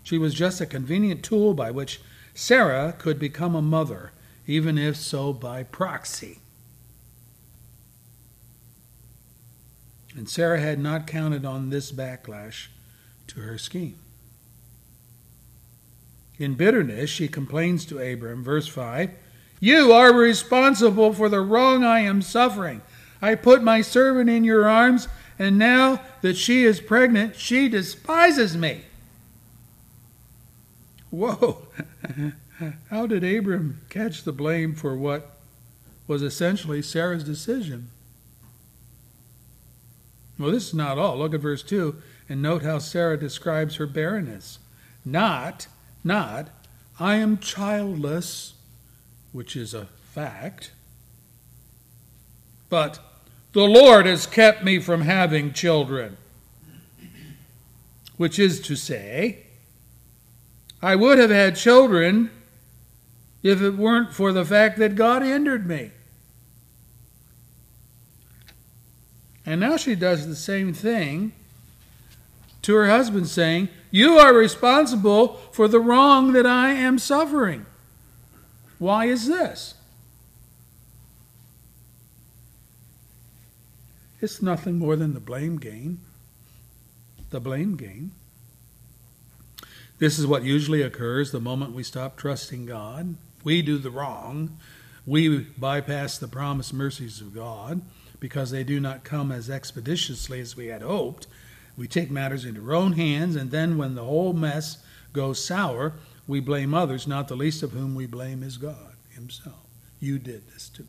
She 0.02 0.18
was 0.18 0.34
just 0.34 0.62
a 0.62 0.66
convenient 0.66 1.24
tool 1.24 1.54
by 1.54 1.72
which 1.72 2.00
Sarah 2.34 2.96
could 2.98 3.20
become 3.20 3.54
a 3.54 3.62
mother, 3.62 4.12
even 4.48 4.78
if 4.78 4.96
so 4.96 5.34
by 5.34 5.64
proxy. 5.64 6.40
And 10.16 10.30
Sarah 10.30 10.60
had 10.60 10.80
not 10.80 11.08
counted 11.08 11.46
on 11.46 11.70
this 11.70 11.92
backlash 11.92 12.68
to 13.28 13.42
her 13.42 13.58
scheme. 13.58 13.98
In 16.38 16.56
bitterness, 16.56 17.10
she 17.10 17.28
complains 17.28 17.86
to 17.86 18.00
Abram, 18.00 18.44
verse 18.44 18.68
5 18.68 19.12
You 19.60 19.92
are 19.92 20.14
responsible 20.14 21.14
for 21.14 21.30
the 21.30 21.42
wrong 21.42 21.84
I 21.84 22.00
am 22.02 22.22
suffering. 22.22 22.82
I 23.22 23.36
put 23.36 23.64
my 23.64 23.82
servant 23.82 24.30
in 24.30 24.44
your 24.44 24.68
arms, 24.68 25.08
and 25.40 25.58
now 25.58 26.02
that 26.22 26.36
she 26.36 26.64
is 26.64 26.82
pregnant, 26.82 27.36
she 27.36 27.70
despises 27.70 28.58
me. 28.58 28.82
Whoa! 31.10 31.68
How 32.90 33.08
did 33.08 33.24
Abram 33.24 33.82
catch 33.90 34.24
the 34.24 34.32
blame 34.32 34.76
for 34.76 34.96
what 34.96 35.38
was 36.08 36.22
essentially 36.22 36.82
Sarah's 36.82 37.24
decision? 37.24 37.90
Well, 40.44 40.52
this 40.52 40.68
is 40.68 40.74
not 40.74 40.98
all. 40.98 41.20
Look 41.20 41.34
at 41.34 41.40
verse 41.40 41.64
2 41.64 41.96
and 42.28 42.42
note 42.42 42.64
how 42.64 42.80
Sarah 42.80 43.18
describes 43.18 43.78
her 43.78 43.88
barrenness. 43.88 44.60
Not, 45.06 45.68
not, 46.04 46.50
I 47.00 47.16
am 47.16 47.38
childless, 47.38 48.54
which 49.32 49.56
is 49.56 49.74
a 49.74 49.86
fact, 50.12 50.74
but 52.70 53.00
the 53.54 53.64
Lord 53.64 54.06
has 54.06 54.28
kept 54.28 54.66
me 54.66 54.80
from 54.80 55.04
having 55.04 55.54
children, 55.54 56.18
which 58.18 58.38
is 58.38 58.60
to 58.64 58.76
say, 58.76 59.46
I 60.82 60.98
would 60.98 61.20
have 61.20 61.30
had 61.30 61.56
children 61.56 62.32
if 63.44 63.62
it 63.62 63.78
weren't 63.78 64.12
for 64.12 64.34
the 64.34 64.44
fact 64.44 64.78
that 64.80 64.96
God 64.96 65.22
hindered 65.22 65.66
me. 65.66 65.92
And 69.46 69.60
now 69.60 69.78
she 69.78 69.96
does 69.96 70.28
the 70.28 70.36
same 70.36 70.74
thing 70.74 71.34
to 72.62 72.74
her 72.76 72.88
husband, 72.88 73.28
saying, 73.28 73.70
You 73.92 74.18
are 74.18 74.34
responsible 74.34 75.36
for 75.52 75.68
the 75.68 75.80
wrong 75.80 76.34
that 76.34 76.46
I 76.46 76.72
am 76.72 76.98
suffering. 76.98 77.66
Why 78.80 79.06
is 79.06 79.28
this? 79.28 79.76
It's 84.22 84.42
nothing 84.42 84.80
more 84.80 84.96
than 84.96 85.14
the 85.14 85.20
blame 85.20 85.58
game. 85.58 86.00
The 87.30 87.42
blame 87.42 87.76
game. 87.76 88.14
This 90.00 90.18
is 90.18 90.26
what 90.26 90.44
usually 90.44 90.82
occurs 90.82 91.32
the 91.32 91.42
moment 91.42 91.74
we 91.74 91.84
stop 91.84 92.16
trusting 92.16 92.66
God. 92.66 93.16
We 93.44 93.62
do 93.62 93.78
the 93.78 93.92
wrong. 93.92 94.58
We 95.06 95.40
bypass 95.40 96.18
the 96.18 96.30
promised 96.30 96.74
mercies 96.74 97.20
of 97.20 97.36
God 97.36 97.82
because 98.24 98.52
they 98.52 98.64
do 98.64 98.80
not 98.80 99.04
come 99.04 99.34
as 99.34 99.50
expeditiously 99.50 100.40
as 100.40 100.56
we 100.56 100.68
had 100.68 100.82
hoped. 100.82 101.28
We 101.76 101.90
take 101.90 102.10
matters 102.10 102.46
into 102.46 102.66
our 102.66 102.74
own 102.74 102.94
hands, 102.94 103.36
and 103.36 103.52
then 103.52 103.78
when 103.78 103.96
the 103.96 104.06
whole 104.06 104.32
mess 104.32 104.78
goes 105.12 105.44
sour, 105.44 105.96
we 106.26 106.40
blame 106.40 106.74
others, 106.74 107.06
not 107.06 107.28
the 107.28 107.36
least 107.36 107.64
of 107.64 107.74
whom 107.74 107.96
we 107.96 108.06
blame 108.06 108.42
is 108.42 108.56
God 108.56 108.96
Himself. 109.10 109.68
You 110.00 110.20
did 110.20 110.48
this 110.48 110.70
to 110.70 110.84
me. 110.84 110.88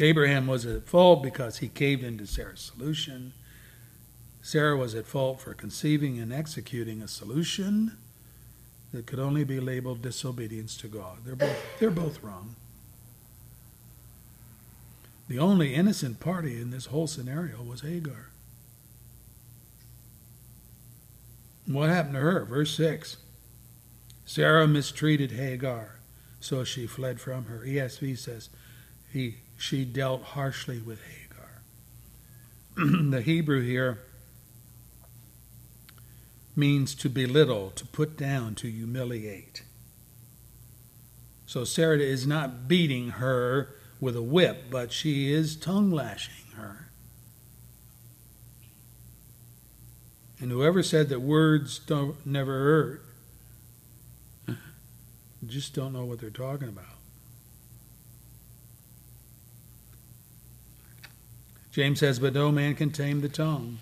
Abraham 0.00 0.46
was 0.46 0.66
at 0.66 0.86
fault 0.86 1.22
because 1.22 1.56
he 1.56 1.68
caved 1.68 2.04
into 2.04 2.26
Sarah's 2.26 2.60
solution. 2.60 3.32
Sarah 4.42 4.76
was 4.76 4.94
at 4.94 5.06
fault 5.06 5.40
for 5.40 5.54
conceiving 5.54 6.18
and 6.18 6.30
executing 6.30 7.00
a 7.00 7.08
solution 7.08 7.96
that 8.92 9.06
could 9.06 9.18
only 9.18 9.44
be 9.44 9.60
labeled 9.60 10.02
disobedience 10.02 10.76
to 10.76 10.88
God. 10.88 11.20
They're 11.24 11.34
both, 11.34 11.56
they're 11.80 11.90
both 11.90 12.22
wrong. 12.22 12.54
The 15.28 15.38
only 15.38 15.74
innocent 15.74 16.20
party 16.20 16.60
in 16.60 16.70
this 16.70 16.86
whole 16.86 17.06
scenario 17.06 17.62
was 17.62 17.82
Hagar. 17.82 18.30
What 21.66 21.90
happened 21.90 22.14
to 22.14 22.20
her? 22.20 22.44
Verse 22.46 22.74
6 22.76 23.18
Sarah 24.24 24.66
mistreated 24.66 25.32
Hagar, 25.32 26.00
so 26.40 26.64
she 26.64 26.86
fled 26.86 27.20
from 27.20 27.44
her. 27.46 27.60
ESV 27.60 28.16
says 28.18 28.48
he, 29.10 29.36
she 29.58 29.84
dealt 29.84 30.22
harshly 30.22 30.80
with 30.80 31.00
Hagar. 31.02 31.62
the 33.10 33.20
Hebrew 33.20 33.62
here 33.62 34.00
means 36.56 36.94
to 36.96 37.08
belittle, 37.08 37.70
to 37.70 37.86
put 37.86 38.16
down, 38.16 38.54
to 38.56 38.70
humiliate. 38.70 39.62
So 41.46 41.64
Sarah 41.64 41.98
is 41.98 42.26
not 42.26 42.66
beating 42.66 43.10
her 43.10 43.77
with 44.00 44.16
a 44.16 44.22
whip, 44.22 44.64
but 44.70 44.92
she 44.92 45.32
is 45.32 45.56
tongue 45.56 45.90
lashing 45.90 46.52
her. 46.56 46.88
And 50.40 50.50
whoever 50.50 50.82
said 50.82 51.08
that 51.08 51.20
words 51.20 51.78
don't 51.80 52.24
never 52.24 52.52
hurt 52.58 53.04
just 55.46 55.74
don't 55.74 55.92
know 55.92 56.04
what 56.04 56.20
they're 56.20 56.30
talking 56.30 56.68
about. 56.68 56.84
James 61.72 62.00
says, 62.00 62.18
But 62.18 62.34
no 62.34 62.50
man 62.50 62.74
can 62.74 62.90
tame 62.90 63.20
the 63.20 63.28
tongue. 63.28 63.78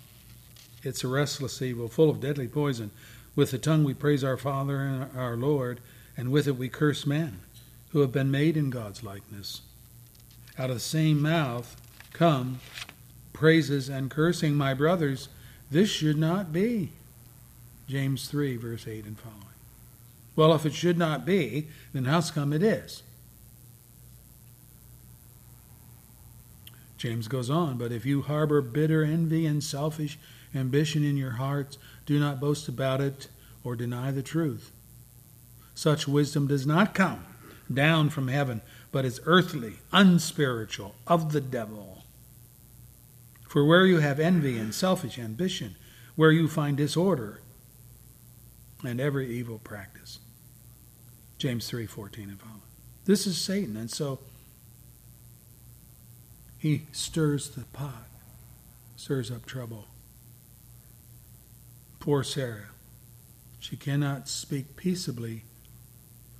It's 0.83 1.03
a 1.03 1.07
restless 1.07 1.61
evil, 1.61 1.87
full 1.87 2.09
of 2.09 2.21
deadly 2.21 2.47
poison. 2.47 2.91
With 3.35 3.51
the 3.51 3.57
tongue 3.57 3.83
we 3.83 3.93
praise 3.93 4.23
our 4.23 4.37
Father 4.37 4.79
and 4.81 5.17
our 5.17 5.35
Lord, 5.35 5.79
and 6.15 6.31
with 6.31 6.47
it 6.47 6.57
we 6.57 6.69
curse 6.69 7.05
men 7.05 7.41
who 7.89 7.99
have 8.01 8.11
been 8.11 8.31
made 8.31 8.57
in 8.57 8.69
God's 8.69 9.03
likeness. 9.03 9.61
Out 10.59 10.69
of 10.69 10.75
the 10.75 10.81
same 10.81 11.21
mouth 11.21 11.75
come 12.13 12.59
praises 13.33 13.89
and 13.89 14.09
cursing, 14.09 14.55
my 14.55 14.73
brothers. 14.73 15.29
This 15.69 15.89
should 15.89 16.17
not 16.17 16.51
be. 16.51 16.91
James 17.87 18.27
3, 18.27 18.57
verse 18.57 18.87
8 18.87 19.05
and 19.05 19.19
following. 19.19 19.43
Well, 20.35 20.53
if 20.53 20.65
it 20.65 20.73
should 20.73 20.97
not 20.97 21.25
be, 21.25 21.67
then 21.93 22.05
how's 22.05 22.31
come 22.31 22.53
it 22.53 22.63
is? 22.63 23.03
James 26.97 27.27
goes 27.27 27.49
on, 27.49 27.77
but 27.77 27.91
if 27.91 28.05
you 28.05 28.23
harbor 28.23 28.61
bitter 28.61 29.03
envy 29.03 29.45
and 29.45 29.63
selfish 29.63 30.17
ambition 30.55 31.03
in 31.03 31.15
your 31.15 31.31
hearts, 31.31 31.77
do 32.05 32.19
not 32.19 32.39
boast 32.39 32.67
about 32.67 33.01
it 33.01 33.27
or 33.63 33.75
deny 33.75 34.11
the 34.11 34.23
truth. 34.23 34.71
Such 35.75 36.07
wisdom 36.07 36.47
does 36.47 36.65
not 36.65 36.95
come 36.95 37.23
down 37.71 38.09
from 38.09 38.29
heaven, 38.29 38.61
but 38.97 39.05
is 39.05 39.21
earthly, 39.27 39.73
unspiritual, 39.93 40.95
of 41.05 41.31
the 41.31 41.39
devil. 41.39 42.03
For 43.47 43.63
where 43.63 43.85
you 43.85 43.99
have 43.99 44.19
envy 44.19 44.57
and 44.57 44.73
selfish 44.73 45.19
ambition, 45.19 45.75
where 46.15 46.31
you 46.31 46.47
find 46.47 46.75
disorder 46.75 47.41
and 48.83 48.99
every 48.99 49.29
evil 49.29 49.59
practice. 49.59 50.17
James 51.37 51.69
3:14 51.69 52.23
and 52.23 52.39
following. 52.39 52.63
This 53.05 53.27
is 53.27 53.37
Satan, 53.37 53.77
and 53.77 53.91
so 53.91 54.19
he 56.57 56.87
stirs 56.91 57.49
the 57.49 57.65
pot, 57.65 58.09
stirs 58.95 59.29
up 59.29 59.45
trouble. 59.45 59.89
Poor 61.99 62.23
Sarah. 62.23 62.71
She 63.59 63.77
cannot 63.77 64.27
speak 64.27 64.75
peaceably 64.75 65.43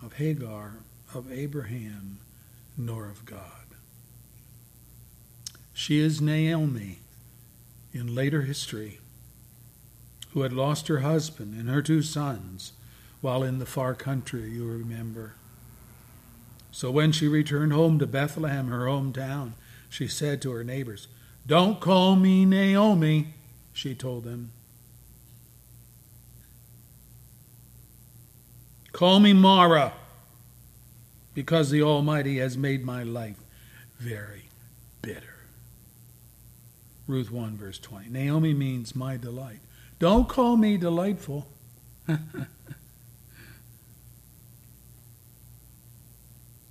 of 0.01 0.13
Hagar, 0.13 0.77
of 1.13 1.31
Abraham, 1.31 2.17
nor 2.77 3.09
of 3.09 3.25
God. 3.25 3.41
She 5.73 5.99
is 5.99 6.21
Naomi 6.21 6.99
in 7.93 8.13
later 8.13 8.43
history, 8.43 8.99
who 10.31 10.41
had 10.41 10.53
lost 10.53 10.87
her 10.87 10.99
husband 10.99 11.59
and 11.59 11.69
her 11.69 11.81
two 11.81 12.01
sons 12.01 12.73
while 13.21 13.43
in 13.43 13.59
the 13.59 13.65
far 13.65 13.95
country, 13.95 14.49
you 14.49 14.65
remember. 14.65 15.33
So 16.71 16.91
when 16.91 17.11
she 17.11 17.27
returned 17.27 17.73
home 17.73 17.97
to 17.99 18.05
Bethlehem, 18.05 18.67
her 18.67 18.85
hometown, 18.85 19.53
she 19.89 20.07
said 20.07 20.41
to 20.41 20.51
her 20.51 20.63
neighbors, 20.63 21.07
Don't 21.47 21.79
call 21.79 22.15
me 22.15 22.45
Naomi, 22.45 23.33
she 23.73 23.95
told 23.95 24.25
them. 24.25 24.51
Call 28.91 29.19
me 29.19 29.33
Mara, 29.33 29.93
because 31.37 31.69
the 31.69 31.83
Almighty 31.83 32.39
has 32.39 32.57
made 32.57 32.83
my 32.83 33.03
life 33.03 33.37
very 33.99 34.49
bitter. 35.03 35.35
Ruth 37.05 37.29
1, 37.29 37.55
verse 37.55 37.77
20. 37.77 38.09
Naomi 38.09 38.55
means 38.55 38.95
my 38.95 39.17
delight. 39.17 39.59
Don't 39.99 40.27
call 40.27 40.57
me 40.57 40.77
delightful. 40.77 41.47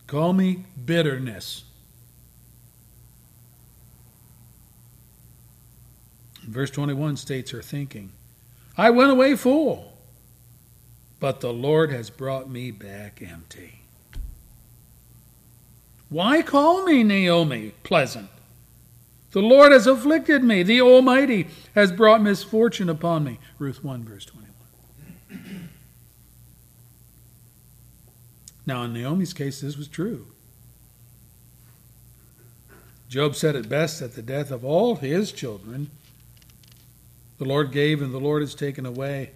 call 0.09 0.33
me 0.33 0.65
bitterness. 0.85 1.63
Verse 6.43 6.73
21 6.73 7.19
states 7.19 7.53
her 7.53 7.63
thinking 7.63 8.11
I 8.77 8.91
went 8.91 9.13
away 9.13 9.37
full, 9.37 9.97
but 11.21 11.41
the 11.41 11.53
Lord 11.53 11.93
has 11.93 12.11
brought 12.11 12.51
me 12.51 12.73
back 12.73 13.23
empty. 13.23 13.86
Why 16.09 16.43
call 16.43 16.85
me 16.85 17.03
Naomi 17.03 17.73
pleasant? 17.83 18.29
The 19.33 19.41
Lord 19.43 19.73
has 19.73 19.87
afflicted 19.87 20.43
me. 20.43 20.63
The 20.63 20.81
Almighty 20.81 21.49
has 21.75 21.93
brought 21.93 22.23
misfortune 22.23 22.89
upon 22.89 23.25
me. 23.25 23.39
Ruth 23.59 23.85
1, 23.85 24.05
verse 24.05 24.25
21. 24.25 25.69
Now, 28.65 28.83
in 28.85 28.93
Naomi's 28.93 29.33
case, 29.33 29.61
this 29.61 29.77
was 29.77 29.89
true. 29.89 30.27
Job 33.09 33.37
said 33.37 33.55
it 33.55 33.69
best 33.69 34.03
at 34.03 34.15
the 34.15 34.23
death 34.23 34.51
of 34.51 34.65
all 34.65 34.97
his 34.97 35.31
children 35.33 35.91
the 37.39 37.45
Lord 37.45 37.71
gave 37.71 38.01
and 38.01 38.15
the 38.15 38.19
Lord 38.19 38.43
has 38.43 38.55
taken 38.55 38.87
away. 38.87 39.31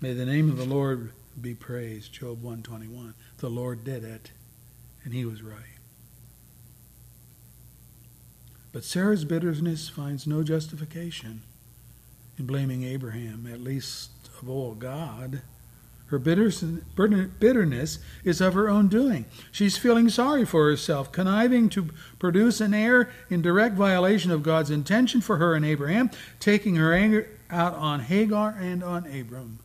May 0.00 0.14
the 0.14 0.24
name 0.24 0.48
of 0.48 0.56
the 0.56 0.64
Lord 0.64 1.12
be 1.38 1.54
praised. 1.54 2.12
Job 2.12 2.42
121. 2.42 3.14
The 3.38 3.50
Lord 3.50 3.84
did 3.84 4.02
it, 4.02 4.30
and 5.04 5.12
he 5.12 5.24
was 5.24 5.42
right. 5.42 5.73
But 8.74 8.84
Sarah's 8.84 9.24
bitterness 9.24 9.88
finds 9.88 10.26
no 10.26 10.42
justification 10.42 11.42
in 12.36 12.44
blaming 12.44 12.82
Abraham, 12.82 13.48
at 13.50 13.60
least 13.60 14.10
of 14.42 14.50
all 14.50 14.74
God. 14.74 15.42
Her 16.06 16.18
bitterness 16.18 17.98
is 18.24 18.40
of 18.40 18.54
her 18.54 18.68
own 18.68 18.88
doing. 18.88 19.26
She's 19.52 19.78
feeling 19.78 20.08
sorry 20.08 20.44
for 20.44 20.68
herself, 20.68 21.12
conniving 21.12 21.68
to 21.70 21.90
produce 22.18 22.60
an 22.60 22.74
heir 22.74 23.10
in 23.30 23.42
direct 23.42 23.76
violation 23.76 24.32
of 24.32 24.42
God's 24.42 24.70
intention 24.70 25.20
for 25.20 25.36
her 25.36 25.54
and 25.54 25.64
Abraham, 25.64 26.10
taking 26.40 26.74
her 26.74 26.92
anger 26.92 27.28
out 27.50 27.74
on 27.74 28.00
Hagar 28.00 28.56
and 28.60 28.82
on 28.82 29.06
Abram. 29.06 29.60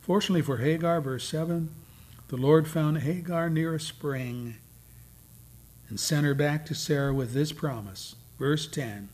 Fortunately 0.00 0.42
for 0.42 0.58
Hagar, 0.58 1.00
verse 1.00 1.28
7, 1.28 1.70
the 2.28 2.36
Lord 2.36 2.68
found 2.68 2.98
Hagar 2.98 3.50
near 3.50 3.74
a 3.74 3.80
spring 3.80 4.58
and 5.90 6.00
sent 6.00 6.24
her 6.24 6.34
back 6.34 6.64
to 6.66 6.74
Sarah 6.74 7.12
with 7.12 7.34
this 7.34 7.52
promise. 7.52 8.14
Verse 8.38 8.66
10 8.66 9.10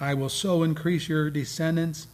I 0.00 0.14
will 0.14 0.28
so 0.28 0.62
increase 0.62 1.08
your 1.08 1.30
descendants 1.30 2.08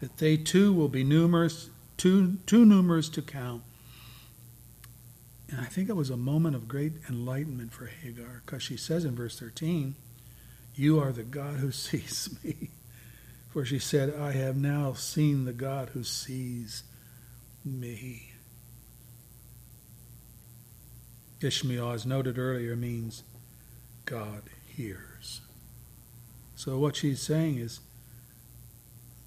that 0.00 0.18
they 0.18 0.36
too 0.36 0.72
will 0.72 0.88
be 0.88 1.04
numerous, 1.04 1.70
too, 1.96 2.36
too 2.46 2.64
numerous 2.64 3.08
to 3.10 3.22
count. 3.22 3.62
And 5.50 5.60
I 5.60 5.64
think 5.64 5.88
it 5.88 5.96
was 5.96 6.10
a 6.10 6.16
moment 6.16 6.56
of 6.56 6.68
great 6.68 6.92
enlightenment 7.08 7.72
for 7.72 7.86
Hagar 7.86 8.42
because 8.44 8.62
she 8.62 8.76
says 8.76 9.04
in 9.04 9.14
verse 9.14 9.38
13, 9.38 9.94
You 10.74 10.98
are 10.98 11.12
the 11.12 11.22
God 11.22 11.56
who 11.56 11.72
sees 11.72 12.36
me. 12.42 12.70
For 13.50 13.64
she 13.64 13.78
said, 13.78 14.14
I 14.14 14.32
have 14.32 14.56
now 14.56 14.92
seen 14.92 15.44
the 15.44 15.52
God 15.52 15.90
who 15.90 16.04
sees 16.04 16.82
me. 17.64 18.32
Ishmael, 21.40 21.92
as 21.92 22.06
noted 22.06 22.38
earlier, 22.38 22.76
means 22.76 23.22
God 24.04 24.42
hears. 24.66 25.40
So 26.54 26.78
what 26.78 26.96
she's 26.96 27.20
saying 27.20 27.58
is, 27.58 27.80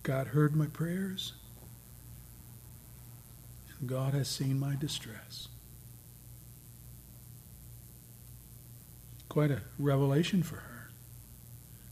God 0.02 0.27
heard 0.27 0.56
my 0.56 0.65
prayers, 0.65 1.34
and 3.80 3.88
God 3.88 4.14
has 4.14 4.27
seen 4.27 4.60
my 4.60 4.76
distress. 4.76 5.48
Quite 9.27 9.52
a 9.52 9.61
revelation 9.77 10.41
for 10.41 10.56
her. 10.56 10.90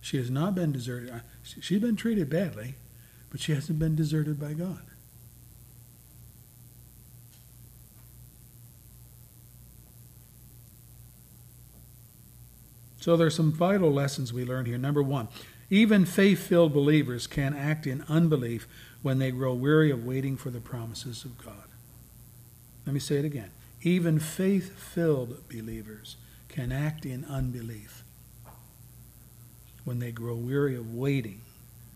She 0.02 0.18
has 0.18 0.32
not 0.32 0.56
been 0.56 0.72
deserted. 0.72 1.22
She's 1.44 1.82
been 1.82 1.96
treated 1.96 2.30
badly, 2.30 2.76
but 3.30 3.40
she 3.40 3.54
hasn't 3.54 3.78
been 3.78 3.96
deserted 3.96 4.40
by 4.40 4.54
God. 4.54 4.82
So 13.08 13.16
there's 13.16 13.36
some 13.36 13.54
vital 13.54 13.90
lessons 13.90 14.34
we 14.34 14.44
learn 14.44 14.66
here. 14.66 14.78
Number 14.78 15.02
one, 15.02 15.30
even 15.70 16.04
faith 16.04 16.46
filled 16.46 16.74
believers 16.74 17.26
can 17.26 17.56
act 17.56 17.88
in 17.88 18.04
unbelief 18.10 18.68
when 19.02 19.18
they 19.18 19.32
grow 19.32 19.54
weary 19.54 19.92
of 19.92 20.04
waiting 20.04 20.36
for 20.36 20.50
the 20.50 20.60
promises 20.60 21.24
of 21.24 21.38
God. 21.38 21.70
Let 22.86 22.92
me 22.92 23.00
say 23.00 23.16
it 23.16 23.24
again. 23.24 23.52
Even 23.82 24.20
faith 24.20 24.78
filled 24.78 25.48
believers 25.48 26.18
can 26.50 26.74
act 26.74 27.06
in 27.06 27.24
unbelief 27.24 28.04
when 29.86 30.00
they 30.00 30.12
grow 30.12 30.36
weary 30.36 30.76
of 30.76 30.94
waiting 30.94 31.40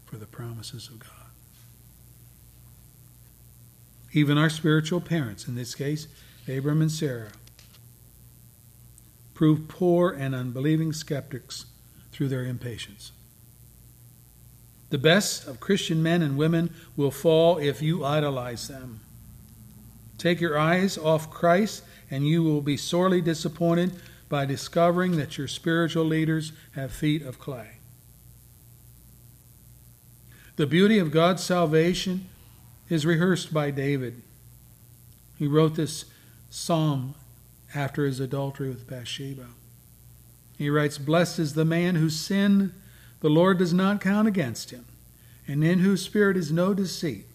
for 0.06 0.16
the 0.16 0.26
promises 0.26 0.88
of 0.88 1.00
God. 1.00 1.10
Even 4.14 4.38
our 4.38 4.50
spiritual 4.50 5.02
parents, 5.02 5.46
in 5.46 5.56
this 5.56 5.76
case, 5.76 6.08
Abram 6.48 6.82
and 6.82 6.90
Sarah, 6.90 7.32
prove 9.42 9.68
poor 9.68 10.12
and 10.12 10.36
unbelieving 10.36 10.94
skeptics 10.94 11.66
through 12.12 12.28
their 12.28 12.46
impatience. 12.46 13.12
The 14.92 15.00
best 15.00 15.48
of 15.48 15.60
Christian 15.60 16.04
men 16.04 16.22
and 16.22 16.38
women 16.38 16.72
will 16.96 17.10
fall 17.10 17.58
if 17.58 17.82
you 17.82 18.06
idolize 18.06 18.68
them. 18.68 19.00
Take 20.20 20.42
your 20.42 20.60
eyes 20.60 20.96
off 20.96 21.32
Christ, 21.32 21.84
and 22.12 22.28
you 22.28 22.44
will 22.44 22.62
be 22.62 22.78
sorely 22.78 23.20
disappointed 23.20 23.94
by 24.30 24.46
discovering 24.46 25.18
that 25.18 25.40
your 25.40 25.48
spiritual 25.48 26.06
leaders 26.06 26.52
have 26.74 26.92
feet 26.92 27.24
of 27.24 27.40
clay. 27.40 27.78
The 30.56 30.68
beauty 30.68 31.00
of 31.00 31.10
God's 31.10 31.44
salvation 31.44 32.30
is 32.90 33.08
rehearsed 33.08 33.52
by 33.52 33.72
David. 33.72 34.22
He 35.40 35.48
wrote 35.48 35.74
this 35.74 36.06
psalm 36.52 37.16
after 37.74 38.06
his 38.06 38.20
adultery 38.20 38.70
with 38.70 38.88
Bathsheba. 38.88 39.48
He 40.58 40.70
writes, 40.70 40.98
Blessed 40.98 41.40
is 41.40 41.54
the 41.54 41.66
man 41.66 41.96
whose 41.96 42.20
sin 42.20 42.74
the 43.22 43.30
Lord 43.30 43.58
does 43.58 43.74
not 43.74 44.02
count 44.02 44.28
against 44.28 44.72
him, 44.72 44.86
and 45.48 45.64
in 45.64 45.80
whose 45.80 46.02
spirit 46.02 46.38
is 46.38 46.52
no 46.52 46.74
deceit. 46.74 47.26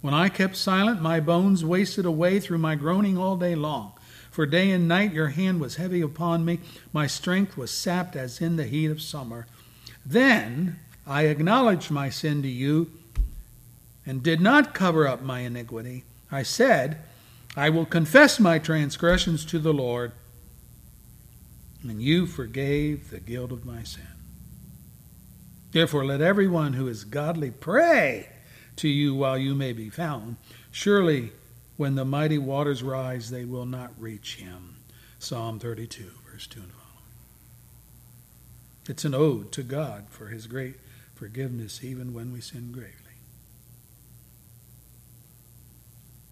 When 0.00 0.14
I 0.14 0.28
kept 0.28 0.56
silent, 0.56 1.02
my 1.02 1.20
bones 1.20 1.64
wasted 1.64 2.04
away 2.04 2.38
through 2.40 2.58
my 2.58 2.74
groaning 2.74 3.18
all 3.18 3.36
day 3.36 3.54
long. 3.54 3.92
For 4.30 4.46
day 4.46 4.70
and 4.70 4.86
night 4.86 5.12
your 5.12 5.28
hand 5.28 5.60
was 5.60 5.76
heavy 5.76 6.00
upon 6.00 6.44
me, 6.44 6.60
my 6.92 7.06
strength 7.06 7.56
was 7.56 7.70
sapped 7.70 8.14
as 8.14 8.40
in 8.40 8.56
the 8.56 8.66
heat 8.66 8.90
of 8.90 9.02
summer. 9.02 9.46
Then 10.06 10.78
I 11.06 11.22
acknowledged 11.22 11.90
my 11.90 12.10
sin 12.10 12.42
to 12.42 12.48
you 12.48 12.90
and 14.06 14.22
did 14.22 14.40
not 14.40 14.74
cover 14.74 15.08
up 15.08 15.22
my 15.22 15.40
iniquity. 15.40 16.04
I 16.30 16.44
said, 16.44 16.98
I 17.58 17.70
will 17.70 17.86
confess 17.86 18.38
my 18.38 18.60
transgressions 18.60 19.44
to 19.46 19.58
the 19.58 19.72
Lord, 19.72 20.12
and 21.82 22.00
you 22.00 22.24
forgave 22.24 23.10
the 23.10 23.18
guilt 23.18 23.50
of 23.50 23.64
my 23.64 23.82
sin. 23.82 24.06
Therefore, 25.72 26.04
let 26.04 26.20
everyone 26.20 26.74
who 26.74 26.86
is 26.86 27.02
godly 27.02 27.50
pray 27.50 28.28
to 28.76 28.88
you 28.88 29.12
while 29.12 29.36
you 29.36 29.56
may 29.56 29.72
be 29.72 29.90
found. 29.90 30.36
Surely, 30.70 31.32
when 31.76 31.96
the 31.96 32.04
mighty 32.04 32.38
waters 32.38 32.84
rise, 32.84 33.28
they 33.28 33.44
will 33.44 33.66
not 33.66 33.90
reach 33.98 34.36
him. 34.36 34.76
Psalm 35.18 35.58
32, 35.58 36.12
verse 36.30 36.46
2 36.46 36.60
and 36.60 36.70
following. 36.70 36.86
It's 38.88 39.04
an 39.04 39.16
ode 39.16 39.50
to 39.50 39.64
God 39.64 40.06
for 40.10 40.28
his 40.28 40.46
great 40.46 40.76
forgiveness, 41.16 41.82
even 41.82 42.14
when 42.14 42.32
we 42.32 42.40
sin 42.40 42.70
gravely. 42.70 43.07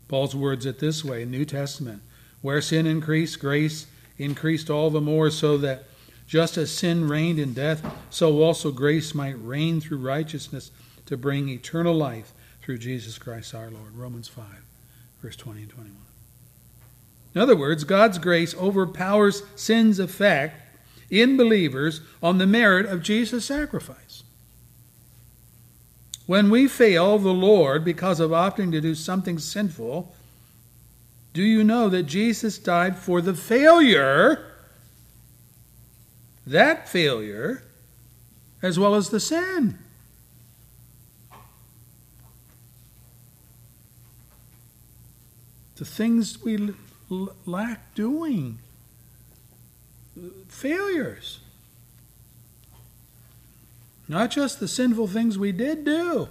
Paul's 0.08 0.34
words 0.34 0.66
it 0.66 0.78
this 0.78 1.04
way 1.04 1.22
in 1.22 1.30
New 1.30 1.44
Testament 1.44 2.02
where 2.42 2.60
sin 2.60 2.86
increased, 2.86 3.40
grace 3.40 3.86
increased 4.18 4.70
all 4.70 4.90
the 4.90 5.00
more, 5.00 5.30
so 5.30 5.58
that 5.58 5.84
just 6.26 6.56
as 6.56 6.70
sin 6.70 7.08
reigned 7.08 7.38
in 7.38 7.52
death, 7.52 7.84
so 8.10 8.42
also 8.42 8.70
grace 8.70 9.14
might 9.14 9.34
reign 9.42 9.80
through 9.80 9.98
righteousness 9.98 10.70
to 11.06 11.16
bring 11.16 11.48
eternal 11.48 11.94
life 11.94 12.32
through 12.62 12.78
Jesus 12.78 13.18
Christ 13.18 13.54
our 13.54 13.70
Lord. 13.70 13.96
Romans 13.96 14.28
5, 14.28 14.44
verse 15.22 15.36
20 15.36 15.62
and 15.62 15.70
21. 15.70 15.96
In 17.34 17.40
other 17.40 17.56
words, 17.56 17.84
God's 17.84 18.18
grace 18.18 18.54
overpowers 18.56 19.42
sin's 19.54 19.98
effect 19.98 20.62
in 21.10 21.36
believers 21.36 22.00
on 22.22 22.38
the 22.38 22.46
merit 22.46 22.86
of 22.86 23.02
Jesus' 23.02 23.44
sacrifice. 23.44 24.05
When 26.26 26.50
we 26.50 26.66
fail 26.66 27.18
the 27.18 27.32
Lord 27.32 27.84
because 27.84 28.18
of 28.18 28.32
opting 28.32 28.72
to 28.72 28.80
do 28.80 28.94
something 28.96 29.38
sinful, 29.38 30.14
do 31.32 31.42
you 31.42 31.62
know 31.62 31.88
that 31.88 32.04
Jesus 32.04 32.58
died 32.58 32.98
for 32.98 33.20
the 33.20 33.34
failure, 33.34 34.52
that 36.46 36.88
failure, 36.88 37.62
as 38.60 38.78
well 38.78 38.96
as 38.96 39.10
the 39.10 39.20
sin? 39.20 39.78
The 45.76 45.84
things 45.84 46.42
we 46.42 46.74
lack 47.44 47.94
doing, 47.94 48.58
failures. 50.48 51.40
Not 54.08 54.30
just 54.30 54.60
the 54.60 54.68
sinful 54.68 55.08
things 55.08 55.38
we 55.38 55.52
did 55.52 55.84
do. 55.84 56.28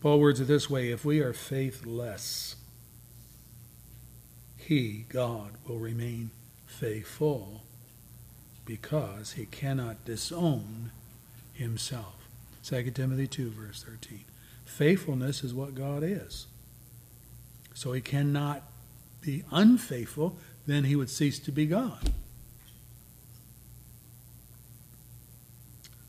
Paul 0.00 0.20
words 0.20 0.40
it 0.40 0.44
this 0.44 0.70
way 0.70 0.90
if 0.90 1.04
we 1.04 1.20
are 1.20 1.32
faithless, 1.32 2.56
he, 4.56 5.06
God, 5.08 5.52
will 5.66 5.78
remain 5.78 6.30
faithful 6.66 7.62
because 8.64 9.32
he 9.32 9.46
cannot 9.46 10.04
disown 10.04 10.90
himself. 11.52 12.28
2 12.64 12.90
Timothy 12.90 13.26
2, 13.26 13.50
verse 13.50 13.82
13. 13.82 14.24
Faithfulness 14.64 15.42
is 15.42 15.54
what 15.54 15.74
God 15.74 16.02
is. 16.02 16.46
So 17.74 17.92
he 17.92 18.00
cannot 18.00 18.62
be 19.20 19.44
unfaithful, 19.50 20.36
then 20.66 20.84
he 20.84 20.96
would 20.96 21.10
cease 21.10 21.38
to 21.40 21.52
be 21.52 21.66
God. 21.66 22.12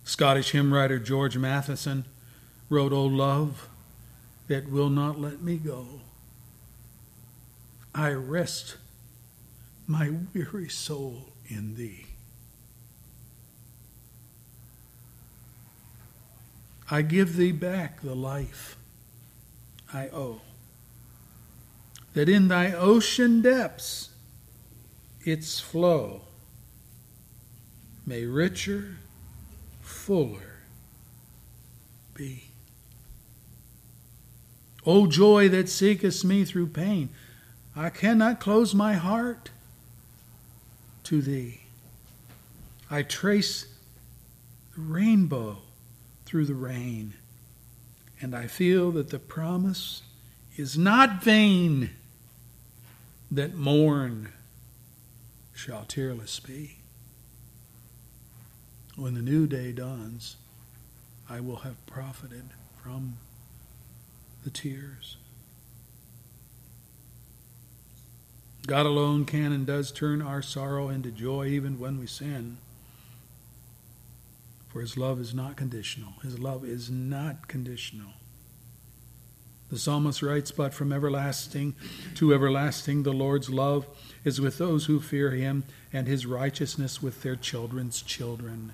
Scottish 0.07 0.51
hymn 0.51 0.73
writer 0.73 0.99
George 0.99 1.37
Matheson 1.37 2.05
wrote, 2.69 2.93
O 2.93 3.05
love 3.05 3.67
that 4.47 4.69
will 4.69 4.89
not 4.89 5.19
let 5.19 5.41
me 5.41 5.57
go, 5.57 5.99
I 7.93 8.11
rest 8.11 8.77
my 9.85 10.13
weary 10.33 10.69
soul 10.69 11.33
in 11.49 11.75
thee. 11.75 12.05
I 16.89 17.01
give 17.01 17.35
thee 17.35 17.51
back 17.51 18.01
the 18.01 18.15
life 18.15 18.77
I 19.93 20.07
owe, 20.07 20.39
that 22.13 22.29
in 22.29 22.47
thy 22.47 22.71
ocean 22.71 23.41
depths 23.41 24.11
its 25.25 25.59
flow 25.59 26.21
may 28.05 28.23
richer 28.23 28.99
fuller 30.07 30.61
be. 32.13 32.45
O 34.85 35.05
joy 35.05 35.49
that 35.49 35.67
seekest 35.67 36.23
me 36.23 36.45
through 36.45 36.67
pain, 36.67 37.09
I 37.75 37.89
cannot 37.89 38.39
close 38.39 38.73
my 38.73 38.93
heart 38.93 39.51
to 41.03 41.21
thee. 41.21 41.63
I 42.89 43.03
trace 43.03 43.67
the 44.75 44.81
rainbow 44.81 45.57
through 46.25 46.45
the 46.45 46.55
rain, 46.55 47.13
and 48.21 48.33
I 48.33 48.47
feel 48.47 48.91
that 48.91 49.09
the 49.09 49.19
promise 49.19 50.03
is 50.55 50.77
not 50.77 51.21
vain 51.21 51.89
that 53.29 53.55
morn 53.55 54.31
shall 55.53 55.83
tearless 55.83 56.39
be. 56.39 56.76
When 58.97 59.13
the 59.13 59.21
new 59.21 59.45
day 59.45 59.71
dawns, 59.71 60.37
I 61.29 61.39
will 61.39 61.57
have 61.57 61.85
profited 61.85 62.49
from 62.81 63.17
the 64.43 64.49
tears. 64.49 65.17
God 68.65 68.87
alone 68.87 69.23
can 69.25 69.53
and 69.53 69.65
does 69.65 69.91
turn 69.91 70.21
our 70.21 70.41
sorrow 70.41 70.89
into 70.89 71.11
joy 71.11 71.45
even 71.47 71.79
when 71.79 71.99
we 71.99 72.07
sin. 72.07 72.57
For 74.67 74.81
his 74.81 74.97
love 74.97 75.21
is 75.21 75.33
not 75.33 75.55
conditional. 75.55 76.13
His 76.23 76.39
love 76.39 76.65
is 76.65 76.89
not 76.89 77.47
conditional. 77.47 78.13
The 79.69 79.77
psalmist 79.77 80.23
writes, 80.23 80.51
But 80.51 80.73
from 80.73 80.91
everlasting 80.91 81.75
to 82.15 82.33
everlasting, 82.33 83.03
the 83.03 83.13
Lord's 83.13 83.49
love 83.49 83.85
is 84.23 84.41
with 84.41 84.57
those 84.57 84.85
who 84.85 84.99
fear 84.99 85.31
him, 85.31 85.65
and 85.93 86.07
his 86.07 86.25
righteousness 86.25 87.01
with 87.01 87.21
their 87.21 87.35
children's 87.35 88.01
children. 88.01 88.73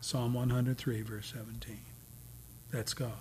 Psalm 0.00 0.34
103, 0.34 1.02
verse 1.02 1.32
17. 1.34 1.78
That's 2.72 2.94
God. 2.94 3.12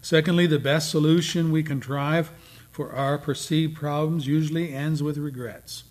Secondly, 0.00 0.46
the 0.46 0.58
best 0.58 0.90
solution 0.90 1.50
we 1.52 1.62
contrive 1.62 2.30
for 2.70 2.92
our 2.92 3.18
perceived 3.18 3.76
problems 3.76 4.26
usually 4.26 4.72
ends 4.72 5.02
with 5.02 5.18
regrets. 5.18 5.84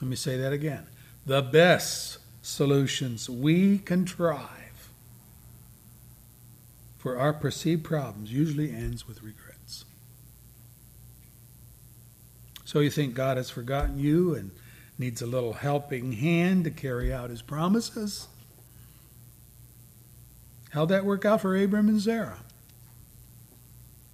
Let 0.00 0.08
me 0.08 0.16
say 0.16 0.36
that 0.38 0.52
again. 0.52 0.86
The 1.26 1.42
best 1.42 2.18
solutions 2.42 3.28
we 3.28 3.78
contrive 3.78 4.88
for 6.96 7.18
our 7.18 7.32
perceived 7.32 7.84
problems 7.84 8.32
usually 8.32 8.70
ends 8.70 9.06
with 9.06 9.22
regrets. 9.22 9.84
So 12.64 12.80
you 12.80 12.90
think 12.90 13.14
God 13.14 13.36
has 13.36 13.48
forgotten 13.48 13.98
you 13.98 14.34
and 14.34 14.50
needs 14.98 15.20
a 15.22 15.26
little 15.26 15.54
helping 15.54 16.12
hand 16.12 16.64
to 16.64 16.70
carry 16.70 17.12
out 17.12 17.30
his 17.30 17.42
promises? 17.42 18.28
How'd 20.70 20.88
that 20.90 21.04
work 21.04 21.24
out 21.24 21.40
for 21.40 21.56
Abram 21.56 21.88
and 21.88 22.00
Sarah? 22.00 22.38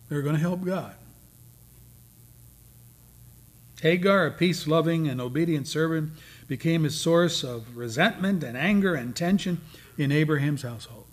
They're 0.08 0.22
going 0.22 0.34
to 0.34 0.40
help 0.40 0.64
God. 0.64 0.94
Hagar, 3.80 4.26
a 4.26 4.30
peace 4.30 4.68
loving 4.68 5.08
and 5.08 5.20
obedient 5.20 5.66
servant, 5.66 6.12
became 6.46 6.84
a 6.84 6.90
source 6.90 7.42
of 7.42 7.76
resentment 7.76 8.44
and 8.44 8.56
anger 8.56 8.94
and 8.94 9.16
tension 9.16 9.60
in 9.98 10.12
Abraham's 10.12 10.62
household. 10.62 11.06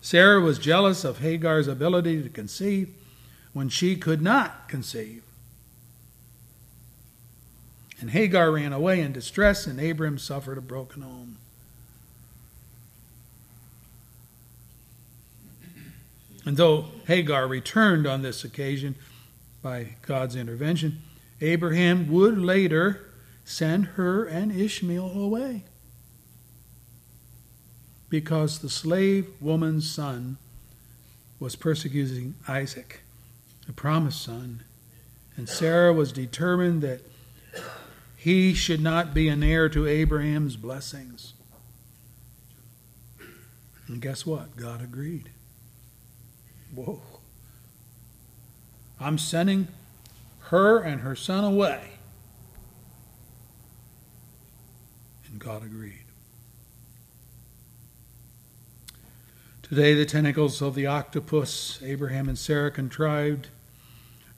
Sarah 0.00 0.40
was 0.40 0.58
jealous 0.58 1.04
of 1.04 1.18
Hagar's 1.18 1.68
ability 1.68 2.22
to 2.22 2.28
conceive 2.30 2.94
when 3.52 3.68
she 3.68 3.96
could 3.96 4.22
not 4.22 4.68
conceive. 4.68 5.25
And 8.00 8.10
Hagar 8.10 8.52
ran 8.52 8.72
away 8.72 9.00
in 9.00 9.12
distress, 9.12 9.66
and 9.66 9.80
Abram 9.80 10.18
suffered 10.18 10.58
a 10.58 10.62
broken 10.62 11.02
home. 11.02 11.38
And 16.44 16.56
though 16.56 16.86
Hagar 17.06 17.48
returned 17.48 18.06
on 18.06 18.22
this 18.22 18.44
occasion 18.44 18.94
by 19.62 19.96
God's 20.02 20.36
intervention, 20.36 21.02
Abraham 21.40 22.10
would 22.12 22.38
later 22.38 23.10
send 23.44 23.86
her 23.86 24.24
and 24.24 24.52
Ishmael 24.52 25.10
away 25.20 25.64
because 28.08 28.60
the 28.60 28.70
slave 28.70 29.28
woman's 29.40 29.90
son 29.90 30.36
was 31.40 31.56
persecuting 31.56 32.34
Isaac, 32.46 33.00
the 33.66 33.72
promised 33.72 34.22
son, 34.22 34.62
and 35.36 35.48
Sarah 35.48 35.92
was 35.92 36.12
determined 36.12 36.80
that 36.82 37.00
he 38.26 38.52
should 38.54 38.80
not 38.80 39.14
be 39.14 39.28
an 39.28 39.40
heir 39.44 39.68
to 39.68 39.86
Abraham's 39.86 40.56
blessings. 40.56 41.34
And 43.86 44.02
guess 44.02 44.26
what? 44.26 44.56
God 44.56 44.82
agreed. 44.82 45.30
Whoa. 46.74 47.02
I'm 48.98 49.16
sending 49.16 49.68
her 50.40 50.80
and 50.80 51.02
her 51.02 51.14
son 51.14 51.44
away. 51.44 51.90
And 55.30 55.38
God 55.38 55.62
agreed. 55.62 56.06
Today, 59.62 59.94
the 59.94 60.04
tentacles 60.04 60.60
of 60.60 60.74
the 60.74 60.86
octopus 60.86 61.78
Abraham 61.80 62.28
and 62.28 62.36
Sarah 62.36 62.72
contrived 62.72 63.50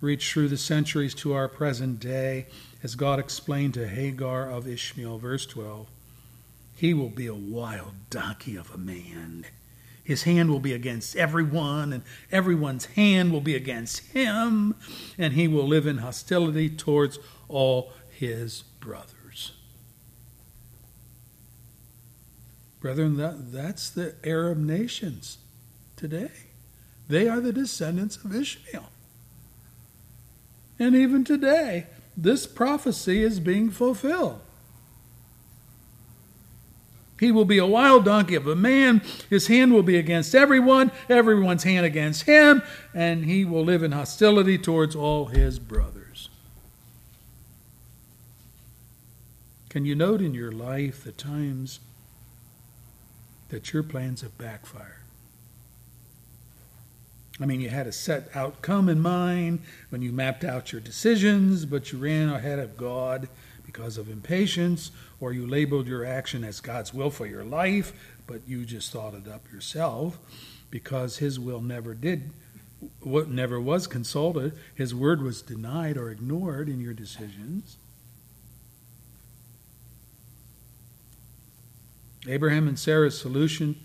reach 0.02 0.30
through 0.30 0.48
the 0.48 0.58
centuries 0.58 1.14
to 1.14 1.32
our 1.32 1.48
present 1.48 2.00
day, 2.00 2.48
as 2.82 2.94
God 2.94 3.18
explained 3.18 3.74
to 3.74 3.88
Hagar 3.88 4.50
of 4.50 4.68
Ishmael, 4.68 5.18
verse 5.18 5.46
12. 5.46 5.88
He 6.74 6.94
will 6.94 7.08
be 7.08 7.26
a 7.26 7.34
wild 7.34 7.94
donkey 8.08 8.56
of 8.56 8.72
a 8.72 8.78
man. 8.78 9.46
His 10.04 10.22
hand 10.22 10.48
will 10.48 10.60
be 10.60 10.72
against 10.72 11.16
everyone, 11.16 11.92
and 11.92 12.02
everyone's 12.30 12.86
hand 12.86 13.32
will 13.32 13.40
be 13.40 13.54
against 13.54 14.06
him, 14.12 14.74
and 15.18 15.34
he 15.34 15.48
will 15.48 15.66
live 15.66 15.86
in 15.86 15.98
hostility 15.98 16.70
towards 16.70 17.18
all 17.48 17.92
his 18.10 18.62
brothers. 18.80 19.52
Brethren, 22.80 23.16
that, 23.16 23.52
that's 23.52 23.90
the 23.90 24.14
Arab 24.24 24.58
nations 24.58 25.38
today. 25.96 26.30
They 27.08 27.28
are 27.28 27.40
the 27.40 27.52
descendants 27.52 28.16
of 28.24 28.34
Ishmael. 28.34 28.90
And 30.78 30.94
even 30.94 31.24
today, 31.24 31.86
this 32.20 32.48
prophecy 32.48 33.22
is 33.22 33.38
being 33.38 33.70
fulfilled. 33.70 34.40
He 37.20 37.30
will 37.30 37.44
be 37.44 37.58
a 37.58 37.66
wild 37.66 38.04
donkey 38.04 38.34
of 38.34 38.46
a 38.46 38.56
man. 38.56 39.02
His 39.30 39.46
hand 39.46 39.72
will 39.72 39.82
be 39.84 39.96
against 39.96 40.34
everyone, 40.34 40.90
everyone's 41.08 41.62
hand 41.62 41.86
against 41.86 42.22
him, 42.22 42.62
and 42.92 43.24
he 43.24 43.44
will 43.44 43.64
live 43.64 43.82
in 43.82 43.92
hostility 43.92 44.58
towards 44.58 44.94
all 44.94 45.26
his 45.26 45.58
brothers. 45.58 46.28
Can 49.68 49.84
you 49.84 49.94
note 49.94 50.20
in 50.20 50.34
your 50.34 50.52
life 50.52 51.04
the 51.04 51.12
times 51.12 51.78
that 53.50 53.72
your 53.72 53.82
plans 53.82 54.22
have 54.22 54.36
backfired? 54.38 54.97
I 57.40 57.46
mean, 57.46 57.60
you 57.60 57.68
had 57.68 57.86
a 57.86 57.92
set 57.92 58.28
outcome 58.34 58.88
in 58.88 59.00
mind 59.00 59.60
when 59.90 60.02
you 60.02 60.10
mapped 60.12 60.42
out 60.42 60.72
your 60.72 60.80
decisions, 60.80 61.64
but 61.64 61.92
you 61.92 61.98
ran 61.98 62.28
ahead 62.28 62.58
of 62.58 62.76
God 62.76 63.28
because 63.64 63.96
of 63.96 64.10
impatience, 64.10 64.90
or 65.20 65.32
you 65.32 65.46
labeled 65.46 65.86
your 65.86 66.04
action 66.04 66.42
as 66.42 66.60
God's 66.60 66.92
will 66.92 67.10
for 67.10 67.26
your 67.26 67.44
life, 67.44 67.92
but 68.26 68.40
you 68.46 68.64
just 68.64 68.92
thought 68.92 69.14
it 69.14 69.28
up 69.28 69.52
yourself 69.52 70.18
because 70.70 71.18
His 71.18 71.38
will 71.38 71.60
never 71.60 71.94
did, 71.94 72.30
what 73.00 73.28
never 73.28 73.60
was 73.60 73.86
consulted. 73.86 74.52
His 74.74 74.94
word 74.94 75.22
was 75.22 75.42
denied 75.42 75.96
or 75.96 76.10
ignored 76.10 76.68
in 76.68 76.80
your 76.80 76.94
decisions. 76.94 77.76
Abraham 82.26 82.66
and 82.66 82.78
Sarah's 82.78 83.18
solution 83.18 83.76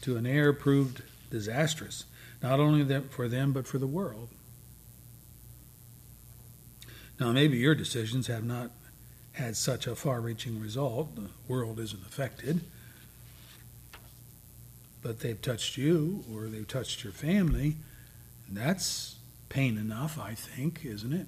to 0.00 0.16
an 0.16 0.26
heir 0.26 0.52
proved 0.52 1.02
disastrous 1.30 2.04
not 2.42 2.60
only 2.60 3.00
for 3.10 3.28
them, 3.28 3.52
but 3.52 3.66
for 3.66 3.78
the 3.78 3.86
world. 3.86 4.28
Now, 7.18 7.32
maybe 7.32 7.56
your 7.56 7.74
decisions 7.74 8.28
have 8.28 8.44
not 8.44 8.70
had 9.32 9.56
such 9.56 9.86
a 9.86 9.94
far 9.94 10.20
reaching 10.20 10.60
result. 10.60 11.16
The 11.16 11.28
world 11.48 11.80
isn't 11.80 12.02
affected. 12.06 12.60
But 15.02 15.20
they've 15.20 15.40
touched 15.40 15.76
you 15.76 16.24
or 16.32 16.46
they've 16.46 16.66
touched 16.66 17.04
your 17.04 17.12
family. 17.12 17.76
And 18.46 18.56
that's 18.56 19.16
pain 19.48 19.78
enough, 19.78 20.18
I 20.18 20.34
think, 20.34 20.84
isn't 20.84 21.12
it? 21.12 21.26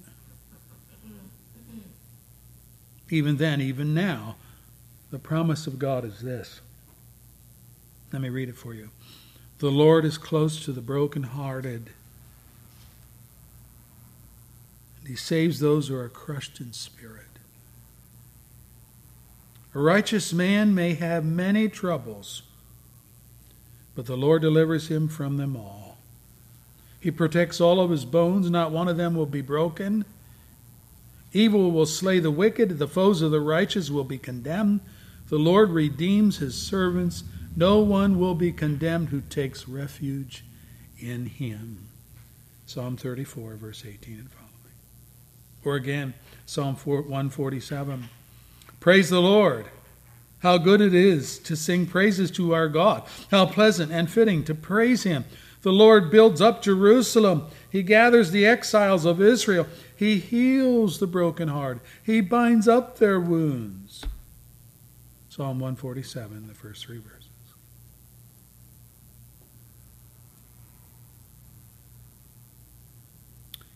Even 3.09 3.35
then, 3.37 3.59
even 3.59 3.93
now, 3.93 4.37
the 5.09 5.19
promise 5.19 5.67
of 5.67 5.77
God 5.77 6.05
is 6.05 6.21
this. 6.21 6.61
Let 8.13 8.21
me 8.21 8.29
read 8.29 8.47
it 8.47 8.55
for 8.55 8.73
you. 8.73 8.89
The 9.61 9.69
Lord 9.69 10.05
is 10.05 10.17
close 10.17 10.65
to 10.65 10.71
the 10.71 10.81
brokenhearted. 10.81 11.91
And 14.97 15.07
he 15.07 15.15
saves 15.15 15.59
those 15.59 15.87
who 15.87 15.95
are 15.95 16.09
crushed 16.09 16.59
in 16.59 16.73
spirit. 16.73 17.27
A 19.75 19.79
righteous 19.79 20.33
man 20.33 20.73
may 20.73 20.95
have 20.95 21.23
many 21.23 21.69
troubles, 21.69 22.41
but 23.93 24.07
the 24.07 24.17
Lord 24.17 24.41
delivers 24.41 24.87
him 24.87 25.07
from 25.07 25.37
them 25.37 25.55
all. 25.55 25.99
He 26.99 27.11
protects 27.11 27.61
all 27.61 27.79
of 27.79 27.91
his 27.91 28.03
bones, 28.03 28.49
not 28.49 28.71
one 28.71 28.87
of 28.87 28.97
them 28.97 29.13
will 29.13 29.27
be 29.27 29.41
broken. 29.41 30.05
Evil 31.33 31.69
will 31.69 31.85
slay 31.85 32.17
the 32.17 32.31
wicked, 32.31 32.79
the 32.79 32.87
foes 32.87 33.21
of 33.21 33.29
the 33.29 33.39
righteous 33.39 33.91
will 33.91 34.05
be 34.05 34.17
condemned. 34.17 34.79
The 35.29 35.37
Lord 35.37 35.69
redeems 35.69 36.37
his 36.37 36.55
servants 36.55 37.23
no 37.55 37.79
one 37.79 38.19
will 38.19 38.35
be 38.35 38.51
condemned 38.51 39.09
who 39.09 39.21
takes 39.21 39.67
refuge 39.67 40.43
in 40.99 41.25
him. 41.25 41.87
Psalm 42.65 42.95
34, 42.95 43.55
verse 43.55 43.83
18 43.85 44.19
and 44.19 44.31
following. 44.31 44.51
Or 45.65 45.75
again, 45.75 46.13
Psalm 46.45 46.75
4 46.75 47.01
147. 47.01 48.09
Praise 48.79 49.09
the 49.09 49.21
Lord. 49.21 49.65
How 50.39 50.57
good 50.57 50.81
it 50.81 50.95
is 50.95 51.37
to 51.39 51.55
sing 51.55 51.85
praises 51.85 52.31
to 52.31 52.53
our 52.53 52.67
God. 52.67 53.03
How 53.29 53.45
pleasant 53.45 53.91
and 53.91 54.09
fitting 54.09 54.43
to 54.45 54.55
praise 54.55 55.03
Him. 55.03 55.25
The 55.61 55.71
Lord 55.71 56.09
builds 56.09 56.41
up 56.41 56.63
Jerusalem. 56.63 57.47
He 57.69 57.83
gathers 57.83 58.31
the 58.31 58.45
exiles 58.45 59.05
of 59.05 59.21
Israel. 59.21 59.67
He 59.95 60.17
heals 60.17 60.99
the 60.99 61.05
broken 61.05 61.47
heart. 61.47 61.79
He 62.03 62.21
binds 62.21 62.67
up 62.67 62.97
their 62.97 63.19
wounds. 63.19 64.03
Psalm 65.29 65.59
147, 65.59 66.47
the 66.47 66.55
first 66.55 66.85
three 66.85 66.97
verses. 66.97 67.20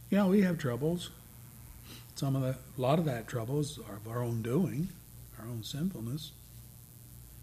Yeah, 0.10 0.28
we 0.28 0.42
have 0.42 0.58
troubles. 0.58 1.10
Some 2.16 2.36
of 2.36 2.44
the, 2.44 2.56
a 2.78 2.82
lot 2.82 3.00
of 3.00 3.06
that 3.06 3.28
troubles 3.28 3.80
are 3.90 3.98
of 3.98 4.08
our 4.08 4.24
own 4.24 4.42
doing, 4.42 4.90
our 5.40 5.46
own 5.46 5.64
sinfulness. 5.64 6.32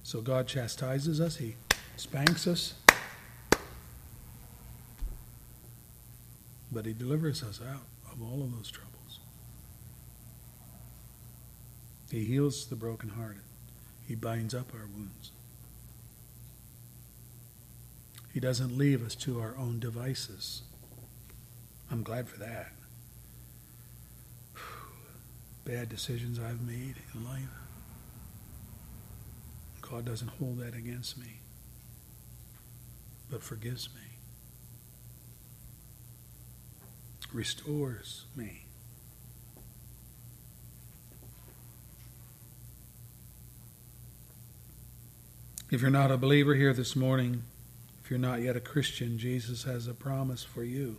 So 0.02 0.20
God 0.20 0.46
chastises 0.46 1.20
us, 1.20 1.36
He 1.36 1.56
spanks 1.96 2.46
us, 2.46 2.74
but 6.70 6.86
He 6.86 6.92
delivers 6.92 7.42
us 7.42 7.60
out 7.60 7.82
of 8.10 8.22
all 8.22 8.42
of 8.42 8.56
those 8.56 8.70
troubles. 8.70 9.20
He 12.10 12.24
heals 12.24 12.66
the 12.66 12.76
brokenhearted, 12.76 13.42
He 14.06 14.14
binds 14.14 14.54
up 14.54 14.72
our 14.74 14.86
wounds. 14.86 15.32
He 18.32 18.40
doesn't 18.40 18.78
leave 18.78 19.04
us 19.04 19.14
to 19.16 19.40
our 19.40 19.54
own 19.58 19.78
devices. 19.78 20.62
I'm 21.92 22.02
glad 22.02 22.26
for 22.26 22.38
that. 22.38 22.72
Bad 25.66 25.90
decisions 25.90 26.38
I've 26.38 26.62
made 26.62 26.94
in 27.14 27.24
life. 27.24 27.42
God 29.82 30.06
doesn't 30.06 30.28
hold 30.28 30.58
that 30.60 30.74
against 30.74 31.18
me, 31.18 31.40
but 33.30 33.42
forgives 33.42 33.90
me, 33.94 34.00
restores 37.30 38.24
me. 38.34 38.64
If 45.70 45.82
you're 45.82 45.90
not 45.90 46.10
a 46.10 46.16
believer 46.16 46.54
here 46.54 46.72
this 46.72 46.96
morning, 46.96 47.42
if 48.02 48.10
you're 48.10 48.18
not 48.18 48.40
yet 48.40 48.56
a 48.56 48.60
Christian, 48.60 49.18
Jesus 49.18 49.64
has 49.64 49.86
a 49.86 49.94
promise 49.94 50.42
for 50.42 50.64
you. 50.64 50.96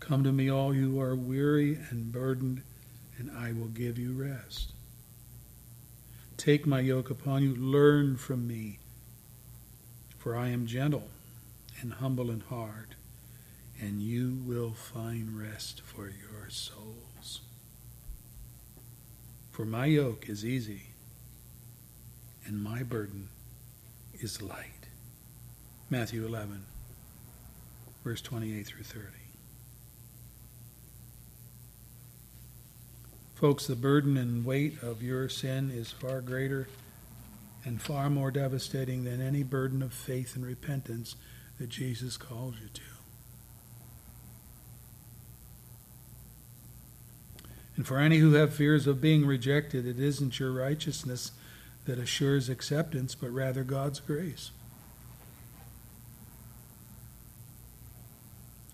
Come 0.00 0.24
to 0.24 0.32
me, 0.32 0.50
all 0.50 0.74
you 0.74 1.00
are 1.00 1.14
weary 1.14 1.78
and 1.90 2.10
burdened, 2.10 2.62
and 3.18 3.30
I 3.30 3.52
will 3.52 3.68
give 3.68 3.98
you 3.98 4.12
rest. 4.12 4.72
Take 6.36 6.66
my 6.66 6.80
yoke 6.80 7.10
upon 7.10 7.42
you, 7.42 7.54
learn 7.54 8.16
from 8.16 8.48
me, 8.48 8.78
for 10.18 10.34
I 10.34 10.48
am 10.48 10.66
gentle 10.66 11.08
and 11.80 11.92
humble 11.92 12.30
in 12.30 12.40
heart, 12.40 12.94
and 13.78 14.00
you 14.02 14.38
will 14.44 14.72
find 14.72 15.38
rest 15.38 15.82
for 15.82 16.06
your 16.06 16.48
souls. 16.48 17.42
For 19.50 19.64
my 19.64 19.86
yoke 19.86 20.28
is 20.28 20.44
easy, 20.44 20.94
and 22.46 22.62
my 22.62 22.82
burden 22.82 23.28
is 24.14 24.40
light. 24.40 24.88
Matthew 25.90 26.24
11, 26.24 26.64
verse 28.02 28.22
28 28.22 28.66
through 28.66 28.84
30. 28.84 29.19
Folks, 33.40 33.66
the 33.66 33.74
burden 33.74 34.18
and 34.18 34.44
weight 34.44 34.82
of 34.82 35.02
your 35.02 35.26
sin 35.30 35.70
is 35.70 35.90
far 35.90 36.20
greater 36.20 36.68
and 37.64 37.80
far 37.80 38.10
more 38.10 38.30
devastating 38.30 39.04
than 39.04 39.22
any 39.22 39.42
burden 39.42 39.82
of 39.82 39.94
faith 39.94 40.36
and 40.36 40.44
repentance 40.44 41.16
that 41.58 41.70
Jesus 41.70 42.18
calls 42.18 42.56
you 42.60 42.68
to. 42.68 42.82
And 47.76 47.86
for 47.86 47.96
any 47.96 48.18
who 48.18 48.34
have 48.34 48.52
fears 48.52 48.86
of 48.86 49.00
being 49.00 49.24
rejected, 49.24 49.86
it 49.86 49.98
isn't 49.98 50.38
your 50.38 50.52
righteousness 50.52 51.32
that 51.86 51.98
assures 51.98 52.50
acceptance, 52.50 53.14
but 53.14 53.30
rather 53.30 53.64
God's 53.64 54.00
grace. 54.00 54.50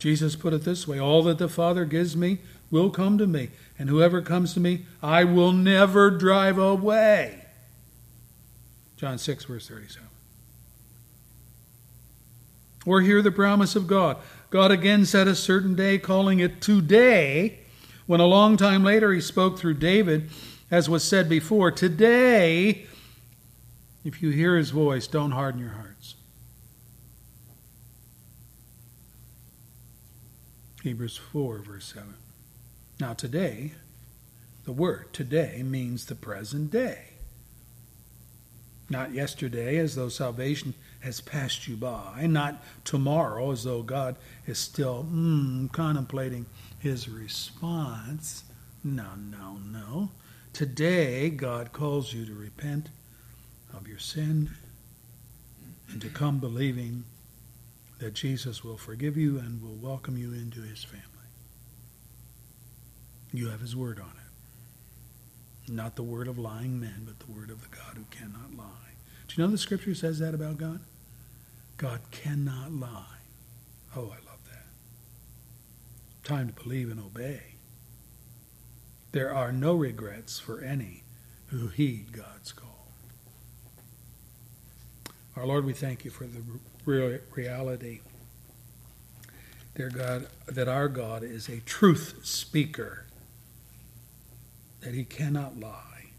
Jesus 0.00 0.34
put 0.34 0.52
it 0.52 0.64
this 0.64 0.88
way 0.88 0.98
All 0.98 1.22
that 1.22 1.38
the 1.38 1.48
Father 1.48 1.84
gives 1.84 2.16
me 2.16 2.38
will 2.70 2.90
come 2.90 3.18
to 3.18 3.26
me, 3.26 3.50
and 3.78 3.88
whoever 3.88 4.20
comes 4.20 4.54
to 4.54 4.60
me, 4.60 4.86
I 5.02 5.24
will 5.24 5.52
never 5.52 6.10
drive 6.10 6.58
away. 6.58 7.44
John 8.96 9.18
6, 9.18 9.44
verse 9.44 9.68
37. 9.68 10.08
Or 12.86 13.00
hear 13.00 13.20
the 13.20 13.32
promise 13.32 13.76
of 13.76 13.86
God. 13.86 14.16
God 14.50 14.70
again 14.70 15.04
set 15.04 15.26
a 15.28 15.34
certain 15.34 15.74
day, 15.74 15.98
calling 15.98 16.38
it 16.38 16.60
today, 16.60 17.58
when 18.06 18.20
a 18.20 18.26
long 18.26 18.56
time 18.56 18.84
later 18.84 19.12
he 19.12 19.20
spoke 19.20 19.58
through 19.58 19.74
David, 19.74 20.30
as 20.70 20.88
was 20.88 21.04
said 21.04 21.28
before, 21.28 21.70
Today, 21.70 22.86
if 24.04 24.22
you 24.22 24.30
hear 24.30 24.56
his 24.56 24.70
voice, 24.70 25.06
don't 25.06 25.32
harden 25.32 25.60
your 25.60 25.70
hearts. 25.70 26.14
Hebrews 30.82 31.16
4, 31.16 31.58
verse 31.58 31.92
7. 31.92 32.14
Now, 32.98 33.12
today, 33.12 33.72
the 34.64 34.72
word 34.72 35.12
today 35.12 35.62
means 35.62 36.06
the 36.06 36.14
present 36.14 36.70
day. 36.70 37.04
Not 38.88 39.12
yesterday, 39.12 39.78
as 39.78 39.96
though 39.96 40.08
salvation 40.08 40.74
has 41.00 41.20
passed 41.20 41.68
you 41.68 41.76
by. 41.76 42.26
Not 42.26 42.62
tomorrow, 42.84 43.50
as 43.50 43.64
though 43.64 43.82
God 43.82 44.16
is 44.46 44.58
still 44.58 45.06
mm, 45.10 45.70
contemplating 45.72 46.46
his 46.78 47.08
response. 47.08 48.44
No, 48.82 49.08
no, 49.16 49.58
no. 49.70 50.10
Today, 50.52 51.28
God 51.30 51.72
calls 51.72 52.14
you 52.14 52.24
to 52.24 52.34
repent 52.34 52.88
of 53.74 53.86
your 53.86 53.98
sin 53.98 54.50
and 55.90 56.00
to 56.00 56.08
come 56.08 56.38
believing 56.38 57.04
that 57.98 58.14
Jesus 58.14 58.64
will 58.64 58.78
forgive 58.78 59.16
you 59.16 59.38
and 59.38 59.62
will 59.62 59.76
welcome 59.76 60.16
you 60.16 60.32
into 60.32 60.62
his 60.62 60.82
family. 60.82 61.15
You 63.36 63.50
have 63.50 63.60
his 63.60 63.76
word 63.76 64.00
on 64.00 64.12
it. 64.16 65.70
Not 65.70 65.94
the 65.94 66.02
word 66.02 66.26
of 66.26 66.38
lying 66.38 66.80
men, 66.80 67.02
but 67.04 67.18
the 67.18 67.30
word 67.30 67.50
of 67.50 67.60
the 67.60 67.68
God 67.68 67.96
who 67.96 68.04
cannot 68.10 68.56
lie. 68.56 68.94
Do 69.28 69.34
you 69.36 69.44
know 69.44 69.50
the 69.50 69.58
scripture 69.58 69.94
says 69.94 70.20
that 70.20 70.32
about 70.32 70.56
God? 70.56 70.80
God 71.76 72.00
cannot 72.10 72.72
lie. 72.72 73.18
Oh, 73.94 74.04
I 74.04 74.24
love 74.26 74.40
that. 74.50 74.64
Time 76.24 76.48
to 76.48 76.62
believe 76.62 76.90
and 76.90 76.98
obey. 76.98 77.56
There 79.12 79.34
are 79.34 79.52
no 79.52 79.74
regrets 79.74 80.38
for 80.38 80.62
any 80.62 81.02
who 81.48 81.68
heed 81.68 82.12
God's 82.12 82.52
call. 82.52 82.88
Our 85.36 85.46
Lord, 85.46 85.66
we 85.66 85.74
thank 85.74 86.06
you 86.06 86.10
for 86.10 86.24
the 86.24 86.40
real 86.86 87.18
reality, 87.34 88.00
dear 89.74 89.90
God, 89.90 90.28
that 90.46 90.68
our 90.68 90.88
God 90.88 91.22
is 91.22 91.50
a 91.50 91.60
truth 91.60 92.20
speaker 92.22 93.02
that 94.86 94.94
he 94.94 95.04
cannot 95.04 95.58
lie, 95.58 96.10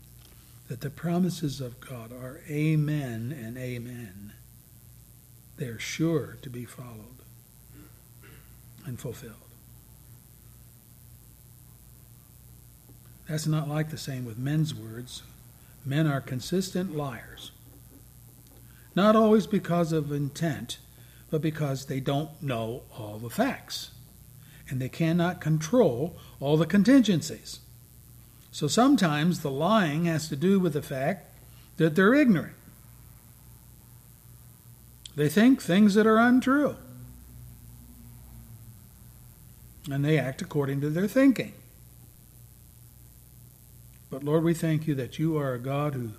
that 0.67 0.81
the 0.81 0.89
promises 0.89 1.61
of 1.61 1.79
God 1.79 2.11
are 2.11 2.41
amen 2.49 3.33
and 3.41 3.57
amen. 3.57 4.33
They 5.55 5.67
are 5.67 5.79
sure 5.79 6.37
to 6.41 6.49
be 6.49 6.65
followed 6.65 7.21
and 8.85 8.99
fulfilled. 8.99 9.35
That's 13.29 13.47
not 13.47 13.69
like 13.69 13.89
the 13.89 13.97
same 13.97 14.25
with 14.25 14.37
men's 14.37 14.75
words. 14.75 15.23
Men 15.85 16.05
are 16.05 16.19
consistent 16.19 16.93
liars. 16.93 17.51
Not 18.95 19.15
always 19.15 19.47
because 19.47 19.93
of 19.93 20.11
intent, 20.11 20.77
but 21.31 21.41
because 21.41 21.85
they 21.85 22.01
don't 22.01 22.43
know 22.43 22.81
all 22.99 23.17
the 23.17 23.29
facts. 23.29 23.91
And 24.69 24.81
they 24.81 24.89
cannot 24.89 25.39
control 25.39 26.17
all 26.41 26.57
the 26.57 26.65
contingencies. 26.65 27.61
So 28.51 28.67
sometimes 28.67 29.41
the 29.41 29.51
lying 29.51 30.05
has 30.05 30.29
to 30.29 30.35
do 30.35 30.59
with 30.59 30.73
the 30.73 30.81
fact 30.81 31.33
that 31.77 31.95
they're 31.95 32.13
ignorant. 32.13 32.55
They 35.15 35.29
think 35.29 35.61
things 35.61 35.95
that 35.95 36.07
are 36.07 36.17
untrue. 36.17 36.75
And 39.89 40.03
they 40.03 40.17
act 40.17 40.41
according 40.41 40.81
to 40.81 40.89
their 40.89 41.07
thinking. 41.07 41.53
But 44.09 44.23
Lord, 44.23 44.43
we 44.43 44.53
thank 44.53 44.87
you 44.87 44.95
that 44.95 45.19
you 45.19 45.37
are 45.37 45.53
a 45.53 45.59
God 45.59 45.93
who, 45.93 46.11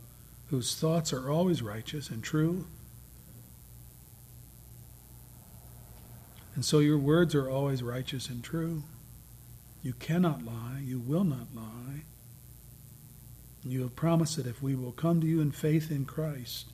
whose 0.50 0.74
thoughts 0.74 1.12
are 1.12 1.30
always 1.30 1.62
righteous 1.62 2.10
and 2.10 2.22
true. 2.22 2.66
And 6.54 6.64
so 6.64 6.80
your 6.80 6.98
words 6.98 7.34
are 7.36 7.48
always 7.48 7.82
righteous 7.82 8.28
and 8.28 8.42
true. 8.42 8.82
You 9.82 9.92
cannot 9.92 10.44
lie. 10.44 10.80
You 10.82 10.98
will 10.98 11.24
not 11.24 11.46
lie. 11.54 11.77
You 13.64 13.82
have 13.82 13.96
promised 13.96 14.36
that 14.36 14.46
if 14.46 14.62
we 14.62 14.74
will 14.74 14.92
come 14.92 15.20
to 15.20 15.26
you 15.26 15.40
in 15.40 15.50
faith 15.50 15.90
in 15.90 16.04
Christ, 16.04 16.66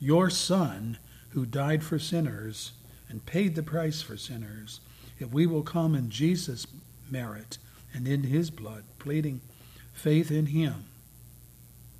your 0.00 0.30
Son, 0.30 0.98
who 1.30 1.46
died 1.46 1.82
for 1.84 1.98
sinners 1.98 2.72
and 3.08 3.24
paid 3.24 3.54
the 3.54 3.62
price 3.62 4.02
for 4.02 4.16
sinners, 4.16 4.80
if 5.18 5.30
we 5.30 5.46
will 5.46 5.62
come 5.62 5.94
in 5.94 6.10
Jesus' 6.10 6.66
merit 7.10 7.58
and 7.94 8.08
in 8.08 8.24
his 8.24 8.50
blood, 8.50 8.84
pleading 8.98 9.40
faith 9.92 10.30
in 10.30 10.46
him, 10.46 10.86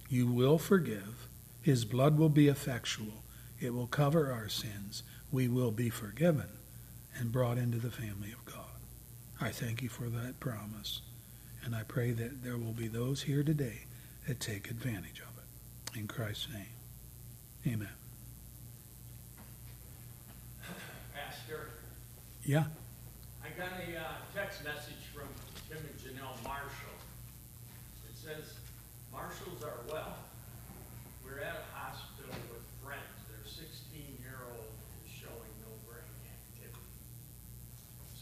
you 0.08 0.26
will 0.26 0.58
forgive. 0.58 1.28
His 1.62 1.84
blood 1.84 2.18
will 2.18 2.28
be 2.28 2.48
effectual. 2.48 3.22
It 3.60 3.72
will 3.72 3.86
cover 3.86 4.32
our 4.32 4.48
sins. 4.48 5.02
We 5.30 5.48
will 5.48 5.70
be 5.70 5.88
forgiven 5.88 6.48
and 7.16 7.30
brought 7.30 7.58
into 7.58 7.78
the 7.78 7.90
family 7.90 8.32
of 8.32 8.44
God. 8.44 8.56
I 9.40 9.50
thank 9.50 9.82
you 9.82 9.88
for 9.88 10.08
that 10.08 10.40
promise. 10.40 11.00
And 11.64 11.76
I 11.76 11.84
pray 11.84 12.10
that 12.10 12.42
there 12.42 12.58
will 12.58 12.72
be 12.72 12.88
those 12.88 13.22
here 13.22 13.44
today 13.44 13.84
that 14.26 14.40
take 14.40 14.70
advantage 14.70 15.20
of 15.20 15.28
it. 15.38 15.98
In 15.98 16.06
Christ's 16.06 16.48
name, 16.52 16.66
amen. 17.74 17.88
Pastor, 21.14 21.68
Yeah, 22.44 22.64
I 23.44 23.48
got 23.58 23.72
a 23.78 23.98
uh, 23.98 24.04
text 24.34 24.64
message 24.64 25.04
from 25.14 25.28
Tim 25.68 25.78
and 25.78 25.98
Janelle 26.00 26.42
Marshall. 26.44 26.96
It 28.08 28.16
says, 28.16 28.54
Marshalls 29.12 29.62
are 29.62 29.80
well. 29.90 30.16
We're 31.24 31.40
at 31.40 31.56
a 31.56 31.76
hospital 31.76 32.34
with 32.50 32.64
friends. 32.82 33.02
Their 33.28 33.44
sixteen-year-old 33.44 34.70
is 35.04 35.12
showing 35.12 35.52
no 35.60 35.70
brain 35.86 36.08
activity. 36.24 36.88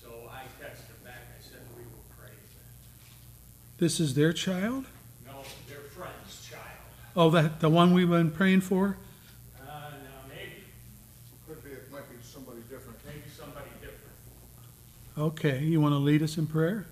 So 0.03 0.29
I 0.33 0.43
texted 0.63 0.99
back, 1.05 1.23
I 1.39 1.41
said, 1.43 1.61
we 1.77 1.83
will 1.85 2.05
pray 2.19 2.33
for 2.35 2.59
them. 2.59 2.75
this 3.79 4.01
is 4.01 4.15
their 4.15 4.33
child? 4.33 4.87
No, 5.27 5.43
their 5.69 5.87
friend's 5.97 6.49
child. 6.49 6.65
Oh, 7.17 7.29
that 7.31 7.61
the 7.61 7.69
one 7.69 7.93
we've 7.93 8.09
been 8.09 8.31
praying 8.31 8.61
for? 8.61 8.97
Uh, 9.61 9.63
no, 9.69 10.29
maybe, 10.29 10.63
It 10.63 11.49
Could 11.49 11.65
be, 11.65 11.71
it 11.71 11.91
might 11.93 12.09
be 12.09 12.17
somebody 12.23 12.61
different. 12.71 12.99
maybe 13.05 13.23
somebody 13.37 13.71
different. 13.81 14.15
Okay, 15.19 15.59
you 15.65 15.81
want 15.81 15.93
to 15.93 15.99
lead 15.99 16.23
us 16.23 16.39
in 16.39 16.47
prayer? 16.47 16.87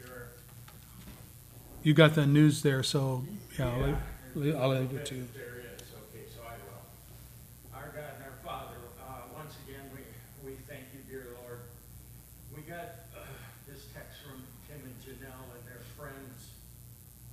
Sure. 0.00 0.28
You 1.82 1.92
got 1.92 2.14
the 2.14 2.26
news 2.26 2.62
there, 2.62 2.82
so 2.82 3.24
yeah, 3.58 3.94
I'll 4.58 4.70
leave 4.70 4.92
it 4.94 5.04
to 5.06 5.14
you. 5.16 5.28
There 5.34 5.60
is, 5.76 5.82
okay, 6.08 6.24
so 6.34 6.40
I 6.48 6.56
will. 6.64 6.82
Our 7.76 7.88
God 7.94 8.16
and 8.16 8.24
our 8.24 8.38
Father, 8.42 8.76
uh, 9.04 9.36
once 9.36 9.54
again, 9.68 9.84
we, 9.92 10.00
we 10.48 10.56
thank 10.66 10.84
you, 10.96 11.00
dear 11.12 11.26
Lord. 11.44 11.60
We 12.56 12.62
got, 12.62 13.04
uh, 13.12 13.20
this 13.68 13.84
text 13.92 14.24
from 14.24 14.40
Tim 14.66 14.80
and 14.80 14.96
Janelle 15.04 15.44
and 15.52 15.62
their 15.68 15.84
friend's, 15.92 16.56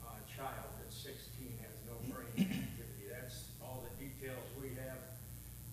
uh, 0.03 0.19
child 0.35 0.67
at 0.83 0.91
sixteen 0.91 1.55
has 1.63 1.73
no 1.87 1.95
brain 2.11 2.27
activity. 2.37 3.07
That's 3.07 3.49
all 3.63 3.85
the 3.87 3.93
details 3.97 4.43
we 4.59 4.75
have. 4.83 4.99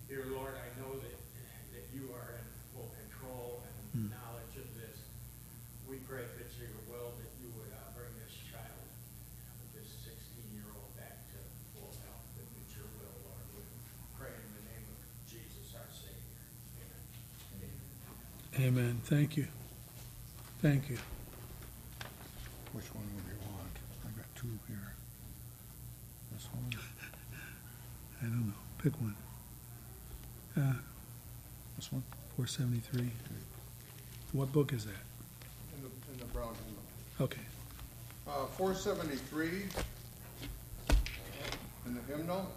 Dear 0.09 0.28
Lord, 0.32 0.55
I 0.55 0.68
know 0.80 0.97
that, 1.01 1.16
that 1.74 1.84
you 1.93 2.09
are 2.14 2.39
in 2.39 2.47
full 2.72 2.89
control 2.94 3.64
and 3.97 4.09
knowledge 4.09 4.55
of 4.60 4.68
this. 4.78 4.97
We 5.89 5.98
pray 6.09 6.24
if 6.24 6.34
it's 6.40 6.56
your 6.60 6.72
will 6.89 7.12
that 7.16 7.30
you 7.43 7.51
would, 7.59 7.72
uh, 7.74 7.90
bring 7.97 8.12
this 8.22 8.32
child 8.48 8.86
this 9.74 9.89
sixteen-year-old 10.06 10.93
back 10.97 11.26
to 11.34 11.39
full 11.74 11.93
health, 12.06 12.24
if 12.39 12.47
it's 12.62 12.72
your 12.78 12.89
will, 13.02 13.16
Lord, 13.26 13.44
we 13.59 13.64
pray 14.16 14.32
in 14.32 14.51
the 14.56 14.64
name 14.68 14.86
of 14.89 14.98
Jesus, 15.26 15.74
our 15.74 15.90
Savior. 15.90 16.39
Amen. 18.56 18.68
Amen. 18.68 19.00
Thank 19.04 19.36
you. 19.36 19.46
Thank 20.60 20.88
you. 20.90 20.98
Which 22.72 22.84
one 22.94 23.04
would 23.14 23.24
you 23.24 23.38
want? 23.50 23.70
I 24.04 24.08
got 24.16 24.26
two 24.36 24.48
here. 24.68 24.92
This 26.32 26.46
one? 26.52 26.72
I 28.20 28.24
don't 28.26 28.46
know. 28.48 28.52
Pick 28.82 28.92
one. 29.00 29.16
Uh, 30.56 30.72
This 31.76 31.90
one? 31.92 32.02
473. 32.36 33.10
What 34.32 34.52
book 34.52 34.72
is 34.72 34.84
that? 34.86 34.92
In 35.76 35.82
the, 35.82 36.12
in 36.12 36.18
the 36.18 36.24
brown 36.26 36.54
hymnal. 36.66 36.82
Okay. 37.20 37.40
Uh, 38.26 38.46
four 38.56 38.72
seventy-three 38.74 39.64
in 41.86 41.94
the 41.94 42.00
hymnal. 42.16 42.50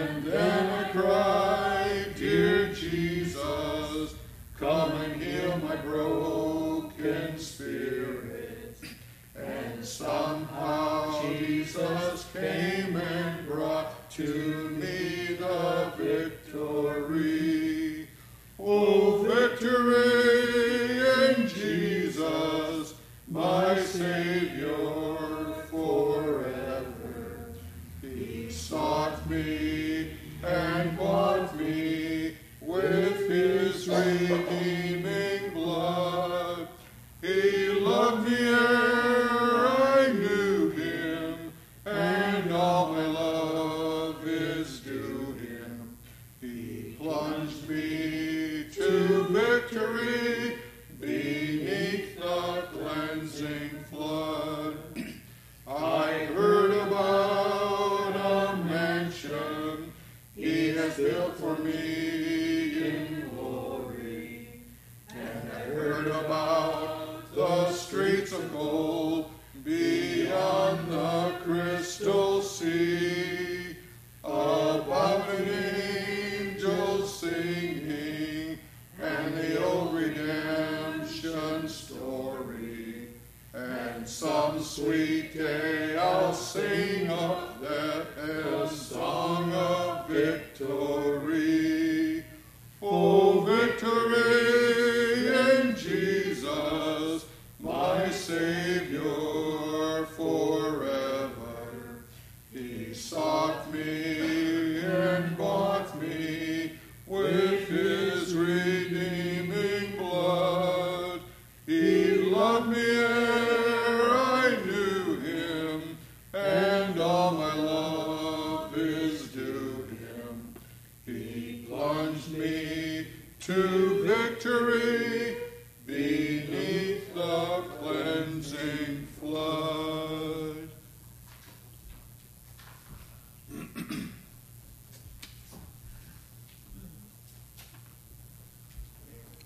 And 0.00 0.24
then 0.24 0.70
I 0.70 0.90
cried, 0.92 2.14
Dear 2.16 2.72
Jesus, 2.72 4.14
come 4.58 4.92
and 4.92 5.22
heal 5.22 5.58
my 5.58 5.76
broken 5.76 7.38
spirit. 7.38 8.78
And 9.36 9.84
somehow 9.84 11.20
Jesus 11.28 12.26
came 12.32 12.96
and 12.96 13.46
brought 13.46 14.10
to 14.12 14.70
me 14.70 15.36
the 15.38 15.92
victory. 15.98 16.99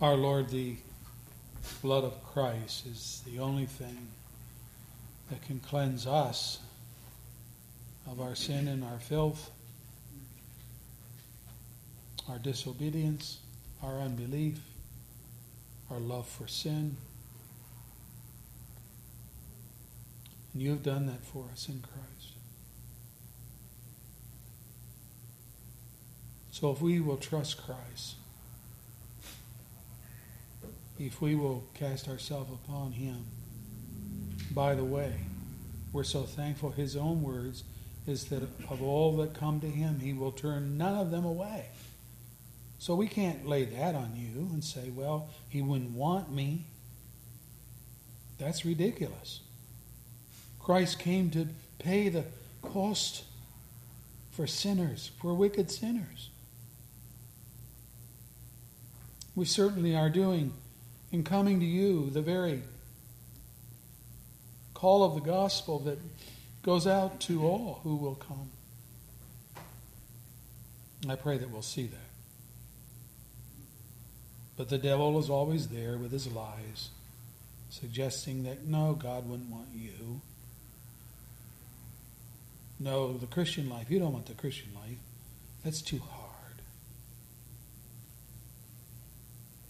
Our 0.04 0.16
Lord, 0.16 0.50
the 0.50 0.76
blood 1.80 2.04
of 2.04 2.22
Christ 2.22 2.84
is 2.84 3.22
the 3.24 3.38
only 3.38 3.64
thing 3.64 4.08
that 5.30 5.40
can 5.40 5.60
cleanse 5.60 6.06
us 6.06 6.58
of 8.06 8.20
our 8.20 8.34
sin 8.34 8.68
and 8.68 8.84
our 8.84 8.98
filth, 8.98 9.50
our 12.28 12.36
disobedience, 12.36 13.38
our 13.82 13.98
unbelief, 13.98 14.60
our 15.90 16.00
love 16.00 16.28
for 16.28 16.46
sin. 16.48 16.98
And 20.52 20.62
you 20.62 20.68
have 20.68 20.82
done 20.82 21.06
that 21.06 21.24
for 21.24 21.46
us 21.50 21.66
in 21.70 21.80
Christ. 21.80 22.34
So 26.50 26.72
if 26.72 26.82
we 26.82 27.00
will 27.00 27.16
trust 27.16 27.56
Christ, 27.64 28.16
if 30.98 31.20
we 31.20 31.34
will 31.34 31.64
cast 31.74 32.08
ourselves 32.08 32.52
upon 32.52 32.92
him. 32.92 33.24
By 34.52 34.74
the 34.74 34.84
way, 34.84 35.12
we're 35.92 36.04
so 36.04 36.22
thankful 36.22 36.70
his 36.70 36.96
own 36.96 37.22
words 37.22 37.64
is 38.06 38.26
that 38.26 38.42
of 38.42 38.82
all 38.82 39.16
that 39.16 39.34
come 39.34 39.60
to 39.60 39.66
him, 39.66 40.00
he 40.00 40.12
will 40.12 40.32
turn 40.32 40.76
none 40.76 40.98
of 40.98 41.10
them 41.10 41.24
away. 41.24 41.66
So 42.78 42.94
we 42.94 43.06
can't 43.08 43.46
lay 43.46 43.64
that 43.64 43.94
on 43.94 44.12
you 44.14 44.48
and 44.52 44.62
say, 44.62 44.90
well, 44.90 45.28
he 45.48 45.62
wouldn't 45.62 45.92
want 45.92 46.30
me. 46.30 46.66
That's 48.38 48.64
ridiculous. 48.64 49.40
Christ 50.60 50.98
came 50.98 51.30
to 51.30 51.48
pay 51.78 52.08
the 52.08 52.24
cost 52.60 53.24
for 54.32 54.46
sinners, 54.46 55.10
for 55.20 55.32
wicked 55.32 55.70
sinners. 55.70 56.28
We 59.34 59.44
certainly 59.44 59.96
are 59.96 60.10
doing 60.10 60.52
in 61.14 61.22
coming 61.22 61.60
to 61.60 61.66
you 61.66 62.10
the 62.10 62.20
very 62.20 62.60
call 64.74 65.04
of 65.04 65.14
the 65.14 65.20
gospel 65.20 65.78
that 65.78 65.96
goes 66.62 66.88
out 66.88 67.20
to 67.20 67.44
all 67.46 67.78
who 67.84 67.94
will 67.94 68.16
come. 68.16 68.50
I 71.08 71.14
pray 71.14 71.38
that 71.38 71.50
we'll 71.50 71.62
see 71.62 71.86
that. 71.86 71.98
But 74.56 74.68
the 74.68 74.78
devil 74.78 75.18
is 75.20 75.30
always 75.30 75.68
there 75.68 75.96
with 75.98 76.10
his 76.10 76.26
lies, 76.26 76.90
suggesting 77.70 78.42
that 78.44 78.66
no, 78.66 78.94
God 78.94 79.28
wouldn't 79.28 79.50
want 79.50 79.68
you. 79.72 80.20
No, 82.80 83.16
the 83.16 83.26
Christian 83.26 83.68
life, 83.68 83.88
you 83.88 84.00
don't 84.00 84.12
want 84.12 84.26
the 84.26 84.34
Christian 84.34 84.70
life. 84.74 84.98
That's 85.62 85.80
too 85.80 85.98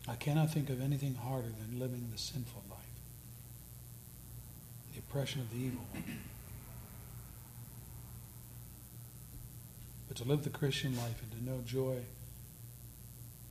I 0.06 0.16
cannot 0.16 0.52
think 0.52 0.68
of 0.68 0.82
anything 0.82 1.14
harder 1.14 1.48
than 1.48 1.78
living 1.78 2.09
the 2.12 2.18
sinful 2.18 2.62
life, 2.70 2.78
the 4.93 4.98
oppression 4.98 5.40
of 5.40 5.51
the 5.51 5.56
evil 5.56 5.85
one. 5.93 6.18
But 10.09 10.18
to 10.18 10.24
live 10.24 10.44
the 10.44 10.51
Christian 10.51 10.97
life 10.97 11.22
and 11.22 11.32
to 11.32 11.51
know 11.51 11.62
joy 11.64 12.01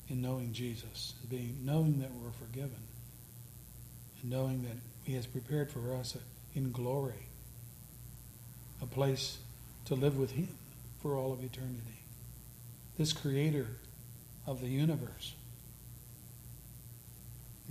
in 0.09 0.21
knowing 0.21 0.53
Jesus, 0.53 1.13
being 1.27 1.57
knowing 1.63 1.99
that 1.99 2.11
we're 2.11 2.31
forgiven, 2.31 2.83
and 4.21 4.31
knowing 4.31 4.61
that 4.63 4.77
He 5.03 5.15
has 5.15 5.25
prepared 5.25 5.71
for 5.71 5.95
us 5.95 6.15
in 6.53 6.71
glory 6.71 7.27
a 8.81 8.85
place 8.85 9.39
to 9.85 9.95
live 9.95 10.17
with 10.17 10.31
Him 10.31 10.49
for 11.01 11.15
all 11.15 11.33
of 11.33 11.43
eternity. 11.43 12.03
This 12.97 13.11
Creator 13.11 13.67
of 14.45 14.61
the 14.61 14.67
universe 14.67 15.33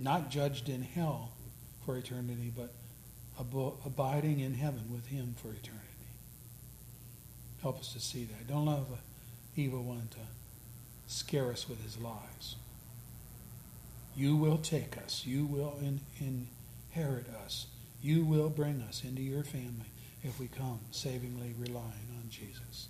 not 0.03 0.29
judged 0.29 0.69
in 0.69 0.81
hell 0.81 1.31
for 1.85 1.97
eternity, 1.97 2.51
but 2.55 2.73
abo- 3.41 3.77
abiding 3.85 4.39
in 4.39 4.53
heaven 4.53 4.83
with 4.91 5.07
Him 5.07 5.35
for 5.37 5.49
eternity. 5.49 5.83
Help 7.61 7.79
us 7.79 7.93
to 7.93 7.99
see 7.99 8.25
that. 8.25 8.47
Don't 8.47 8.67
allow 8.67 8.85
the 9.55 9.61
evil 9.61 9.83
one 9.83 10.09
to 10.11 10.17
scare 11.07 11.49
us 11.51 11.69
with 11.69 11.81
his 11.83 11.97
lies. 11.97 12.55
You 14.15 14.35
will 14.35 14.57
take 14.57 14.97
us. 14.97 15.23
You 15.25 15.45
will 15.45 15.77
in, 15.81 16.01
inherit 16.19 17.27
us. 17.45 17.67
You 18.01 18.25
will 18.25 18.49
bring 18.49 18.81
us 18.81 19.03
into 19.03 19.21
your 19.21 19.43
family 19.43 19.87
if 20.23 20.39
we 20.39 20.47
come 20.47 20.79
savingly 20.91 21.53
relying 21.57 22.09
on 22.17 22.29
Jesus. 22.29 22.89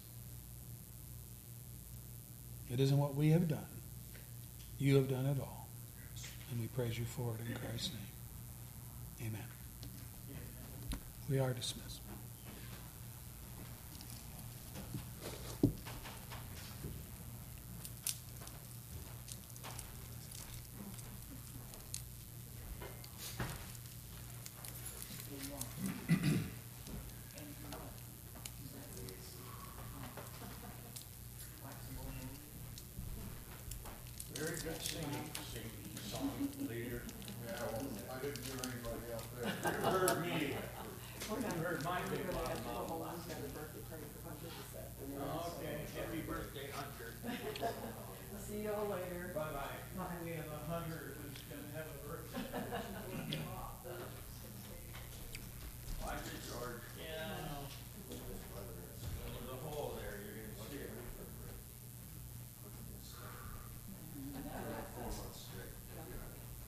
It 2.71 2.79
isn't 2.79 2.97
what 2.97 3.15
we 3.15 3.29
have 3.29 3.47
done. 3.47 3.59
You 4.79 4.95
have 4.95 5.07
done 5.07 5.27
it 5.27 5.37
all. 5.39 5.62
And 6.53 6.61
we 6.61 6.67
praise 6.67 6.99
you 6.99 7.05
for 7.05 7.33
it 7.33 7.49
in 7.49 7.55
Christ's 7.55 7.89
name. 9.19 9.27
Amen. 9.27 9.41
We 11.27 11.39
are 11.39 11.51
dismissed. 11.51 11.92